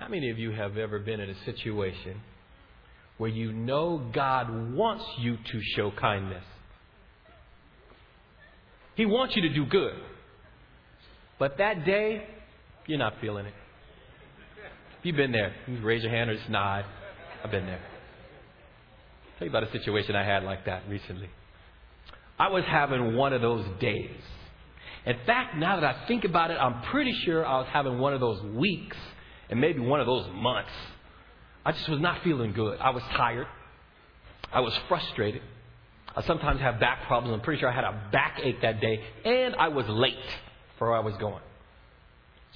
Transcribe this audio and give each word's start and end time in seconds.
How 0.00 0.08
many 0.08 0.30
of 0.30 0.38
you 0.38 0.50
have 0.52 0.78
ever 0.78 0.98
been 0.98 1.20
in 1.20 1.28
a 1.28 1.44
situation 1.44 2.22
where 3.18 3.28
you 3.28 3.52
know 3.52 4.10
God 4.14 4.72
wants 4.72 5.04
you 5.18 5.36
to 5.36 5.60
show 5.76 5.90
kindness? 5.90 6.42
He 8.96 9.04
wants 9.04 9.36
you 9.36 9.42
to 9.42 9.52
do 9.52 9.66
good. 9.66 9.92
But 11.38 11.58
that 11.58 11.84
day, 11.84 12.26
you're 12.86 12.98
not 12.98 13.12
feeling 13.20 13.44
it. 13.44 13.52
If 14.98 15.04
you've 15.04 15.16
been 15.16 15.32
there, 15.32 15.54
you 15.66 15.82
raise 15.82 16.02
your 16.02 16.12
hand 16.12 16.30
or 16.30 16.34
just 16.34 16.48
nod. 16.48 16.86
I've 17.44 17.50
been 17.50 17.66
there. 17.66 17.80
I'll 17.80 19.38
tell 19.38 19.48
you 19.48 19.50
about 19.50 19.64
a 19.64 19.70
situation 19.70 20.16
I 20.16 20.24
had 20.24 20.44
like 20.44 20.64
that 20.64 20.84
recently. 20.88 21.28
I 22.38 22.48
was 22.48 22.64
having 22.66 23.16
one 23.16 23.34
of 23.34 23.42
those 23.42 23.66
days. 23.82 24.16
In 25.04 25.16
fact, 25.26 25.58
now 25.58 25.78
that 25.78 25.84
I 25.84 26.06
think 26.08 26.24
about 26.24 26.50
it, 26.50 26.54
I'm 26.54 26.80
pretty 26.90 27.12
sure 27.26 27.44
I 27.44 27.58
was 27.58 27.68
having 27.70 27.98
one 27.98 28.14
of 28.14 28.20
those 28.20 28.42
weeks 28.54 28.96
and 29.50 29.60
maybe 29.60 29.80
one 29.80 30.00
of 30.00 30.06
those 30.06 30.26
months. 30.32 30.70
I 31.64 31.72
just 31.72 31.88
was 31.88 32.00
not 32.00 32.22
feeling 32.24 32.52
good. 32.52 32.78
I 32.80 32.90
was 32.90 33.02
tired. 33.16 33.46
I 34.52 34.60
was 34.60 34.72
frustrated. 34.88 35.42
I 36.16 36.22
sometimes 36.22 36.60
have 36.60 36.80
back 36.80 37.06
problems. 37.06 37.34
I'm 37.34 37.40
pretty 37.42 37.60
sure 37.60 37.68
I 37.68 37.74
had 37.74 37.84
a 37.84 38.08
backache 38.10 38.62
that 38.62 38.80
day. 38.80 39.00
And 39.24 39.54
I 39.56 39.68
was 39.68 39.86
late 39.88 40.16
for 40.78 40.88
where 40.88 40.96
I 40.96 41.00
was 41.00 41.14
going. 41.18 41.42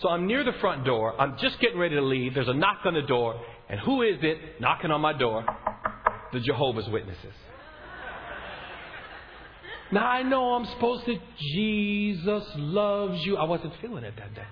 So 0.00 0.08
I'm 0.08 0.26
near 0.26 0.42
the 0.42 0.54
front 0.60 0.84
door. 0.84 1.20
I'm 1.20 1.36
just 1.38 1.60
getting 1.60 1.78
ready 1.78 1.94
to 1.94 2.02
leave. 2.02 2.34
There's 2.34 2.48
a 2.48 2.54
knock 2.54 2.78
on 2.84 2.94
the 2.94 3.02
door. 3.02 3.40
And 3.68 3.78
who 3.80 4.02
is 4.02 4.16
it 4.22 4.60
knocking 4.60 4.90
on 4.90 5.00
my 5.00 5.12
door? 5.12 5.44
The 6.32 6.40
Jehovah's 6.40 6.88
Witnesses. 6.88 7.34
Now 9.92 10.06
I 10.06 10.22
know 10.22 10.54
I'm 10.54 10.64
supposed 10.66 11.04
to, 11.06 11.16
Jesus 11.38 12.44
loves 12.56 13.24
you. 13.24 13.36
I 13.36 13.44
wasn't 13.44 13.74
feeling 13.80 14.02
it 14.02 14.14
that 14.16 14.34
day. 14.34 14.46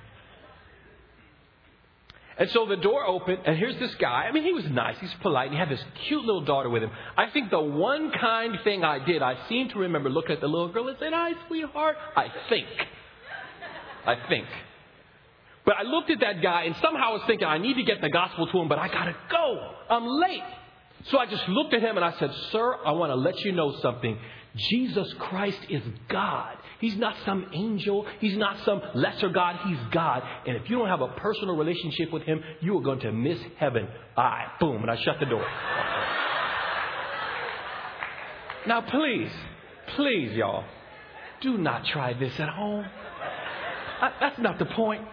And 2.38 2.50
so 2.50 2.66
the 2.66 2.76
door 2.76 3.04
opened, 3.04 3.40
and 3.44 3.56
here's 3.58 3.78
this 3.78 3.94
guy. 3.96 4.24
I 4.28 4.32
mean, 4.32 4.42
he 4.42 4.52
was 4.52 4.64
nice. 4.64 4.96
He's 5.00 5.12
polite. 5.20 5.48
And 5.48 5.54
he 5.54 5.58
had 5.58 5.68
this 5.68 5.84
cute 6.06 6.24
little 6.24 6.44
daughter 6.44 6.70
with 6.70 6.82
him. 6.82 6.90
I 7.16 7.30
think 7.30 7.50
the 7.50 7.60
one 7.60 8.10
kind 8.10 8.58
thing 8.64 8.84
I 8.84 9.04
did, 9.04 9.22
I 9.22 9.36
seem 9.48 9.68
to 9.70 9.78
remember 9.80 10.08
looking 10.08 10.32
at 10.32 10.40
the 10.40 10.48
little 10.48 10.68
girl 10.68 10.88
and 10.88 10.96
saying, 10.98 11.12
Hi, 11.14 11.32
sweetheart. 11.46 11.96
I 12.16 12.28
think. 12.48 12.66
I 14.06 14.16
think. 14.28 14.46
But 15.64 15.76
I 15.76 15.82
looked 15.82 16.10
at 16.10 16.20
that 16.20 16.42
guy, 16.42 16.62
and 16.64 16.74
somehow 16.82 17.10
I 17.10 17.12
was 17.12 17.22
thinking, 17.26 17.46
I 17.46 17.58
need 17.58 17.74
to 17.74 17.84
get 17.84 18.00
the 18.00 18.10
gospel 18.10 18.46
to 18.46 18.58
him, 18.58 18.68
but 18.68 18.78
I 18.78 18.88
got 18.88 19.04
to 19.04 19.14
go. 19.30 19.74
I'm 19.88 20.06
late. 20.06 20.42
So 21.10 21.18
I 21.18 21.26
just 21.26 21.48
looked 21.48 21.74
at 21.74 21.82
him 21.82 21.96
and 21.96 22.04
I 22.04 22.16
said, 22.18 22.32
Sir, 22.50 22.76
I 22.84 22.92
want 22.92 23.10
to 23.10 23.16
let 23.16 23.38
you 23.40 23.52
know 23.52 23.76
something. 23.80 24.18
Jesus 24.56 25.12
Christ 25.18 25.60
is 25.68 25.82
God. 26.08 26.56
He's 26.82 26.96
not 26.96 27.14
some 27.24 27.46
angel. 27.54 28.04
He's 28.18 28.36
not 28.36 28.58
some 28.64 28.82
lesser 28.94 29.28
God. 29.28 29.56
He's 29.68 29.78
God. 29.92 30.24
And 30.48 30.56
if 30.56 30.68
you 30.68 30.78
don't 30.78 30.88
have 30.88 31.00
a 31.00 31.06
personal 31.06 31.56
relationship 31.56 32.12
with 32.12 32.24
Him, 32.24 32.42
you 32.60 32.76
are 32.76 32.82
going 32.82 32.98
to 33.00 33.12
miss 33.12 33.38
heaven. 33.56 33.86
I 34.16 34.46
boom, 34.58 34.82
and 34.82 34.90
I 34.90 34.96
shut 34.96 35.20
the 35.20 35.26
door. 35.26 35.46
now, 38.66 38.80
please, 38.80 39.30
please, 39.94 40.32
y'all, 40.32 40.64
do 41.40 41.56
not 41.56 41.86
try 41.86 42.14
this 42.14 42.38
at 42.40 42.48
home. 42.48 42.84
I, 44.00 44.12
that's 44.18 44.40
not 44.40 44.58
the 44.58 44.66
point. 44.66 45.06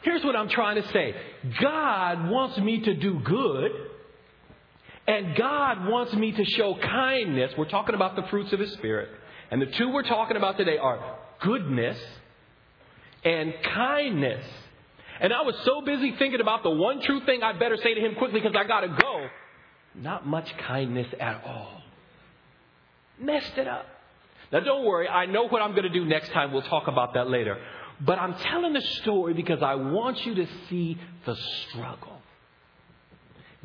Here's 0.00 0.24
what 0.24 0.36
I'm 0.36 0.48
trying 0.48 0.82
to 0.82 0.88
say 0.88 1.14
God 1.60 2.30
wants 2.30 2.56
me 2.56 2.80
to 2.80 2.94
do 2.94 3.20
good. 3.20 3.72
And 5.06 5.36
God 5.36 5.86
wants 5.86 6.14
me 6.14 6.32
to 6.32 6.44
show 6.44 6.76
kindness. 6.82 7.52
We're 7.58 7.68
talking 7.68 7.94
about 7.94 8.16
the 8.16 8.22
fruits 8.30 8.54
of 8.54 8.60
His 8.60 8.72
Spirit. 8.72 9.08
And 9.50 9.62
the 9.62 9.66
two 9.66 9.88
we're 9.90 10.02
talking 10.02 10.36
about 10.36 10.56
today 10.56 10.78
are 10.78 11.16
goodness 11.40 11.98
and 13.24 13.54
kindness. 13.74 14.44
And 15.20 15.32
I 15.32 15.42
was 15.42 15.54
so 15.64 15.80
busy 15.80 16.14
thinking 16.18 16.40
about 16.40 16.62
the 16.62 16.70
one 16.70 17.02
true 17.02 17.24
thing 17.24 17.42
I 17.42 17.52
better 17.52 17.76
say 17.76 17.94
to 17.94 18.00
him 18.00 18.14
quickly 18.14 18.40
because 18.40 18.56
I 18.56 18.66
got 18.66 18.80
to 18.80 18.88
go. 18.88 19.26
Not 19.94 20.26
much 20.26 20.52
kindness 20.58 21.08
at 21.18 21.42
all. 21.44 21.82
Messed 23.20 23.56
it 23.56 23.66
up. 23.66 23.86
Now, 24.52 24.60
don't 24.60 24.84
worry. 24.84 25.08
I 25.08 25.26
know 25.26 25.48
what 25.48 25.60
I'm 25.60 25.72
going 25.72 25.82
to 25.82 25.88
do 25.90 26.04
next 26.04 26.30
time. 26.30 26.52
We'll 26.52 26.62
talk 26.62 26.88
about 26.88 27.14
that 27.14 27.28
later. 27.28 27.58
But 28.00 28.18
I'm 28.18 28.34
telling 28.34 28.72
the 28.72 28.80
story 29.02 29.34
because 29.34 29.62
I 29.62 29.74
want 29.74 30.24
you 30.24 30.36
to 30.36 30.46
see 30.68 30.96
the 31.26 31.36
struggle. 31.68 32.18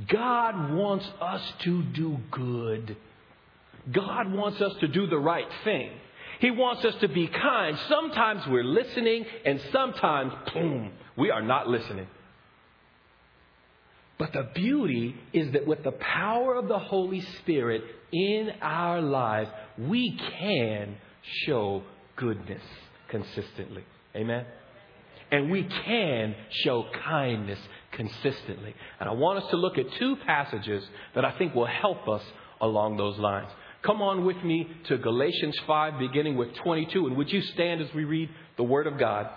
God 0.07 0.73
wants 0.73 1.07
us 1.21 1.41
to 1.59 1.83
do 1.83 2.17
good. 2.31 2.97
God 3.91 4.31
wants 4.31 4.61
us 4.61 4.73
to 4.79 4.87
do 4.87 5.07
the 5.07 5.17
right 5.17 5.47
thing. 5.63 5.91
He 6.39 6.51
wants 6.51 6.83
us 6.85 6.95
to 7.01 7.07
be 7.07 7.27
kind. 7.27 7.77
Sometimes 7.87 8.45
we're 8.47 8.63
listening, 8.63 9.25
and 9.45 9.61
sometimes, 9.71 10.33
boom, 10.53 10.91
we 11.17 11.31
are 11.31 11.41
not 11.41 11.67
listening. 11.67 12.07
But 14.17 14.33
the 14.33 14.49
beauty 14.53 15.15
is 15.31 15.51
that 15.53 15.65
with 15.65 15.83
the 15.83 15.91
power 15.91 16.55
of 16.55 16.67
the 16.67 16.79
Holy 16.79 17.21
Spirit 17.39 17.83
in 18.11 18.51
our 18.61 19.01
lives, 19.01 19.49
we 19.77 20.17
can 20.39 20.97
show 21.45 21.83
goodness 22.15 22.61
consistently. 23.09 23.83
Amen? 24.15 24.45
And 25.31 25.49
we 25.49 25.63
can 25.63 26.35
show 26.51 26.85
kindness 27.05 27.59
consistently. 27.91 28.75
And 28.99 29.09
I 29.09 29.13
want 29.13 29.43
us 29.43 29.49
to 29.49 29.57
look 29.57 29.77
at 29.77 29.91
two 29.93 30.15
passages 30.25 30.83
that 31.15 31.25
I 31.25 31.31
think 31.37 31.55
will 31.55 31.65
help 31.65 32.07
us 32.07 32.23
along 32.61 32.97
those 32.97 33.17
lines. 33.17 33.49
Come 33.83 34.01
on 34.01 34.23
with 34.23 34.41
me 34.43 34.69
to 34.87 34.97
Galatians 34.97 35.59
5, 35.67 35.99
beginning 35.99 36.37
with 36.37 36.55
22. 36.63 37.07
And 37.07 37.17
would 37.17 37.29
you 37.29 37.41
stand 37.41 37.81
as 37.81 37.93
we 37.93 38.05
read 38.05 38.29
the 38.55 38.63
Word 38.63 38.87
of 38.87 38.97
God? 38.97 39.29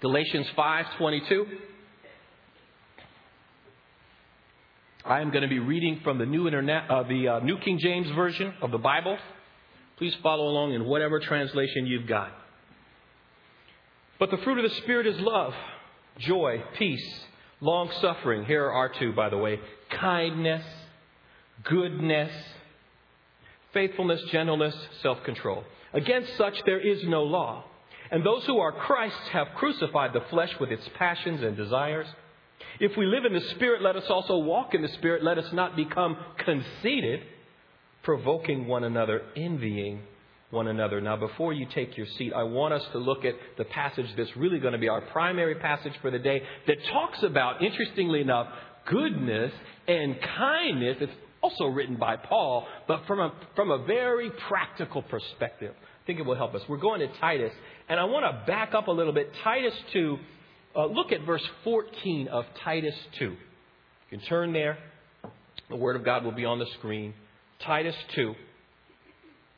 Galatians 0.00 0.46
5, 0.56 0.86
22. 0.98 1.46
I 5.04 5.20
am 5.20 5.30
going 5.30 5.42
to 5.42 5.48
be 5.48 5.60
reading 5.60 6.00
from 6.02 6.18
the 6.18 6.26
New, 6.26 6.46
Internet, 6.46 6.90
uh, 6.90 7.04
the, 7.04 7.28
uh, 7.28 7.38
New 7.40 7.58
King 7.58 7.78
James 7.80 8.10
Version 8.10 8.54
of 8.60 8.72
the 8.72 8.78
Bible. 8.78 9.16
Please 9.98 10.14
follow 10.20 10.48
along 10.48 10.74
in 10.74 10.84
whatever 10.84 11.20
translation 11.20 11.86
you've 11.86 12.08
got. 12.08 12.32
But 14.18 14.32
the 14.32 14.38
fruit 14.38 14.58
of 14.58 14.68
the 14.68 14.76
Spirit 14.78 15.06
is 15.06 15.18
love, 15.20 15.54
joy, 16.18 16.64
peace, 16.76 17.24
long 17.60 17.88
suffering. 18.00 18.44
Here 18.46 18.68
are 18.68 18.88
two, 18.88 19.12
by 19.12 19.28
the 19.28 19.38
way 19.38 19.60
kindness, 19.90 20.64
goodness, 21.64 22.32
faithfulness, 23.78 24.20
gentleness, 24.32 24.74
self 25.02 25.22
control. 25.22 25.62
Against 25.92 26.36
such 26.36 26.60
there 26.66 26.80
is 26.80 27.04
no 27.04 27.22
law. 27.22 27.62
And 28.10 28.26
those 28.26 28.44
who 28.44 28.58
are 28.58 28.72
Christ's 28.72 29.28
have 29.32 29.46
crucified 29.54 30.12
the 30.12 30.22
flesh 30.30 30.52
with 30.58 30.72
its 30.72 30.82
passions 30.98 31.42
and 31.44 31.56
desires. 31.56 32.08
If 32.80 32.96
we 32.96 33.06
live 33.06 33.24
in 33.24 33.32
the 33.32 33.48
Spirit, 33.50 33.80
let 33.82 33.94
us 33.94 34.10
also 34.10 34.38
walk 34.38 34.74
in 34.74 34.82
the 34.82 34.88
Spirit. 34.88 35.22
Let 35.22 35.38
us 35.38 35.52
not 35.52 35.76
become 35.76 36.16
conceited, 36.44 37.20
provoking 38.02 38.66
one 38.66 38.82
another, 38.82 39.22
envying 39.36 40.02
one 40.50 40.66
another. 40.66 41.00
Now, 41.00 41.16
before 41.16 41.52
you 41.52 41.66
take 41.72 41.96
your 41.96 42.06
seat, 42.18 42.32
I 42.32 42.42
want 42.42 42.74
us 42.74 42.82
to 42.92 42.98
look 42.98 43.24
at 43.24 43.34
the 43.58 43.64
passage 43.64 44.06
that's 44.16 44.36
really 44.36 44.58
going 44.58 44.72
to 44.72 44.78
be 44.78 44.88
our 44.88 45.02
primary 45.02 45.54
passage 45.54 45.92
for 46.02 46.10
the 46.10 46.18
day 46.18 46.42
that 46.66 46.78
talks 46.92 47.22
about, 47.22 47.62
interestingly 47.62 48.22
enough, 48.22 48.48
goodness 48.86 49.52
and 49.86 50.16
kindness. 50.36 50.96
It's 51.00 51.12
also 51.42 51.66
written 51.66 51.96
by 51.96 52.16
Paul, 52.16 52.66
but 52.86 53.06
from 53.06 53.20
a, 53.20 53.32
from 53.54 53.70
a 53.70 53.84
very 53.84 54.30
practical 54.48 55.02
perspective. 55.02 55.74
I 55.80 56.06
think 56.06 56.18
it 56.18 56.26
will 56.26 56.36
help 56.36 56.54
us. 56.54 56.62
We're 56.68 56.78
going 56.78 57.00
to 57.00 57.08
Titus, 57.18 57.52
and 57.88 58.00
I 58.00 58.04
want 58.04 58.24
to 58.24 58.46
back 58.46 58.74
up 58.74 58.88
a 58.88 58.92
little 58.92 59.12
bit. 59.12 59.30
Titus 59.44 59.74
2, 59.92 60.18
uh, 60.76 60.86
look 60.86 61.12
at 61.12 61.22
verse 61.24 61.46
14 61.64 62.28
of 62.28 62.44
Titus 62.64 62.94
2. 63.18 63.24
You 63.24 63.36
can 64.10 64.20
turn 64.26 64.52
there. 64.52 64.78
The 65.68 65.76
Word 65.76 65.96
of 65.96 66.04
God 66.04 66.24
will 66.24 66.32
be 66.32 66.44
on 66.44 66.58
the 66.58 66.66
screen. 66.78 67.14
Titus 67.60 67.94
2. 68.14 68.34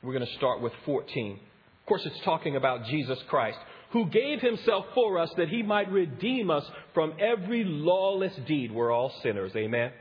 We're 0.02 0.12
going 0.12 0.26
to 0.26 0.34
start 0.36 0.60
with 0.60 0.72
14. 0.86 1.34
Of 1.34 1.86
course, 1.86 2.02
it's 2.04 2.24
talking 2.24 2.56
about 2.56 2.86
Jesus 2.86 3.18
Christ, 3.28 3.58
who 3.92 4.08
gave 4.08 4.40
himself 4.40 4.86
for 4.94 5.18
us 5.18 5.30
that 5.36 5.48
he 5.48 5.62
might 5.62 5.90
redeem 5.90 6.50
us 6.50 6.64
from 6.94 7.14
every 7.20 7.64
lawless 7.64 8.32
deed. 8.46 8.72
We're 8.72 8.92
all 8.92 9.12
sinners. 9.22 9.52
Amen. 9.54 9.92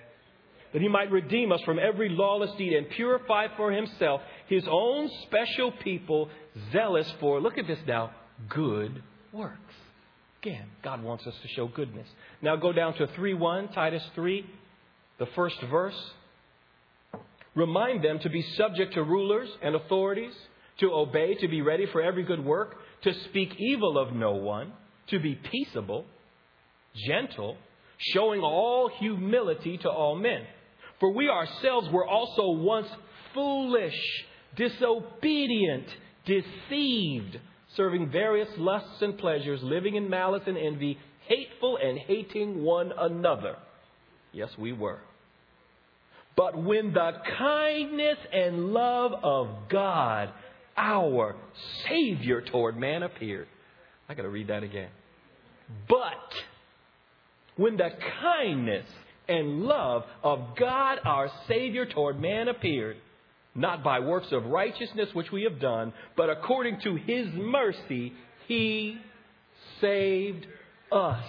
That 0.74 0.82
he 0.82 0.88
might 0.88 1.12
redeem 1.12 1.52
us 1.52 1.62
from 1.62 1.80
every 1.80 2.10
lawless 2.10 2.52
deed 2.58 2.74
and 2.74 2.90
purify 2.90 3.48
for 3.58 3.72
himself 3.72 4.22
his 4.48 4.64
own 4.70 5.10
special 5.24 5.72
people, 5.72 6.30
zealous 6.72 7.12
for, 7.20 7.42
look 7.42 7.58
at 7.58 7.68
this 7.68 7.80
now, 7.88 8.12
good 8.50 9.02
works. 9.32 9.76
Again, 10.42 10.68
God 10.84 11.04
wants 11.04 11.28
us 11.28 11.34
to 11.42 11.48
show 11.50 11.68
goodness. 11.68 12.08
Now 12.42 12.56
go 12.56 12.72
down 12.72 12.94
to 12.96 13.08
3 13.08 13.34
1, 13.34 13.70
Titus 13.70 14.04
3, 14.16 14.46
the 15.18 15.26
first 15.36 15.60
verse. 15.70 16.00
Remind 17.56 18.04
them 18.04 18.20
to 18.20 18.30
be 18.30 18.42
subject 18.56 18.94
to 18.94 19.04
rulers 19.04 19.50
and 19.62 19.76
authorities, 19.76 20.34
to 20.80 20.94
obey, 20.94 21.36
to 21.36 21.48
be 21.48 21.62
ready 21.62 21.88
for 21.88 22.02
every 22.02 22.24
good 22.24 22.44
work, 22.44 22.78
to 23.04 23.14
speak 23.26 23.54
evil 23.58 23.98
of 23.98 24.14
no 24.14 24.34
one, 24.34 24.72
to 25.08 25.20
be 25.20 25.36
peaceable, 25.36 26.06
gentle, 27.08 27.58
showing 27.98 28.42
all 28.42 28.90
humility 29.00 29.78
to 29.80 29.90
all 29.90 30.16
men. 30.16 30.44
For 31.00 31.12
we 31.12 31.30
ourselves 31.30 31.90
were 31.90 32.06
also 32.06 32.50
once 32.50 32.88
foolish, 33.34 34.26
disobedient, 34.56 35.88
deceived, 36.26 37.40
serving 37.76 38.12
various 38.12 38.50
lusts 38.58 39.02
and 39.02 39.18
pleasures, 39.18 39.62
living 39.64 39.96
in 39.96 40.10
malice 40.10 40.44
and 40.46 40.58
envy, 40.58 40.98
hateful 41.28 41.78
and 41.78 41.98
hating 41.98 42.64
one 42.64 42.92
another. 42.98 43.56
Yes, 44.32 44.50
we 44.58 44.74
were. 44.74 45.00
But 46.36 46.58
when 46.62 46.94
the 46.94 47.12
kindness 47.38 48.18
and 48.32 48.74
love 48.74 49.14
of 49.24 49.70
God, 49.70 50.30
our 50.78 51.36
Savior 51.88 52.42
toward 52.42 52.78
man 52.78 53.04
appeared. 53.04 53.48
I 54.08 54.14
got 54.14 54.24
to 54.24 54.30
read 54.30 54.48
that 54.48 54.64
again. 54.64 54.90
But 55.88 56.34
when 57.58 57.78
the 57.78 57.90
kindness 58.22 58.88
and 59.30 59.64
love 59.64 60.04
of 60.24 60.58
God 60.58 61.00
our 61.06 61.30
Savior 61.48 61.86
toward 61.86 62.20
man 62.20 62.48
appeared, 62.48 62.98
not 63.56 63.84
by 63.84 64.00
works 64.00 64.32
of 64.32 64.46
righteousness 64.46 65.10
which 65.14 65.32
we 65.32 65.44
have 65.44 65.60
done, 65.60 65.94
but 66.18 66.30
according 66.30 66.82
to 66.82 66.96
his 66.96 67.28
mercy, 67.34 68.14
he 68.48 68.98
saved 69.80 70.46
us. 70.92 71.24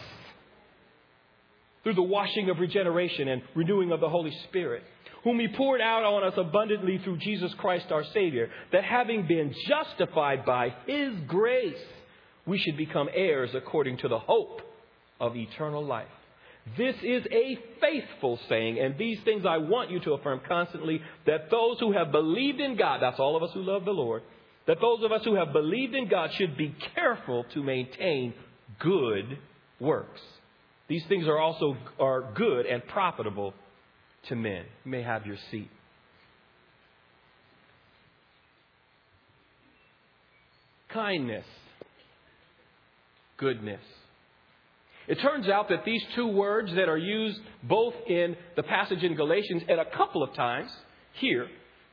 Through 1.83 1.95
the 1.95 2.03
washing 2.03 2.51
of 2.51 2.59
regeneration 2.59 3.29
and 3.29 3.43
renewing 3.55 3.93
of 3.93 4.01
the 4.01 4.09
Holy 4.09 4.33
Spirit, 4.49 4.83
whom 5.25 5.39
he 5.39 5.49
poured 5.49 5.81
out 5.81 6.05
on 6.05 6.25
us 6.25 6.35
abundantly 6.37 6.99
through 7.05 7.19
Jesus 7.19 7.53
Christ 7.59 7.87
our 7.91 8.05
Savior, 8.13 8.51
that 8.73 8.85
having 8.85 9.27
been 9.27 9.55
justified 9.69 10.45
by 10.45 10.75
his 10.87 11.15
grace, 11.27 11.75
we 12.47 12.59
should 12.59 12.77
become 12.77 13.09
heirs 13.15 13.51
according 13.55 13.99
to 13.99 14.09
the 14.09 14.19
hope 14.19 14.63
of 15.19 15.37
eternal 15.37 15.85
life. 15.85 16.09
This 16.77 16.95
is 17.03 17.25
a 17.33 17.59
faithful 17.81 18.39
saying, 18.49 18.79
and 18.79 18.97
these 18.97 19.19
things 19.25 19.45
I 19.47 19.59
want 19.59 19.91
you 19.91 20.01
to 20.01 20.13
affirm 20.13 20.41
constantly 20.47 21.01
that 21.27 21.51
those 21.51 21.79
who 21.81 21.93
have 21.93 22.13
believed 22.13 22.61
in 22.61 22.77
God, 22.77 23.01
that's 23.01 23.19
all 23.19 23.37
of 23.37 23.43
us 23.43 23.51
who 23.55 23.63
love 23.63 23.85
the 23.85 23.91
Lord, 23.91 24.23
that 24.67 24.81
those 24.81 25.03
of 25.03 25.11
us 25.11 25.23
who 25.25 25.35
have 25.35 25.53
believed 25.53 25.95
in 25.95 26.09
God 26.09 26.31
should 26.35 26.57
be 26.57 26.75
careful 26.95 27.45
to 27.55 27.63
maintain 27.63 28.35
good 28.79 29.39
works. 29.81 30.21
These 30.89 31.05
things 31.09 31.27
are 31.27 31.39
also 31.39 31.77
are 31.99 32.33
good 32.35 32.67
and 32.67 32.87
profitable 32.87 33.55
to 34.29 34.37
men. 34.37 34.65
You 34.85 34.91
may 34.91 35.03
have 35.03 35.27
your 35.27 35.37
seat. 35.51 35.71
Kindness, 40.89 41.47
goodness, 43.37 43.81
it 45.11 45.19
turns 45.19 45.49
out 45.49 45.69
that 45.71 45.85
these 45.85 46.03
two 46.15 46.29
words 46.29 46.73
that 46.77 46.89
are 46.89 46.97
used 46.97 47.41
both 47.65 47.95
in 48.07 48.37
the 48.55 48.63
passage 48.63 49.03
in 49.03 49.17
Galatians 49.17 49.65
and 49.69 49.81
a 49.81 49.85
couple 49.85 50.23
of 50.23 50.33
times 50.35 50.71
here 51.15 51.49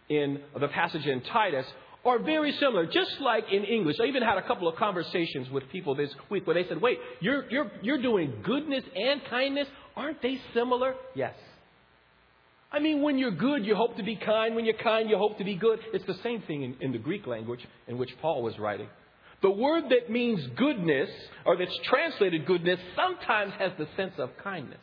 in 0.08 0.40
the 0.60 0.68
passage 0.68 1.04
in 1.08 1.22
Titus 1.22 1.66
are 2.06 2.20
very 2.20 2.52
similar, 2.60 2.86
just 2.86 3.20
like 3.20 3.46
in 3.52 3.64
English. 3.64 3.96
I 4.00 4.06
even 4.06 4.22
had 4.22 4.38
a 4.38 4.44
couple 4.44 4.68
of 4.68 4.76
conversations 4.76 5.50
with 5.50 5.68
people 5.72 5.96
this 5.96 6.12
week 6.30 6.46
where 6.46 6.54
they 6.54 6.70
said, 6.70 6.80
wait, 6.80 7.00
you're, 7.20 7.50
you're, 7.50 7.72
you're 7.82 8.02
doing 8.04 8.36
goodness 8.44 8.84
and 8.96 9.20
kindness. 9.32 9.68
Aren't 9.96 10.22
they 10.22 10.40
similar? 10.54 10.94
Yes. 11.16 11.34
I 12.72 12.78
mean, 12.78 13.02
when 13.02 13.18
you're 13.18 13.32
good, 13.32 13.66
you 13.66 13.76
hope 13.76 13.98
to 13.98 14.04
be 14.04 14.16
kind. 14.16 14.56
When 14.56 14.64
you're 14.64 14.76
kind, 14.76 15.10
you 15.10 15.18
hope 15.18 15.40
to 15.40 15.44
be 15.44 15.56
good. 15.56 15.80
It's 15.92 16.06
the 16.06 16.20
same 16.22 16.44
thing 16.44 16.62
in, 16.62 16.76
in 16.82 16.92
the 16.92 17.00
Greek 17.00 17.26
language 17.26 17.66
in 17.88 17.98
which 17.98 18.12
Paul 18.22 18.44
was 18.44 18.60
writing. 18.60 18.90
The 19.42 19.52
word 19.52 19.86
that 19.90 20.10
means 20.10 20.46
goodness, 20.56 21.10
or 21.46 21.58
that's 21.58 21.78
translated 21.84 22.46
goodness, 22.46 22.80
sometimes 22.96 23.54
has 23.60 23.72
the 23.78 23.88
sense 23.96 24.14
of 24.18 24.32
kindness. 24.44 24.80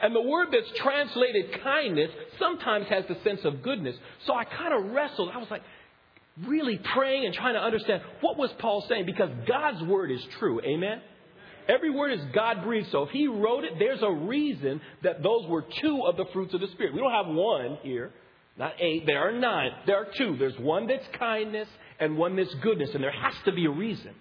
And 0.00 0.14
the 0.14 0.22
word 0.22 0.48
that's 0.52 0.78
translated 0.78 1.60
kindness 1.62 2.10
sometimes 2.38 2.86
has 2.88 3.04
the 3.08 3.16
sense 3.24 3.40
of 3.44 3.62
goodness. 3.62 3.96
So 4.26 4.34
I 4.34 4.44
kind 4.44 4.72
of 4.72 4.92
wrestled. 4.92 5.30
I 5.34 5.38
was 5.38 5.50
like, 5.50 5.62
really 6.46 6.78
praying 6.94 7.26
and 7.26 7.34
trying 7.34 7.54
to 7.54 7.60
understand 7.60 8.02
what 8.20 8.36
was 8.38 8.50
Paul 8.58 8.84
saying 8.88 9.06
because 9.06 9.30
God's 9.46 9.82
word 9.82 10.10
is 10.10 10.24
true. 10.38 10.60
Amen? 10.60 11.00
Every 11.68 11.90
word 11.90 12.12
is 12.12 12.20
God 12.32 12.62
breathed. 12.62 12.88
So 12.90 13.02
if 13.02 13.10
he 13.10 13.26
wrote 13.26 13.64
it, 13.64 13.72
there's 13.78 14.02
a 14.02 14.10
reason 14.10 14.80
that 15.02 15.22
those 15.22 15.46
were 15.46 15.64
two 15.82 16.02
of 16.06 16.16
the 16.16 16.24
fruits 16.32 16.54
of 16.54 16.60
the 16.60 16.68
Spirit. 16.68 16.94
We 16.94 17.00
don't 17.00 17.12
have 17.12 17.26
one 17.26 17.78
here, 17.82 18.12
not 18.56 18.74
eight. 18.80 19.04
There 19.04 19.18
are 19.18 19.32
nine. 19.32 19.72
There 19.86 19.96
are 19.96 20.06
two. 20.16 20.36
There's 20.38 20.58
one 20.58 20.86
that's 20.86 21.06
kindness 21.18 21.68
and 22.00 22.16
one 22.16 22.36
that's 22.36 22.54
goodness. 22.56 22.90
And 22.94 23.02
there 23.02 23.12
has 23.12 23.34
to 23.44 23.52
be 23.52 23.66
a 23.66 23.70
reason. 23.70 24.14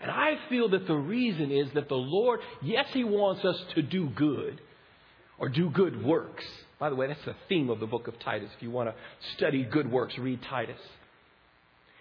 And 0.00 0.10
I 0.10 0.38
feel 0.48 0.68
that 0.70 0.86
the 0.86 0.96
reason 0.96 1.50
is 1.50 1.68
that 1.74 1.88
the 1.88 1.94
Lord, 1.94 2.40
yes, 2.62 2.86
He 2.92 3.04
wants 3.04 3.44
us 3.44 3.56
to 3.74 3.82
do 3.82 4.08
good 4.08 4.60
or 5.38 5.48
do 5.48 5.70
good 5.70 6.04
works. 6.04 6.44
By 6.78 6.90
the 6.90 6.96
way, 6.96 7.06
that's 7.06 7.24
the 7.24 7.36
theme 7.48 7.70
of 7.70 7.80
the 7.80 7.86
book 7.86 8.08
of 8.08 8.18
Titus. 8.20 8.50
If 8.56 8.62
you 8.62 8.70
want 8.70 8.90
to 8.90 8.94
study 9.36 9.62
good 9.64 9.90
works, 9.90 10.18
read 10.18 10.40
Titus. 10.42 10.80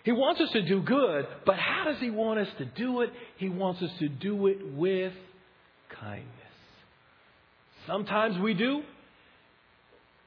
He 0.03 0.11
wants 0.11 0.41
us 0.41 0.51
to 0.51 0.61
do 0.63 0.81
good, 0.81 1.27
but 1.45 1.55
how 1.55 1.85
does 1.85 1.97
He 2.01 2.09
want 2.09 2.39
us 2.39 2.49
to 2.57 2.65
do 2.65 3.01
it? 3.01 3.11
He 3.37 3.47
wants 3.47 3.81
us 3.81 3.91
to 3.99 4.09
do 4.09 4.47
it 4.47 4.73
with 4.73 5.13
kindness. 6.01 6.27
Sometimes 7.87 8.37
we 8.39 8.53
do, 8.53 8.83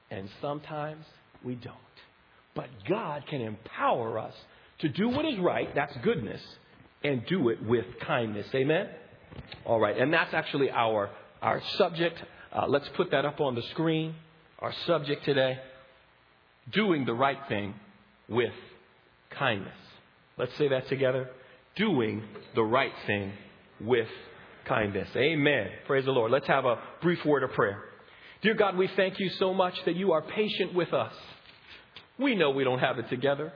and 0.09 0.29
sometimes 0.41 1.05
we 1.43 1.55
don't. 1.55 1.75
But 2.55 2.69
God 2.89 3.25
can 3.29 3.41
empower 3.41 4.17
us 4.17 4.33
to 4.79 4.89
do 4.89 5.09
what 5.09 5.25
is 5.25 5.37
right, 5.39 5.73
that's 5.73 5.95
goodness, 6.03 6.41
and 7.03 7.25
do 7.25 7.49
it 7.49 7.63
with 7.63 7.85
kindness. 8.01 8.47
Amen? 8.53 8.87
All 9.65 9.79
right, 9.79 9.97
and 9.97 10.13
that's 10.13 10.33
actually 10.33 10.69
our, 10.69 11.09
our 11.41 11.61
subject. 11.77 12.21
Uh, 12.51 12.67
let's 12.67 12.87
put 12.95 13.11
that 13.11 13.25
up 13.25 13.39
on 13.39 13.55
the 13.55 13.63
screen. 13.71 14.15
Our 14.59 14.73
subject 14.85 15.25
today 15.25 15.59
doing 16.71 17.05
the 17.05 17.13
right 17.13 17.37
thing 17.47 17.73
with 18.27 18.53
kindness. 19.31 19.77
Let's 20.37 20.55
say 20.57 20.67
that 20.69 20.87
together. 20.87 21.29
Doing 21.75 22.23
the 22.55 22.63
right 22.63 22.91
thing 23.05 23.33
with 23.79 24.07
kindness. 24.65 25.09
Amen. 25.15 25.69
Praise 25.85 26.05
the 26.05 26.11
Lord. 26.11 26.31
Let's 26.31 26.47
have 26.47 26.65
a 26.65 26.79
brief 27.01 27.23
word 27.25 27.43
of 27.43 27.51
prayer. 27.51 27.83
Dear 28.41 28.55
God, 28.55 28.77
we 28.77 28.89
thank 28.95 29.19
you 29.19 29.29
so 29.39 29.53
much 29.53 29.73
that 29.85 29.95
you 29.95 30.11
are 30.11 30.21
patient 30.21 30.73
with 30.73 30.93
us. 30.93 31.13
We 32.19 32.35
know 32.35 32.51
we 32.51 32.63
don't 32.63 32.79
have 32.79 32.99
it 32.99 33.09
together. 33.09 33.53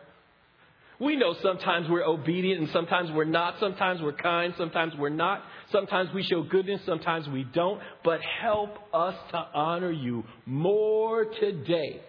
We 1.01 1.15
know 1.15 1.33
sometimes 1.41 1.89
we're 1.89 2.05
obedient 2.05 2.61
and 2.61 2.69
sometimes 2.69 3.09
we're 3.11 3.25
not. 3.25 3.55
Sometimes 3.59 4.03
we're 4.03 4.13
kind, 4.13 4.53
sometimes 4.55 4.93
we're 4.95 5.09
not. 5.09 5.41
Sometimes 5.71 6.13
we 6.13 6.21
show 6.21 6.43
goodness, 6.43 6.79
sometimes 6.85 7.27
we 7.27 7.43
don't. 7.43 7.81
But 8.03 8.19
help 8.39 8.69
us 8.93 9.15
to 9.31 9.37
honor 9.37 9.91
you 9.91 10.23
more 10.45 11.25
today 11.25 12.01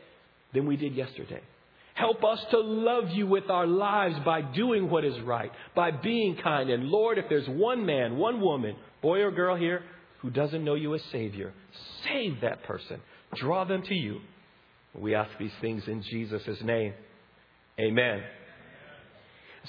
than 0.52 0.66
we 0.66 0.76
did 0.76 0.94
yesterday. 0.94 1.40
Help 1.94 2.22
us 2.22 2.38
to 2.50 2.60
love 2.60 3.08
you 3.10 3.26
with 3.26 3.48
our 3.48 3.66
lives 3.66 4.16
by 4.26 4.42
doing 4.42 4.90
what 4.90 5.06
is 5.06 5.18
right, 5.22 5.52
by 5.74 5.90
being 5.90 6.36
kind. 6.36 6.68
And 6.68 6.84
Lord, 6.84 7.16
if 7.16 7.24
there's 7.30 7.48
one 7.48 7.86
man, 7.86 8.18
one 8.18 8.42
woman, 8.42 8.76
boy 9.00 9.20
or 9.20 9.30
girl 9.30 9.56
here, 9.56 9.84
who 10.20 10.28
doesn't 10.28 10.62
know 10.62 10.74
you 10.74 10.94
as 10.94 11.02
Savior, 11.10 11.54
save 12.04 12.42
that 12.42 12.62
person. 12.64 13.00
Draw 13.36 13.64
them 13.64 13.82
to 13.84 13.94
you. 13.94 14.20
We 14.94 15.14
ask 15.14 15.30
these 15.38 15.52
things 15.62 15.82
in 15.86 16.02
Jesus' 16.02 16.60
name. 16.62 16.92
Amen. 17.80 18.22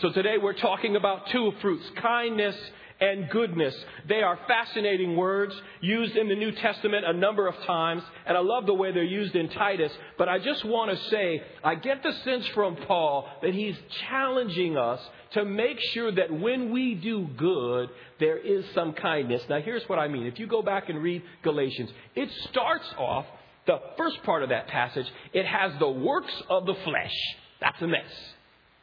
So 0.01 0.11
today 0.11 0.39
we're 0.41 0.53
talking 0.53 0.95
about 0.95 1.27
two 1.27 1.53
fruits, 1.61 1.85
kindness 2.01 2.55
and 2.99 3.29
goodness. 3.29 3.75
They 4.09 4.23
are 4.23 4.39
fascinating 4.47 5.15
words 5.15 5.53
used 5.81 6.15
in 6.15 6.29
the 6.29 6.35
New 6.35 6.51
Testament 6.51 7.05
a 7.05 7.13
number 7.13 7.47
of 7.47 7.55
times, 7.67 8.01
and 8.25 8.35
I 8.35 8.39
love 8.41 8.65
the 8.65 8.73
way 8.73 8.91
they're 8.91 9.03
used 9.03 9.35
in 9.35 9.49
Titus. 9.49 9.91
But 10.17 10.29
I 10.29 10.39
just 10.39 10.65
want 10.65 10.89
to 10.89 11.09
say, 11.11 11.43
I 11.63 11.75
get 11.75 12.01
the 12.01 12.11
sense 12.23 12.47
from 12.55 12.75
Paul 12.87 13.29
that 13.43 13.53
he's 13.53 13.75
challenging 14.09 14.77
us 14.77 14.99
to 15.33 15.45
make 15.45 15.79
sure 15.93 16.11
that 16.11 16.33
when 16.33 16.71
we 16.71 16.95
do 16.95 17.27
good, 17.37 17.89
there 18.19 18.39
is 18.39 18.65
some 18.73 18.93
kindness. 18.93 19.43
Now, 19.47 19.61
here's 19.61 19.87
what 19.87 19.99
I 19.99 20.07
mean. 20.07 20.25
If 20.25 20.39
you 20.39 20.47
go 20.47 20.63
back 20.63 20.89
and 20.89 21.03
read 21.03 21.21
Galatians, 21.43 21.91
it 22.15 22.29
starts 22.49 22.87
off, 22.97 23.25
the 23.67 23.77
first 23.95 24.23
part 24.23 24.41
of 24.41 24.49
that 24.49 24.67
passage, 24.69 25.05
it 25.33 25.45
has 25.45 25.71
the 25.77 25.89
works 25.89 26.33
of 26.49 26.65
the 26.65 26.75
flesh. 26.83 27.13
That's 27.61 27.79
a 27.79 27.87
mess. 27.87 28.32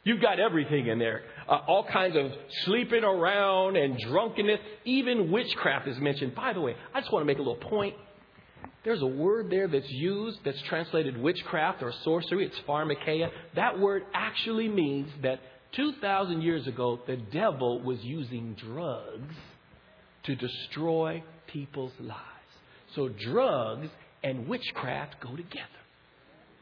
You've 0.03 0.21
got 0.21 0.39
everything 0.39 0.87
in 0.87 0.97
there. 0.97 1.21
Uh, 1.47 1.59
all 1.67 1.83
kinds 1.83 2.15
of 2.15 2.31
sleeping 2.65 3.03
around 3.03 3.77
and 3.77 3.97
drunkenness. 3.99 4.59
Even 4.83 5.31
witchcraft 5.31 5.87
is 5.87 5.97
mentioned. 5.99 6.33
By 6.33 6.53
the 6.53 6.61
way, 6.61 6.75
I 6.93 7.01
just 7.01 7.11
want 7.11 7.21
to 7.21 7.27
make 7.27 7.37
a 7.37 7.41
little 7.41 7.55
point. 7.55 7.95
There's 8.83 9.01
a 9.03 9.07
word 9.07 9.51
there 9.51 9.67
that's 9.67 9.89
used 9.89 10.39
that's 10.43 10.61
translated 10.63 11.17
witchcraft 11.17 11.83
or 11.83 11.93
sorcery. 12.03 12.47
It's 12.47 12.57
pharmakeia. 12.67 13.29
That 13.55 13.79
word 13.79 14.03
actually 14.13 14.67
means 14.67 15.07
that 15.21 15.39
2,000 15.73 16.41
years 16.41 16.65
ago, 16.65 16.99
the 17.05 17.17
devil 17.17 17.79
was 17.81 17.99
using 18.01 18.55
drugs 18.55 19.35
to 20.23 20.35
destroy 20.35 21.23
people's 21.45 21.93
lives. 21.99 22.19
So 22.95 23.07
drugs 23.07 23.87
and 24.23 24.47
witchcraft 24.47 25.21
go 25.21 25.35
together. 25.35 25.67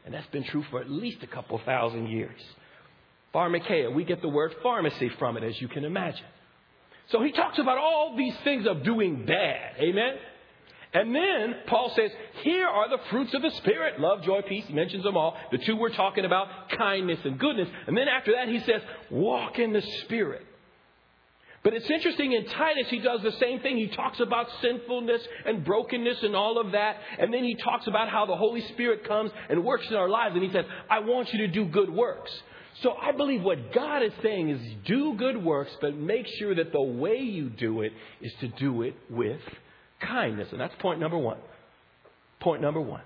And 0.04 0.14
that's 0.14 0.28
been 0.28 0.44
true 0.44 0.64
for 0.70 0.80
at 0.80 0.90
least 0.90 1.22
a 1.22 1.26
couple 1.26 1.58
thousand 1.64 2.08
years. 2.08 2.40
Pharmakeia. 3.34 3.92
We 3.94 4.04
get 4.04 4.22
the 4.22 4.28
word 4.28 4.54
pharmacy 4.62 5.10
from 5.18 5.36
it, 5.36 5.44
as 5.44 5.60
you 5.60 5.68
can 5.68 5.84
imagine. 5.84 6.26
So 7.10 7.22
he 7.22 7.32
talks 7.32 7.58
about 7.58 7.78
all 7.78 8.16
these 8.16 8.34
things 8.44 8.66
of 8.66 8.84
doing 8.84 9.26
bad. 9.26 9.76
Amen? 9.78 10.14
And 10.92 11.14
then 11.14 11.54
Paul 11.66 11.92
says, 11.94 12.10
here 12.42 12.66
are 12.66 12.88
the 12.88 12.98
fruits 13.10 13.32
of 13.34 13.42
the 13.42 13.50
Spirit 13.58 14.00
love, 14.00 14.22
joy, 14.22 14.42
peace. 14.42 14.64
He 14.66 14.74
mentions 14.74 15.04
them 15.04 15.16
all. 15.16 15.36
The 15.52 15.58
two 15.58 15.76
we're 15.76 15.94
talking 15.94 16.24
about, 16.24 16.48
kindness 16.76 17.20
and 17.24 17.38
goodness. 17.38 17.68
And 17.86 17.96
then 17.96 18.08
after 18.08 18.32
that, 18.32 18.48
he 18.48 18.58
says, 18.60 18.82
walk 19.10 19.58
in 19.58 19.72
the 19.72 19.82
Spirit. 20.04 20.46
But 21.62 21.74
it's 21.74 21.90
interesting 21.90 22.32
in 22.32 22.46
Titus, 22.46 22.86
he 22.88 23.00
does 23.00 23.22
the 23.22 23.32
same 23.32 23.60
thing. 23.60 23.76
He 23.76 23.88
talks 23.88 24.18
about 24.18 24.46
sinfulness 24.62 25.20
and 25.44 25.62
brokenness 25.62 26.22
and 26.22 26.34
all 26.34 26.58
of 26.58 26.72
that. 26.72 26.96
And 27.18 27.32
then 27.32 27.44
he 27.44 27.54
talks 27.54 27.86
about 27.86 28.08
how 28.08 28.24
the 28.24 28.34
Holy 28.34 28.62
Spirit 28.68 29.06
comes 29.06 29.30
and 29.48 29.62
works 29.62 29.86
in 29.90 29.94
our 29.94 30.08
lives. 30.08 30.34
And 30.34 30.42
he 30.42 30.50
says, 30.50 30.64
I 30.88 31.00
want 31.00 31.32
you 31.32 31.40
to 31.40 31.48
do 31.48 31.66
good 31.66 31.90
works. 31.90 32.32
So 32.82 32.92
I 32.92 33.12
believe 33.12 33.42
what 33.42 33.72
God 33.72 34.02
is 34.02 34.12
saying 34.22 34.48
is 34.48 34.60
do 34.86 35.14
good 35.14 35.42
works, 35.42 35.70
but 35.80 35.96
make 35.96 36.26
sure 36.38 36.54
that 36.54 36.72
the 36.72 36.80
way 36.80 37.18
you 37.18 37.50
do 37.50 37.82
it 37.82 37.92
is 38.20 38.32
to 38.40 38.48
do 38.48 38.82
it 38.82 38.94
with 39.10 39.40
kindness. 40.00 40.48
And 40.52 40.60
that's 40.60 40.74
point 40.80 40.98
number 40.98 41.18
one. 41.18 41.38
Point 42.40 42.62
number 42.62 42.80
one. 42.80 43.02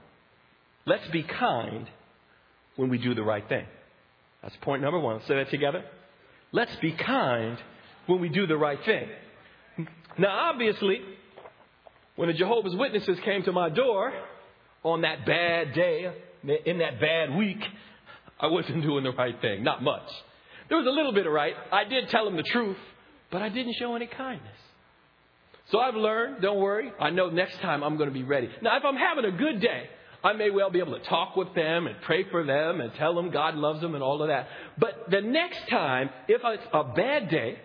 Let's 0.87 1.07
be 1.09 1.23
kind 1.23 1.88
when 2.76 2.88
we 2.88 2.99
do 2.99 3.14
the 3.14 3.23
right 3.23 3.49
thing. 3.49 3.66
That's 4.43 4.57
point 4.61 4.83
number 4.83 5.00
one. 5.00 5.16
Let's 5.16 5.26
say 5.26 5.37
that 5.37 5.50
together. 5.50 5.85
Let's 6.52 6.76
be 6.76 6.93
kind 6.93 7.59
when 8.07 8.21
we 8.21 8.28
do 8.28 8.47
the 8.47 8.57
right 8.57 8.78
thing. 8.85 9.09
Now, 10.19 10.50
obviously, 10.50 11.00
when 12.14 12.28
the 12.28 12.35
Jehovah's 12.35 12.76
Witnesses 12.76 13.19
came 13.25 13.43
to 13.45 13.52
my 13.52 13.71
door 13.71 14.12
on 14.85 15.00
that 15.00 15.26
bad 15.26 15.75
day, 15.75 16.12
in 16.66 16.78
that 16.78 17.00
bad 17.00 17.35
week, 17.35 17.59
I 18.41 18.47
wasn't 18.49 18.83
doing 18.83 19.05
the 19.05 19.12
right 19.12 19.41
thing. 19.41 19.62
Not 19.62 19.83
much. 19.83 20.09
There 20.69 20.79
was 20.79 20.87
a 20.87 20.91
little 20.91 21.12
bit 21.12 21.26
of 21.26 21.33
right. 21.33 21.55
I 21.73 21.85
did 21.85 22.09
tell 22.09 22.25
them 22.25 22.37
the 22.37 22.43
truth, 22.43 22.76
but 23.31 23.43
I 23.43 23.49
didn't 23.49 23.75
show 23.75 23.95
any 23.95 24.07
kindness. 24.07 24.57
So 25.71 25.79
I've 25.79 25.95
learned, 25.95 26.43
don't 26.43 26.61
worry, 26.61 26.93
I 27.00 27.11
know 27.11 27.31
next 27.31 27.59
time 27.61 27.83
I'm 27.83 27.97
going 27.97 28.09
to 28.09 28.14
be 28.14 28.23
ready. 28.23 28.50
Now, 28.61 28.76
if 28.76 28.85
I'm 28.85 28.97
having 28.97 29.25
a 29.25 29.37
good 29.37 29.61
day, 29.61 29.88
I 30.23 30.33
may 30.33 30.50
well 30.50 30.71
be 30.71 30.79
able 30.79 30.99
to 30.99 31.05
talk 31.05 31.37
with 31.37 31.55
them 31.55 31.87
and 31.87 32.00
pray 32.03 32.25
for 32.31 32.45
them 32.45 32.81
and 32.81 32.93
tell 32.95 33.14
them 33.14 33.31
God 33.31 33.55
loves 33.57 33.81
them 33.81 33.95
and 33.95 34.03
all 34.03 34.23
of 34.23 34.29
that. 34.29 34.49
But 34.79 35.11
the 35.11 35.21
next 35.21 35.69
time, 35.69 36.11
if 36.29 36.41
it's 36.45 36.62
a 36.73 36.85
bad 36.85 37.29
day 37.29 37.59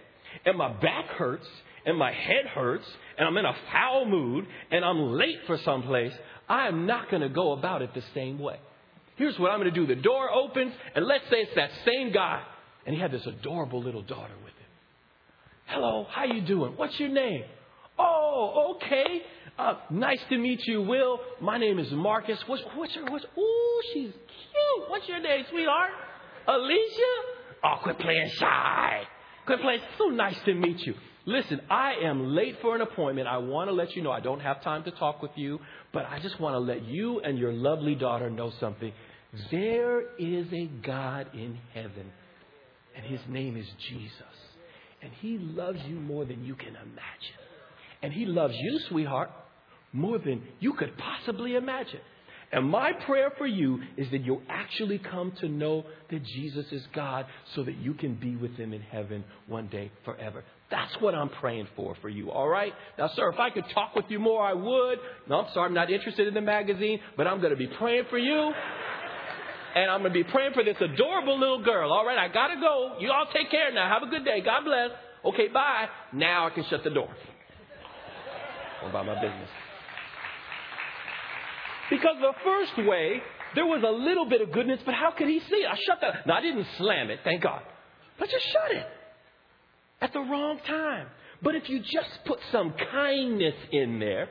and 0.45 0.57
my 0.57 0.71
back 0.73 1.05
hurts 1.07 1.47
and 1.85 1.97
my 1.97 2.11
head 2.11 2.45
hurts 2.53 2.85
and 3.17 3.27
I'm 3.27 3.37
in 3.37 3.45
a 3.45 3.55
foul 3.71 4.05
mood 4.05 4.45
and 4.71 4.83
I'm 4.83 5.13
late 5.13 5.39
for 5.47 5.57
someplace, 5.59 6.13
I 6.47 6.67
am 6.67 6.85
not 6.85 7.09
going 7.09 7.21
to 7.21 7.29
go 7.29 7.53
about 7.53 7.81
it 7.81 7.93
the 7.93 8.03
same 8.13 8.39
way. 8.39 8.59
Here's 9.19 9.37
what 9.37 9.51
I'm 9.51 9.59
going 9.59 9.71
to 9.71 9.77
do. 9.77 9.85
The 9.85 10.01
door 10.01 10.31
opens, 10.31 10.73
and 10.95 11.05
let's 11.05 11.25
say 11.25 11.39
it's 11.39 11.55
that 11.55 11.69
same 11.85 12.13
guy, 12.13 12.41
and 12.85 12.95
he 12.95 13.01
had 13.01 13.11
this 13.11 13.25
adorable 13.25 13.83
little 13.83 14.01
daughter 14.01 14.33
with 14.45 14.53
him. 14.53 14.69
Hello, 15.65 16.07
how 16.09 16.23
you 16.23 16.39
doing? 16.39 16.71
What's 16.77 16.97
your 16.97 17.09
name? 17.09 17.43
Oh, 17.99 18.75
okay. 18.77 19.21
Uh, 19.57 19.73
nice 19.89 20.21
to 20.29 20.37
meet 20.37 20.65
you, 20.65 20.81
Will. 20.83 21.19
My 21.41 21.57
name 21.57 21.79
is 21.79 21.91
Marcus. 21.91 22.39
What's, 22.47 22.63
what's 22.75 22.95
your, 22.95 23.11
what's, 23.11 23.25
ooh, 23.37 23.81
she's 23.93 24.11
cute. 24.11 24.89
What's 24.89 25.05
your 25.09 25.19
name, 25.19 25.43
sweetheart? 25.49 25.91
Alicia? 26.47 27.11
Oh, 27.65 27.75
quit 27.83 27.99
playing 27.99 28.31
shy. 28.35 29.01
Quit 29.45 29.59
playing. 29.59 29.81
So 29.97 30.05
nice 30.05 30.37
to 30.45 30.53
meet 30.53 30.79
you. 30.87 30.93
Listen, 31.25 31.59
I 31.69 31.95
am 32.05 32.27
late 32.33 32.55
for 32.61 32.73
an 32.73 32.81
appointment. 32.81 33.27
I 33.27 33.37
want 33.37 33.69
to 33.69 33.73
let 33.73 33.97
you 33.97 34.01
know 34.01 34.11
I 34.11 34.21
don't 34.21 34.39
have 34.39 34.63
time 34.63 34.85
to 34.85 34.91
talk 34.91 35.21
with 35.21 35.31
you, 35.35 35.59
but 35.91 36.05
I 36.05 36.19
just 36.21 36.39
want 36.39 36.53
to 36.53 36.59
let 36.59 36.85
you 36.85 37.19
and 37.19 37.37
your 37.37 37.51
lovely 37.51 37.95
daughter 37.95 38.29
know 38.29 38.53
something. 38.61 38.93
There 39.51 40.01
is 40.17 40.47
a 40.51 40.65
God 40.85 41.27
in 41.33 41.57
heaven, 41.73 42.11
and 42.95 43.05
his 43.05 43.19
name 43.29 43.57
is 43.57 43.67
Jesus. 43.89 44.13
And 45.01 45.11
he 45.21 45.37
loves 45.37 45.79
you 45.87 45.95
more 45.95 46.25
than 46.25 46.43
you 46.43 46.55
can 46.55 46.69
imagine. 46.69 47.39
And 48.01 48.11
he 48.11 48.25
loves 48.25 48.55
you, 48.57 48.79
sweetheart, 48.89 49.29
more 49.93 50.17
than 50.17 50.43
you 50.59 50.73
could 50.73 50.97
possibly 50.97 51.55
imagine. 51.55 52.01
And 52.51 52.67
my 52.67 52.93
prayer 53.05 53.31
for 53.37 53.45
you 53.45 53.79
is 53.95 54.09
that 54.09 54.25
you'll 54.25 54.41
actually 54.49 54.97
come 54.97 55.31
to 55.39 55.47
know 55.47 55.85
that 56.09 56.23
Jesus 56.23 56.65
is 56.71 56.81
God 56.95 57.27
so 57.53 57.63
that 57.63 57.77
you 57.77 57.93
can 57.93 58.15
be 58.15 58.35
with 58.35 58.55
him 58.55 58.73
in 58.73 58.81
heaven 58.81 59.23
one 59.47 59.67
day 59.67 59.91
forever. 60.03 60.43
That's 60.71 60.99
what 60.99 61.13
I'm 61.13 61.29
praying 61.29 61.67
for 61.75 61.95
for 62.01 62.09
you, 62.09 62.31
all 62.31 62.47
right? 62.47 62.73
Now, 62.97 63.09
sir, 63.15 63.29
if 63.29 63.39
I 63.39 63.51
could 63.51 63.65
talk 63.73 63.95
with 63.95 64.05
you 64.09 64.17
more, 64.17 64.43
I 64.43 64.53
would. 64.53 64.97
No, 65.27 65.41
I'm 65.41 65.53
sorry, 65.53 65.67
I'm 65.67 65.75
not 65.75 65.91
interested 65.91 66.27
in 66.27 66.33
the 66.33 66.41
magazine, 66.41 66.99
but 67.15 67.27
I'm 67.27 67.39
going 67.39 67.51
to 67.51 67.57
be 67.57 67.67
praying 67.67 68.05
for 68.09 68.17
you 68.17 68.51
and 69.75 69.89
I'm 69.89 70.01
going 70.01 70.13
to 70.13 70.23
be 70.23 70.29
praying 70.29 70.53
for 70.53 70.63
this 70.63 70.77
adorable 70.79 71.39
little 71.39 71.63
girl. 71.63 71.91
All 71.91 72.05
right, 72.05 72.17
I 72.17 72.27
got 72.27 72.47
to 72.47 72.59
go. 72.59 72.97
You 72.99 73.11
all 73.11 73.25
take 73.33 73.51
care 73.51 73.71
now. 73.73 73.89
Have 73.89 74.07
a 74.07 74.11
good 74.11 74.25
day. 74.25 74.41
God 74.41 74.63
bless. 74.65 74.89
Okay, 75.25 75.47
bye. 75.47 75.87
Now 76.13 76.47
I 76.47 76.49
can 76.51 76.65
shut 76.69 76.83
the 76.83 76.89
door. 76.89 77.09
Go 78.81 78.87
about 78.87 79.05
my 79.05 79.15
business. 79.15 79.49
Because 81.89 82.15
the 82.21 82.33
first 82.43 82.87
way, 82.87 83.21
there 83.55 83.65
was 83.65 83.83
a 83.85 83.91
little 83.91 84.25
bit 84.25 84.41
of 84.41 84.51
goodness, 84.51 84.79
but 84.85 84.93
how 84.93 85.11
could 85.11 85.27
he 85.27 85.39
see 85.39 85.55
it? 85.55 85.67
I 85.69 85.75
shut 85.75 85.99
that. 86.01 86.27
No, 86.27 86.33
I 86.33 86.41
didn't 86.41 86.67
slam 86.77 87.09
it, 87.09 87.19
thank 87.23 87.41
God. 87.41 87.61
But 88.19 88.29
just 88.29 88.45
shut 88.51 88.77
it 88.77 88.85
at 90.01 90.13
the 90.13 90.19
wrong 90.19 90.59
time. 90.67 91.07
But 91.41 91.55
if 91.55 91.69
you 91.69 91.79
just 91.79 92.25
put 92.25 92.39
some 92.51 92.73
kindness 92.91 93.55
in 93.71 93.99
there, 93.99 94.29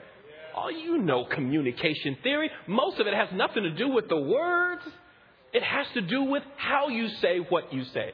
oh, 0.57 0.69
you 0.69 0.99
know 0.99 1.25
communication 1.25 2.17
theory. 2.23 2.51
Most 2.67 3.01
of 3.01 3.07
it 3.07 3.15
has 3.15 3.29
nothing 3.33 3.63
to 3.65 3.71
do 3.71 3.89
with 3.89 4.09
the 4.09 4.21
words. 4.21 4.83
It 5.53 5.63
has 5.63 5.87
to 5.95 6.01
do 6.03 6.25
with 6.25 6.43
how 6.57 6.89
you 6.89 7.09
say 7.21 7.39
what 7.39 7.73
you 7.73 7.85
say. 7.85 8.13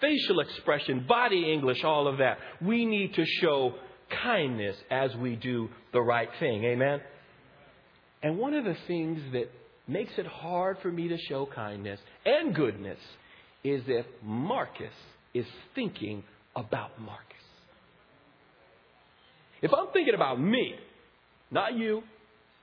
Facial 0.00 0.40
expression, 0.40 1.06
body 1.08 1.52
English, 1.52 1.82
all 1.82 2.06
of 2.06 2.18
that. 2.18 2.38
We 2.60 2.84
need 2.84 3.14
to 3.14 3.24
show 3.24 3.74
kindness 4.22 4.76
as 4.90 5.14
we 5.16 5.36
do 5.36 5.70
the 5.92 6.00
right 6.00 6.28
thing. 6.38 6.64
Amen? 6.64 7.00
And 8.22 8.38
one 8.38 8.54
of 8.54 8.64
the 8.64 8.76
things 8.86 9.20
that 9.32 9.50
makes 9.86 10.12
it 10.18 10.26
hard 10.26 10.78
for 10.82 10.90
me 10.90 11.08
to 11.08 11.18
show 11.28 11.46
kindness 11.46 12.00
and 12.24 12.54
goodness 12.54 12.98
is 13.62 13.82
if 13.86 14.06
Marcus 14.22 14.92
is 15.32 15.46
thinking 15.74 16.22
about 16.54 17.00
Marcus. 17.00 17.24
If 19.62 19.72
I'm 19.72 19.88
thinking 19.92 20.14
about 20.14 20.40
me, 20.40 20.74
not 21.50 21.74
you, 21.74 22.02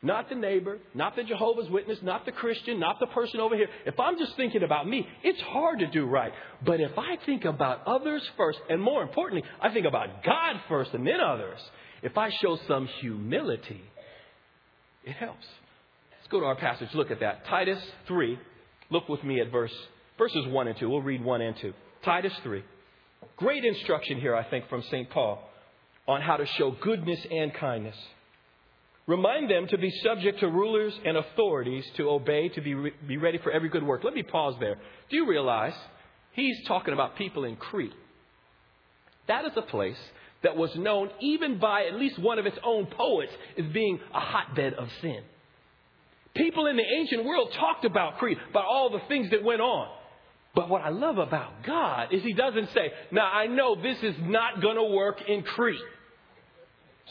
not 0.03 0.29
the 0.29 0.35
neighbor, 0.35 0.79
not 0.95 1.15
the 1.15 1.23
Jehovah's 1.23 1.69
Witness, 1.69 1.99
not 2.01 2.25
the 2.25 2.31
Christian, 2.31 2.79
not 2.79 2.99
the 2.99 3.07
person 3.07 3.39
over 3.39 3.55
here. 3.55 3.67
If 3.85 3.99
I'm 3.99 4.17
just 4.17 4.35
thinking 4.35 4.63
about 4.63 4.87
me, 4.87 5.07
it's 5.23 5.41
hard 5.41 5.79
to 5.79 5.87
do 5.87 6.05
right. 6.05 6.33
But 6.65 6.79
if 6.79 6.97
I 6.97 7.17
think 7.25 7.45
about 7.45 7.85
others 7.85 8.27
first, 8.35 8.59
and 8.69 8.81
more 8.81 9.03
importantly, 9.03 9.47
I 9.61 9.71
think 9.71 9.85
about 9.85 10.23
God 10.23 10.55
first 10.67 10.93
and 10.93 11.05
then 11.05 11.19
others, 11.19 11.59
if 12.01 12.17
I 12.17 12.31
show 12.41 12.57
some 12.67 12.87
humility, 12.99 13.81
it 15.03 15.13
helps. 15.13 15.45
Let's 16.17 16.31
go 16.31 16.39
to 16.39 16.45
our 16.47 16.55
passage. 16.55 16.89
Look 16.95 17.11
at 17.11 17.19
that. 17.19 17.45
Titus 17.45 17.81
3. 18.07 18.39
Look 18.89 19.07
with 19.07 19.23
me 19.23 19.39
at 19.39 19.51
verse 19.51 19.73
verses 20.17 20.45
1 20.47 20.67
and 20.67 20.77
2. 20.77 20.89
We'll 20.89 21.01
read 21.01 21.23
1 21.23 21.41
and 21.41 21.55
2. 21.57 21.73
Titus 22.03 22.33
3. 22.43 22.63
Great 23.37 23.63
instruction 23.63 24.19
here, 24.19 24.35
I 24.35 24.43
think, 24.43 24.67
from 24.67 24.83
St. 24.83 25.09
Paul 25.09 25.47
on 26.07 26.21
how 26.21 26.37
to 26.37 26.45
show 26.57 26.71
goodness 26.81 27.19
and 27.29 27.53
kindness. 27.53 27.95
Remind 29.07 29.49
them 29.49 29.67
to 29.67 29.77
be 29.77 29.91
subject 30.03 30.39
to 30.39 30.47
rulers 30.47 30.93
and 31.03 31.17
authorities, 31.17 31.85
to 31.97 32.09
obey, 32.09 32.49
to 32.49 32.61
be, 32.61 32.73
re- 32.75 32.93
be 33.07 33.17
ready 33.17 33.39
for 33.39 33.51
every 33.51 33.69
good 33.69 33.83
work. 33.83 34.03
Let 34.03 34.13
me 34.13 34.23
pause 34.23 34.55
there. 34.59 34.75
Do 35.09 35.15
you 35.15 35.27
realize 35.27 35.73
he's 36.33 36.55
talking 36.67 36.93
about 36.93 37.17
people 37.17 37.43
in 37.43 37.55
Crete? 37.55 37.93
That 39.27 39.45
is 39.45 39.51
a 39.55 39.61
place 39.63 39.97
that 40.43 40.55
was 40.55 40.75
known 40.75 41.09
even 41.19 41.59
by 41.59 41.85
at 41.85 41.95
least 41.95 42.19
one 42.19 42.39
of 42.39 42.45
its 42.45 42.57
own 42.63 42.85
poets 42.85 43.31
as 43.57 43.65
being 43.67 43.99
a 44.13 44.19
hotbed 44.19 44.73
of 44.75 44.87
sin. 45.01 45.21
People 46.35 46.67
in 46.67 46.77
the 46.77 46.83
ancient 46.83 47.25
world 47.25 47.51
talked 47.59 47.85
about 47.85 48.17
Crete, 48.17 48.37
about 48.49 48.65
all 48.65 48.89
the 48.89 49.01
things 49.07 49.29
that 49.31 49.43
went 49.43 49.61
on. 49.61 49.89
But 50.53 50.69
what 50.69 50.81
I 50.81 50.89
love 50.89 51.17
about 51.17 51.63
God 51.63 52.13
is 52.13 52.23
He 52.23 52.33
doesn't 52.33 52.71
say, 52.73 52.91
now 53.11 53.25
I 53.25 53.47
know 53.47 53.75
this 53.75 53.97
is 54.03 54.15
not 54.21 54.61
going 54.61 54.75
to 54.75 54.83
work 54.83 55.21
in 55.27 55.43
Crete. 55.43 55.79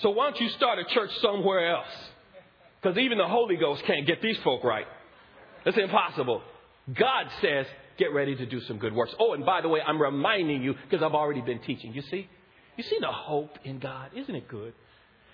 So 0.03 0.11
why 0.11 0.31
don't 0.31 0.41
you 0.41 0.49
start 0.51 0.79
a 0.79 0.85
church 0.85 1.11
somewhere 1.21 1.75
else? 1.75 1.87
Because 2.81 2.97
even 2.99 3.19
the 3.19 3.27
Holy 3.27 3.57
Ghost 3.57 3.83
can't 3.85 4.07
get 4.07 4.23
these 4.23 4.39
folk 4.39 4.65
right. 4.65 4.87
It's 5.67 5.77
impossible. 5.77 6.43
God 6.95 7.27
says, 7.43 7.67
get 7.99 8.13
ready 8.15 8.35
to 8.35 8.47
do 8.47 8.61
some 8.63 8.79
good 8.79 8.95
works. 8.95 9.15
Oh, 9.19 9.35
and 9.35 9.45
by 9.45 9.61
the 9.61 9.69
way, 9.69 9.81
I'm 9.87 10.01
reminding 10.01 10.63
you 10.63 10.75
because 10.89 11.05
I've 11.05 11.15
already 11.15 11.43
been 11.43 11.61
teaching. 11.61 11.93
You 11.93 12.03
see? 12.11 12.29
You 12.77 12.85
see 12.85 12.97
the 13.01 13.13
hope 13.13 13.59
in 13.65 13.79
God? 13.79 14.11
Isn't 14.17 14.35
it 14.35 14.49
good? 14.49 14.73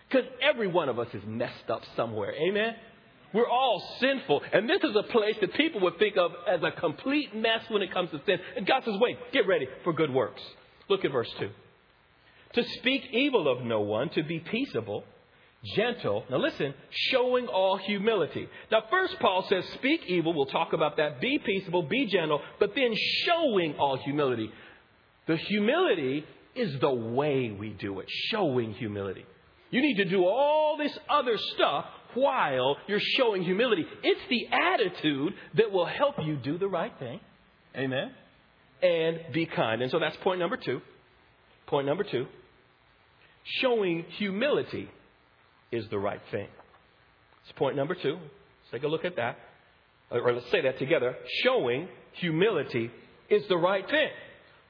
Because 0.09 0.27
every 0.43 0.67
one 0.67 0.89
of 0.89 0.99
us 0.99 1.09
is 1.15 1.23
messed 1.27 1.71
up 1.71 1.83
somewhere. 1.95 2.33
Amen? 2.35 2.75
We're 3.33 3.49
all 3.49 3.83
sinful. 4.01 4.43
And 4.53 4.69
this 4.69 4.83
is 4.83 4.97
a 4.97 5.03
place 5.05 5.37
that 5.41 5.55
people 5.55 5.81
would 5.83 5.99
think 5.99 6.17
of 6.17 6.33
as 6.49 6.61
a 6.63 6.73
complete 6.81 7.35
mess 7.35 7.61
when 7.69 7.83
it 7.83 7.93
comes 7.93 8.11
to 8.11 8.21
sin. 8.27 8.39
And 8.57 8.67
God 8.67 8.83
says, 8.85 8.95
wait, 8.99 9.19
get 9.33 9.47
ready 9.47 9.69
for 9.85 9.93
good 9.93 10.13
works. 10.13 10.43
Look 10.89 11.05
at 11.05 11.13
verse 11.13 11.29
2 11.39 11.51
to 12.57 12.65
speak 12.79 13.03
evil 13.13 13.49
of 13.49 13.65
no 13.65 13.81
one, 13.81 14.09
to 14.11 14.23
be 14.23 14.41
peaceable, 14.41 15.05
gentle. 15.75 16.25
Now 16.31 16.39
listen, 16.39 16.75
showing 16.91 17.47
all 17.49 17.77
humility. 17.77 18.49
Now, 18.73 18.83
first, 18.91 19.19
Paul 19.21 19.47
says, 19.49 19.65
speak 19.75 20.03
evil. 20.07 20.33
We'll 20.33 20.47
talk 20.47 20.73
about 20.73 20.97
that. 20.97 21.21
Be 21.21 21.39
peaceable, 21.39 21.83
be 21.83 22.07
gentle, 22.07 22.41
but 22.59 22.75
then 22.75 22.95
showing 23.25 23.75
all 23.79 23.99
humility. 23.99 24.51
The 25.27 25.37
humility 25.37 26.25
is 26.55 26.81
the 26.81 26.93
way 26.93 27.51
we 27.51 27.71
do 27.71 28.01
it, 28.01 28.07
showing 28.31 28.73
humility. 28.73 29.27
You 29.71 29.83
need 29.83 29.97
to 29.97 30.07
do 30.07 30.25
all 30.25 30.79
this 30.79 30.97
other 31.11 31.37
stuff 31.55 31.85
while 32.15 32.79
you're 32.87 33.01
showing 33.01 33.43
humility. 33.43 33.85
It's 34.03 34.21
the 34.31 34.49
attitude 34.51 35.35
that 35.57 35.71
will 35.71 35.85
help 35.85 36.15
you 36.25 36.37
do 36.37 36.57
the 36.57 36.69
right 36.69 36.93
thing. 36.99 37.21
Amen. 37.77 38.13
And 38.83 39.21
be 39.35 39.45
kind. 39.45 39.83
And 39.83 39.91
so 39.91 39.99
that's 39.99 40.17
point 40.19 40.39
number 40.41 40.57
two. 40.57 40.81
Point 41.67 41.87
number 41.87 42.05
two 42.05 42.27
showing 43.61 44.05
humility 44.19 44.91
is 45.71 45.89
the 45.89 45.99
right 45.99 46.21
thing. 46.31 46.49
It's 47.45 47.53
point 47.57 47.77
number 47.77 47.95
two. 47.95 48.15
Let's 48.15 48.71
take 48.73 48.83
a 48.83 48.89
look 48.89 49.05
at 49.05 49.17
that. 49.17 49.39
Or 50.11 50.33
let's 50.33 50.51
say 50.51 50.63
that 50.63 50.79
together. 50.79 51.17
Showing 51.43 51.89
humility 52.13 52.91
is 53.29 53.47
the 53.49 53.57
right 53.57 53.89
thing. 53.89 54.09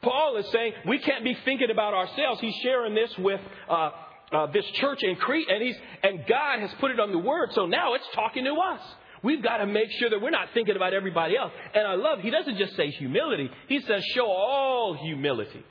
Paul 0.03 0.37
is 0.37 0.47
saying 0.53 0.73
we 0.87 0.99
can't 0.99 1.25
be 1.25 1.37
thinking 1.45 1.71
about 1.71 1.95
ourselves. 1.95 2.41
He's 2.41 2.55
sharing 2.63 2.95
this 2.95 3.11
with 3.19 3.41
uh, 3.69 3.91
uh, 4.33 4.47
this 4.53 4.65
church 4.75 5.03
in 5.03 5.17
Crete, 5.17 5.49
and 5.49 5.63
he's 5.63 5.77
and 6.03 6.25
God 6.29 6.61
has 6.61 6.71
put 6.81 6.91
it 6.91 7.01
on 7.01 7.13
the 7.13 7.19
Word. 7.19 7.51
So 7.55 7.67
now 7.67 7.95
it's 7.95 8.07
talking 8.15 8.45
to 8.45 8.55
us. 8.55 8.81
We've 9.23 9.43
got 9.43 9.59
to 9.59 9.67
make 9.67 9.91
sure 9.99 10.11
that 10.11 10.21
we're 10.21 10.31
not 10.31 10.49
thinking 10.55 10.77
about 10.77 10.95
everybody 10.95 11.37
else. 11.37 11.53
And 11.75 11.87
I 11.87 11.95
love 11.95 12.21
he 12.21 12.31
doesn't 12.31 12.59
just 12.59 12.77
say 12.77 12.91
humility. 12.91 13.51
He 13.69 13.81
says 13.81 14.05
show 14.15 14.27
all 14.27 14.95
humility. 14.95 15.65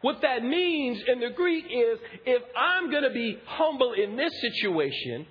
What 0.00 0.22
that 0.22 0.42
means 0.42 1.02
in 1.06 1.20
the 1.20 1.30
Greek 1.30 1.66
is 1.66 1.98
if 2.24 2.42
I'm 2.56 2.90
going 2.90 3.02
to 3.02 3.10
be 3.10 3.38
humble 3.46 3.92
in 3.92 4.16
this 4.16 4.32
situation, 4.40 5.26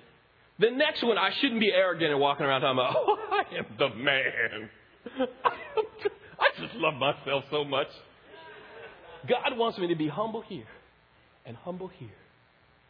the 0.60 0.70
next 0.70 1.02
one 1.02 1.18
I 1.18 1.30
shouldn't 1.40 1.60
be 1.60 1.72
arrogant 1.72 2.12
and 2.12 2.20
walking 2.20 2.46
around 2.46 2.60
talking 2.60 2.78
about, 2.78 2.94
oh, 2.98 3.18
I 3.32 3.56
am 3.56 3.66
the 3.78 3.88
man. 3.96 4.70
I 6.38 6.60
just 6.60 6.74
love 6.74 6.94
myself 6.94 7.44
so 7.50 7.64
much. 7.64 7.88
God 9.28 9.58
wants 9.58 9.78
me 9.78 9.88
to 9.88 9.96
be 9.96 10.08
humble 10.08 10.40
here, 10.42 10.66
and 11.44 11.56
humble 11.56 11.88
here, 11.88 12.08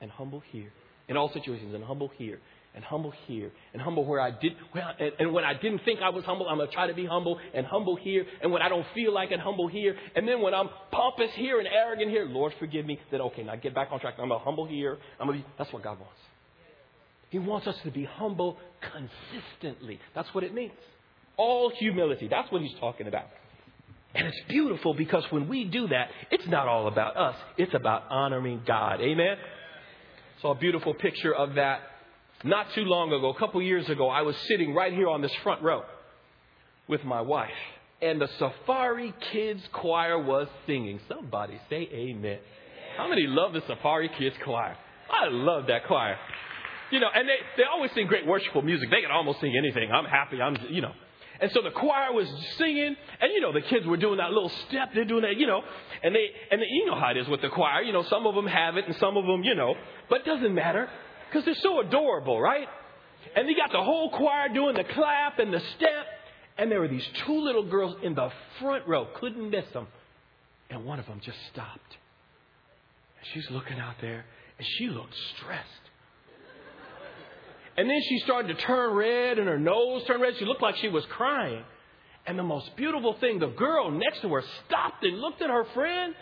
and 0.01 0.11
humble 0.11 0.43
here, 0.53 0.73
in 1.09 1.17
all 1.17 1.33
situations, 1.33 1.75
and 1.75 1.83
humble 1.83 2.09
here, 2.17 2.41
and 2.75 2.85
humble 2.85 3.13
here, 3.27 3.51
and 3.73 3.83
humble 3.83 4.05
where 4.05 4.21
I 4.21 4.31
did, 4.31 4.53
well, 4.75 4.93
and, 4.99 5.13
and 5.19 5.33
when 5.33 5.45
I 5.45 5.55
didn't 5.55 5.81
think 5.85 6.01
I 6.01 6.11
was 6.11 6.25
humble, 6.25 6.49
I'm 6.49 6.59
gonna 6.59 6.71
try 6.71 6.87
to 6.87 6.95
be 6.95 7.05
humble, 7.05 7.39
and 7.53 7.67
humble 7.67 7.97
here, 7.97 8.25
and 8.43 8.53
when 8.53 8.63
I 8.63 8.69
don't 8.69 8.87
feel 8.95 9.13
like 9.13 9.33
it, 9.33 9.41
humble 9.41 9.69
here, 9.69 9.97
and 10.15 10.27
then 10.27 10.41
when 10.41 10.55
I'm 10.55 10.69
pompous 10.93 11.31
here 11.35 11.59
and 11.59 11.69
arrogant 11.69 12.11
here, 12.11 12.27
Lord 12.27 12.53
forgive 12.59 12.87
me. 12.87 13.01
Then 13.11 13.21
okay, 13.23 13.43
now 13.43 13.57
get 13.57 13.75
back 13.75 13.89
on 13.91 14.01
track. 14.01 14.15
I'm 14.19 14.29
gonna 14.29 14.43
humble 14.45 14.67
here. 14.67 14.99
I'm 15.19 15.27
gonna 15.27 15.39
be. 15.39 15.47
That's 15.59 15.73
what 15.73 15.83
God 15.83 15.99
wants. 15.99 16.21
He 17.31 17.39
wants 17.39 17.67
us 17.67 17.77
to 17.85 17.91
be 17.91 18.05
humble 18.05 18.59
consistently. 18.81 20.01
That's 20.15 20.33
what 20.35 20.45
it 20.45 20.53
means. 20.53 20.73
All 21.37 21.71
humility. 21.71 22.29
That's 22.29 22.51
what 22.51 22.61
he's 22.61 22.75
talking 22.81 23.07
about. 23.07 23.27
And 24.15 24.27
it's 24.27 24.41
beautiful 24.49 24.95
because 24.95 25.25
when 25.31 25.49
we 25.49 25.65
do 25.65 25.87
that, 25.89 26.09
it's 26.33 26.47
not 26.49 26.67
all 26.67 26.89
about 26.89 27.17
us. 27.17 27.37
It's 27.57 27.73
about 27.75 28.05
honoring 28.11 28.63
God. 28.67 29.01
Amen? 29.01 29.37
Saw 30.43 30.53
a 30.53 30.55
beautiful 30.57 30.95
picture 30.95 31.33
of 31.33 31.55
that 31.55 31.81
not 32.45 32.73
too 32.75 32.85
long 32.85 33.13
ago, 33.13 33.31
a 33.31 33.39
couple 33.39 33.61
years 33.63 33.89
ago. 33.89 34.09
I 34.09 34.23
was 34.23 34.37
sitting 34.49 34.75
right 34.75 34.93
here 34.93 35.09
on 35.09 35.23
this 35.23 35.35
front 35.43 35.63
row 35.63 35.83
with 36.89 37.05
my 37.05 37.21
wife, 37.21 37.51
and 38.01 38.21
the 38.21 38.29
Safari 38.39 39.15
Kids 39.33 39.63
Choir 39.73 40.19
was 40.19 40.49
singing. 40.67 41.01
Somebody 41.09 41.61
say 41.69 41.89
amen. 41.93 42.39
How 42.97 43.09
many 43.09 43.27
love 43.27 43.53
the 43.53 43.63
Safari 43.67 44.11
Kids 44.19 44.37
Choir? 44.45 44.77
I 45.11 45.29
love 45.29 45.67
that 45.67 45.87
choir. 45.87 46.17
You 46.91 47.01
know, 47.01 47.09
and 47.15 47.29
they, 47.29 47.37
they 47.57 47.63
always 47.73 47.93
sing 47.93 48.07
great 48.07 48.27
worshipful 48.27 48.63
music. 48.63 48.91
They 48.91 49.01
can 49.01 49.11
almost 49.11 49.41
sing 49.41 49.55
anything. 49.57 49.91
I'm 49.93 50.05
happy. 50.05 50.41
I'm, 50.41 50.57
you 50.71 50.81
know. 50.81 50.93
And 51.41 51.51
so 51.53 51.63
the 51.63 51.71
choir 51.71 52.13
was 52.13 52.29
singing, 52.59 52.97
and 53.21 53.33
you 53.33 53.41
know, 53.41 53.53
the 53.53 53.63
kids 53.63 53.87
were 53.87 53.97
doing 53.97 54.19
that 54.19 54.31
little 54.31 54.51
step. 54.69 54.91
They're 54.95 55.07
doing 55.07 55.23
that, 55.23 55.37
you 55.39 55.47
know, 55.47 55.63
and 56.03 56.15
they, 56.15 56.27
and 56.51 56.61
they, 56.61 56.67
you 56.69 56.85
know 56.85 56.95
how 56.95 57.13
it 57.13 57.17
is 57.17 57.29
with 57.29 57.41
the 57.41 57.49
choir. 57.49 57.81
You 57.83 57.93
know, 57.93 58.03
some 58.03 58.27
of 58.27 58.35
them 58.35 58.47
have 58.47 58.77
it, 58.77 58.87
and 58.87 58.95
some 58.97 59.17
of 59.17 59.25
them, 59.25 59.43
you 59.43 59.55
know, 59.55 59.75
but 60.11 60.21
it 60.21 60.27
doesn't 60.27 60.55
matter 60.55 60.91
because 61.31 61.45
they're 61.45 61.55
so 61.63 61.81
adorable, 61.81 62.41
right? 62.41 62.67
And 63.37 63.49
they 63.49 63.55
got 63.55 63.71
the 63.71 63.83
whole 63.83 64.11
choir 64.11 64.49
doing 64.49 64.75
the 64.75 64.85
clap 64.85 65.39
and 65.39 65.53
the 65.53 65.61
step, 65.77 66.07
and 66.59 66.71
there 66.71 66.81
were 66.81 66.89
these 66.89 67.07
two 67.27 67.41
little 67.41 67.65
girls 67.65 67.97
in 68.03 68.15
the 68.15 68.31
front 68.61 68.87
row, 68.89 69.09
couldn't 69.21 69.51
miss 69.51 69.65
them, 69.73 69.87
and 70.69 70.85
one 70.85 70.99
of 70.99 71.07
them 71.07 71.21
just 71.23 71.39
stopped. 71.53 71.97
And 73.19 73.29
she's 73.33 73.51
looking 73.51 73.79
out 73.79 73.97
there, 74.01 74.25
and 74.59 74.67
she 74.79 74.89
looked 74.89 75.15
stressed. 75.37 75.67
And 77.77 77.89
then 77.89 78.01
she 78.09 78.19
started 78.19 78.49
to 78.57 78.63
turn 78.63 78.95
red 78.95 79.39
and 79.39 79.49
her 79.49 79.59
nose 79.59 80.03
turned 80.07 80.21
red. 80.21 80.35
She 80.39 80.45
looked 80.45 80.61
like 80.61 80.77
she 80.77 80.89
was 80.89 81.05
crying. 81.07 81.65
And 82.27 82.39
the 82.39 82.43
most 82.43 82.77
beautiful 82.77 83.15
thing, 83.21 83.39
the 83.39 83.47
girl 83.47 83.91
next 83.91 84.21
to 84.21 84.29
her 84.35 84.45
stopped 84.67 85.03
and 85.03 85.19
looked 85.19 85.41
at 85.41 85.49
her 85.49 85.65
friend. 85.73 86.15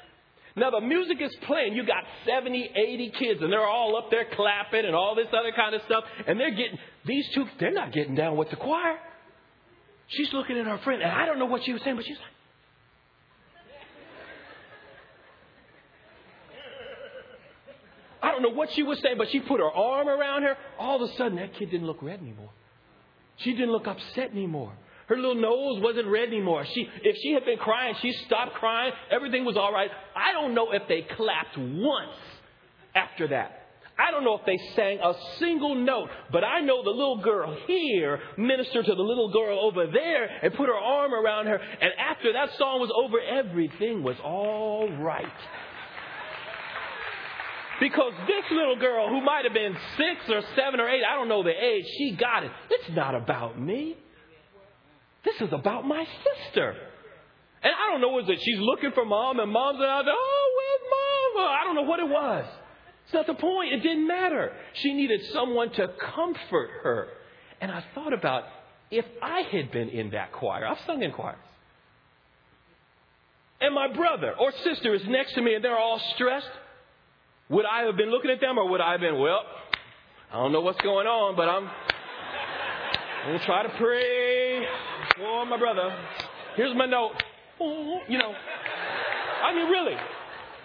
Now 0.58 0.70
the 0.70 0.80
music 0.80 1.20
is 1.20 1.34
playing. 1.46 1.74
You 1.74 1.86
got 1.86 2.04
70, 2.26 2.72
80 2.74 3.12
kids 3.18 3.40
and 3.42 3.52
they're 3.52 3.66
all 3.66 3.96
up 3.96 4.10
there 4.10 4.26
clapping 4.34 4.84
and 4.84 4.94
all 4.94 5.14
this 5.14 5.28
other 5.28 5.52
kind 5.54 5.74
of 5.74 5.82
stuff. 5.86 6.04
And 6.26 6.38
they're 6.38 6.50
getting, 6.50 6.78
these 7.06 7.26
two, 7.34 7.46
they're 7.60 7.72
not 7.72 7.92
getting 7.92 8.14
down 8.14 8.36
with 8.36 8.50
the 8.50 8.56
choir. 8.56 8.98
She's 10.08 10.32
looking 10.32 10.58
at 10.58 10.66
her 10.66 10.78
friend 10.78 11.02
and 11.02 11.10
I 11.10 11.26
don't 11.26 11.38
know 11.38 11.46
what 11.46 11.64
she 11.64 11.72
was 11.72 11.82
saying, 11.82 11.96
but 11.96 12.04
she's 12.04 12.16
like, 12.16 12.26
I 18.20 18.32
don't 18.32 18.42
know 18.42 18.50
what 18.50 18.70
she 18.74 18.82
was 18.82 18.98
saying, 19.00 19.16
but 19.16 19.30
she 19.30 19.40
put 19.40 19.60
her 19.60 19.70
arm 19.70 20.08
around 20.08 20.42
her. 20.42 20.56
All 20.78 21.02
of 21.02 21.08
a 21.08 21.12
sudden, 21.16 21.36
that 21.36 21.54
kid 21.54 21.70
didn't 21.70 21.86
look 21.86 22.02
red 22.02 22.20
anymore. 22.20 22.50
She 23.38 23.52
didn't 23.52 23.70
look 23.70 23.86
upset 23.86 24.32
anymore. 24.32 24.72
Her 25.08 25.16
little 25.16 25.34
nose 25.34 25.82
wasn't 25.82 26.06
red 26.08 26.28
anymore. 26.28 26.66
She, 26.74 26.86
if 27.02 27.16
she 27.22 27.32
had 27.32 27.44
been 27.44 27.58
crying, 27.58 27.94
she 28.02 28.12
stopped 28.26 28.54
crying. 28.54 28.92
Everything 29.10 29.44
was 29.44 29.56
all 29.56 29.72
right. 29.72 29.90
I 30.14 30.32
don't 30.32 30.54
know 30.54 30.72
if 30.72 30.82
they 30.86 31.06
clapped 31.16 31.56
once 31.56 32.16
after 32.94 33.28
that. 33.28 33.54
I 33.98 34.12
don't 34.12 34.22
know 34.22 34.38
if 34.38 34.46
they 34.46 34.58
sang 34.76 35.00
a 35.00 35.12
single 35.40 35.74
note, 35.74 36.08
but 36.30 36.44
I 36.44 36.60
know 36.60 36.84
the 36.84 36.90
little 36.90 37.20
girl 37.20 37.56
here 37.66 38.20
ministered 38.36 38.84
to 38.84 38.94
the 38.94 39.02
little 39.02 39.32
girl 39.32 39.58
over 39.58 39.86
there 39.86 40.28
and 40.42 40.54
put 40.54 40.68
her 40.68 40.76
arm 40.76 41.12
around 41.12 41.46
her. 41.46 41.56
And 41.56 41.90
after 41.98 42.32
that 42.34 42.50
song 42.58 42.78
was 42.78 42.92
over, 42.94 43.18
everything 43.18 44.04
was 44.04 44.16
all 44.22 44.88
right. 45.00 45.26
Because 47.80 48.12
this 48.26 48.44
little 48.52 48.76
girl, 48.76 49.08
who 49.08 49.20
might 49.20 49.44
have 49.44 49.54
been 49.54 49.76
six 49.96 50.30
or 50.30 50.42
seven 50.54 50.80
or 50.80 50.88
eight, 50.88 51.02
I 51.02 51.16
don't 51.16 51.28
know 51.28 51.42
the 51.42 51.50
age, 51.50 51.84
she 51.96 52.12
got 52.12 52.44
it. 52.44 52.52
It's 52.70 52.94
not 52.94 53.14
about 53.14 53.58
me. 53.60 53.96
This 55.28 55.48
is 55.48 55.52
about 55.52 55.86
my 55.86 56.04
sister. 56.04 56.74
And 57.62 57.72
I 57.74 57.90
don't 57.90 58.00
know, 58.00 58.18
is 58.18 58.28
it 58.28 58.38
she's 58.40 58.58
looking 58.60 58.92
for 58.92 59.04
mom 59.04 59.40
and 59.40 59.50
mom's 59.50 59.80
out 59.80 60.04
there, 60.04 60.14
oh, 60.16 60.54
where's 60.56 60.90
mom? 60.90 61.50
I 61.50 61.64
don't 61.64 61.74
know 61.74 61.82
what 61.82 62.00
it 62.00 62.08
was. 62.08 62.46
It's 63.04 63.14
not 63.14 63.26
the 63.26 63.34
point. 63.34 63.74
It 63.74 63.82
didn't 63.82 64.06
matter. 64.06 64.52
She 64.74 64.94
needed 64.94 65.20
someone 65.32 65.70
to 65.72 65.88
comfort 66.14 66.70
her. 66.82 67.08
And 67.60 67.70
I 67.70 67.84
thought 67.94 68.12
about 68.12 68.44
if 68.90 69.04
I 69.22 69.40
had 69.40 69.70
been 69.70 69.90
in 69.90 70.10
that 70.10 70.32
choir, 70.32 70.66
I've 70.66 70.78
sung 70.86 71.02
in 71.02 71.12
choirs. 71.12 71.36
And 73.60 73.74
my 73.74 73.92
brother 73.92 74.34
or 74.38 74.52
sister 74.64 74.94
is 74.94 75.02
next 75.08 75.34
to 75.34 75.42
me 75.42 75.54
and 75.54 75.64
they're 75.64 75.76
all 75.76 76.00
stressed. 76.14 76.48
Would 77.50 77.66
I 77.66 77.82
have 77.82 77.96
been 77.96 78.10
looking 78.10 78.30
at 78.30 78.40
them 78.40 78.56
or 78.56 78.68
would 78.68 78.80
I 78.80 78.92
have 78.92 79.00
been, 79.00 79.18
well, 79.18 79.42
I 80.32 80.36
don't 80.36 80.52
know 80.52 80.60
what's 80.60 80.80
going 80.80 81.06
on, 81.06 81.34
but 81.36 81.48
I'm 81.48 81.68
going 83.26 83.38
to 83.40 83.44
try 83.44 83.62
to 83.64 83.70
pray 83.70 84.47
for 85.18 85.46
my 85.46 85.58
brother. 85.58 85.94
Here's 86.56 86.74
my 86.76 86.86
note. 86.86 87.12
You 88.08 88.18
know, 88.18 88.32
I 89.44 89.54
mean, 89.54 89.68
really, 89.68 89.96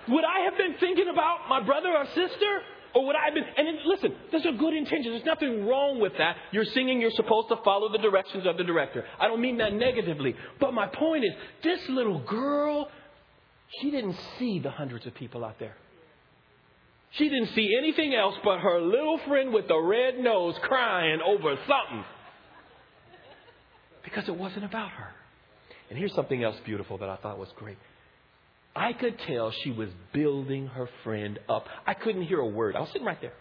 would 0.09 0.23
I 0.23 0.45
have 0.45 0.57
been 0.57 0.75
thinking 0.79 1.09
about 1.11 1.49
my 1.49 1.61
brother 1.61 1.89
or 1.89 2.05
sister? 2.05 2.61
Or 2.95 3.07
would 3.07 3.15
I 3.15 3.25
have 3.25 3.33
been, 3.33 3.43
and 3.43 3.79
listen, 3.87 4.13
there's 4.29 4.45
a 4.45 4.51
good 4.51 4.75
intention. 4.75 5.13
There's 5.13 5.25
nothing 5.25 5.65
wrong 5.65 5.99
with 5.99 6.13
that. 6.19 6.35
You're 6.51 6.65
singing, 6.65 7.01
you're 7.01 7.09
supposed 7.09 7.49
to 7.49 7.55
follow 7.63 7.91
the 7.91 7.97
directions 7.97 8.45
of 8.45 8.55
the 8.55 8.63
director. 8.63 9.03
I 9.19 9.27
don't 9.27 9.41
mean 9.41 9.57
that 9.57 9.73
negatively. 9.73 10.35
But 10.59 10.75
my 10.75 10.85
point 10.85 11.25
is, 11.25 11.31
this 11.63 11.79
little 11.89 12.19
girl, 12.19 12.87
she 13.81 13.89
didn't 13.89 14.15
see 14.37 14.59
the 14.59 14.69
hundreds 14.69 15.07
of 15.07 15.15
people 15.15 15.43
out 15.43 15.57
there. 15.57 15.75
She 17.13 17.29
didn't 17.29 17.49
see 17.55 17.75
anything 17.75 18.13
else 18.13 18.35
but 18.43 18.59
her 18.59 18.79
little 18.79 19.19
friend 19.27 19.51
with 19.51 19.67
the 19.67 19.79
red 19.79 20.19
nose 20.19 20.55
crying 20.61 21.19
over 21.25 21.55
something. 21.67 22.05
Because 24.03 24.27
it 24.27 24.35
wasn't 24.35 24.65
about 24.65 24.91
her. 24.91 25.09
And 25.89 25.97
here's 25.97 26.13
something 26.13 26.43
else 26.43 26.55
beautiful 26.65 26.97
that 26.99 27.09
I 27.09 27.17
thought 27.17 27.37
was 27.37 27.49
great. 27.55 27.77
I 28.75 28.93
could 28.93 29.19
tell 29.27 29.51
she 29.51 29.71
was 29.71 29.89
building 30.13 30.67
her 30.67 30.89
friend 31.03 31.39
up. 31.47 31.67
I 31.85 31.93
couldn't 31.93 32.23
hear 32.23 32.39
a 32.39 32.47
word. 32.47 32.75
I 32.75 32.79
was 32.79 32.89
sitting 32.89 33.05
right 33.05 33.21
there. 33.21 33.33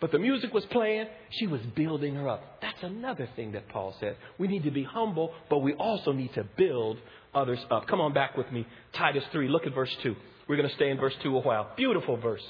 But 0.00 0.10
the 0.10 0.18
music 0.18 0.52
was 0.52 0.64
playing. 0.66 1.06
She 1.30 1.46
was 1.46 1.60
building 1.74 2.14
her 2.16 2.28
up. 2.28 2.60
That's 2.60 2.82
another 2.82 3.28
thing 3.36 3.52
that 3.52 3.68
Paul 3.68 3.94
says. 4.00 4.16
We 4.38 4.48
need 4.48 4.64
to 4.64 4.70
be 4.70 4.82
humble, 4.82 5.32
but 5.48 5.58
we 5.58 5.74
also 5.74 6.12
need 6.12 6.34
to 6.34 6.44
build 6.56 6.98
others 7.34 7.64
up. 7.70 7.86
Come 7.86 8.00
on 8.00 8.12
back 8.12 8.36
with 8.36 8.50
me. 8.50 8.66
Titus 8.94 9.24
3. 9.32 9.48
Look 9.48 9.66
at 9.66 9.74
verse 9.74 9.94
2. 10.02 10.14
We're 10.48 10.56
going 10.56 10.68
to 10.68 10.74
stay 10.74 10.90
in 10.90 10.98
verse 10.98 11.14
2 11.22 11.36
a 11.36 11.40
while. 11.40 11.70
Beautiful 11.76 12.16
verse. 12.16 12.42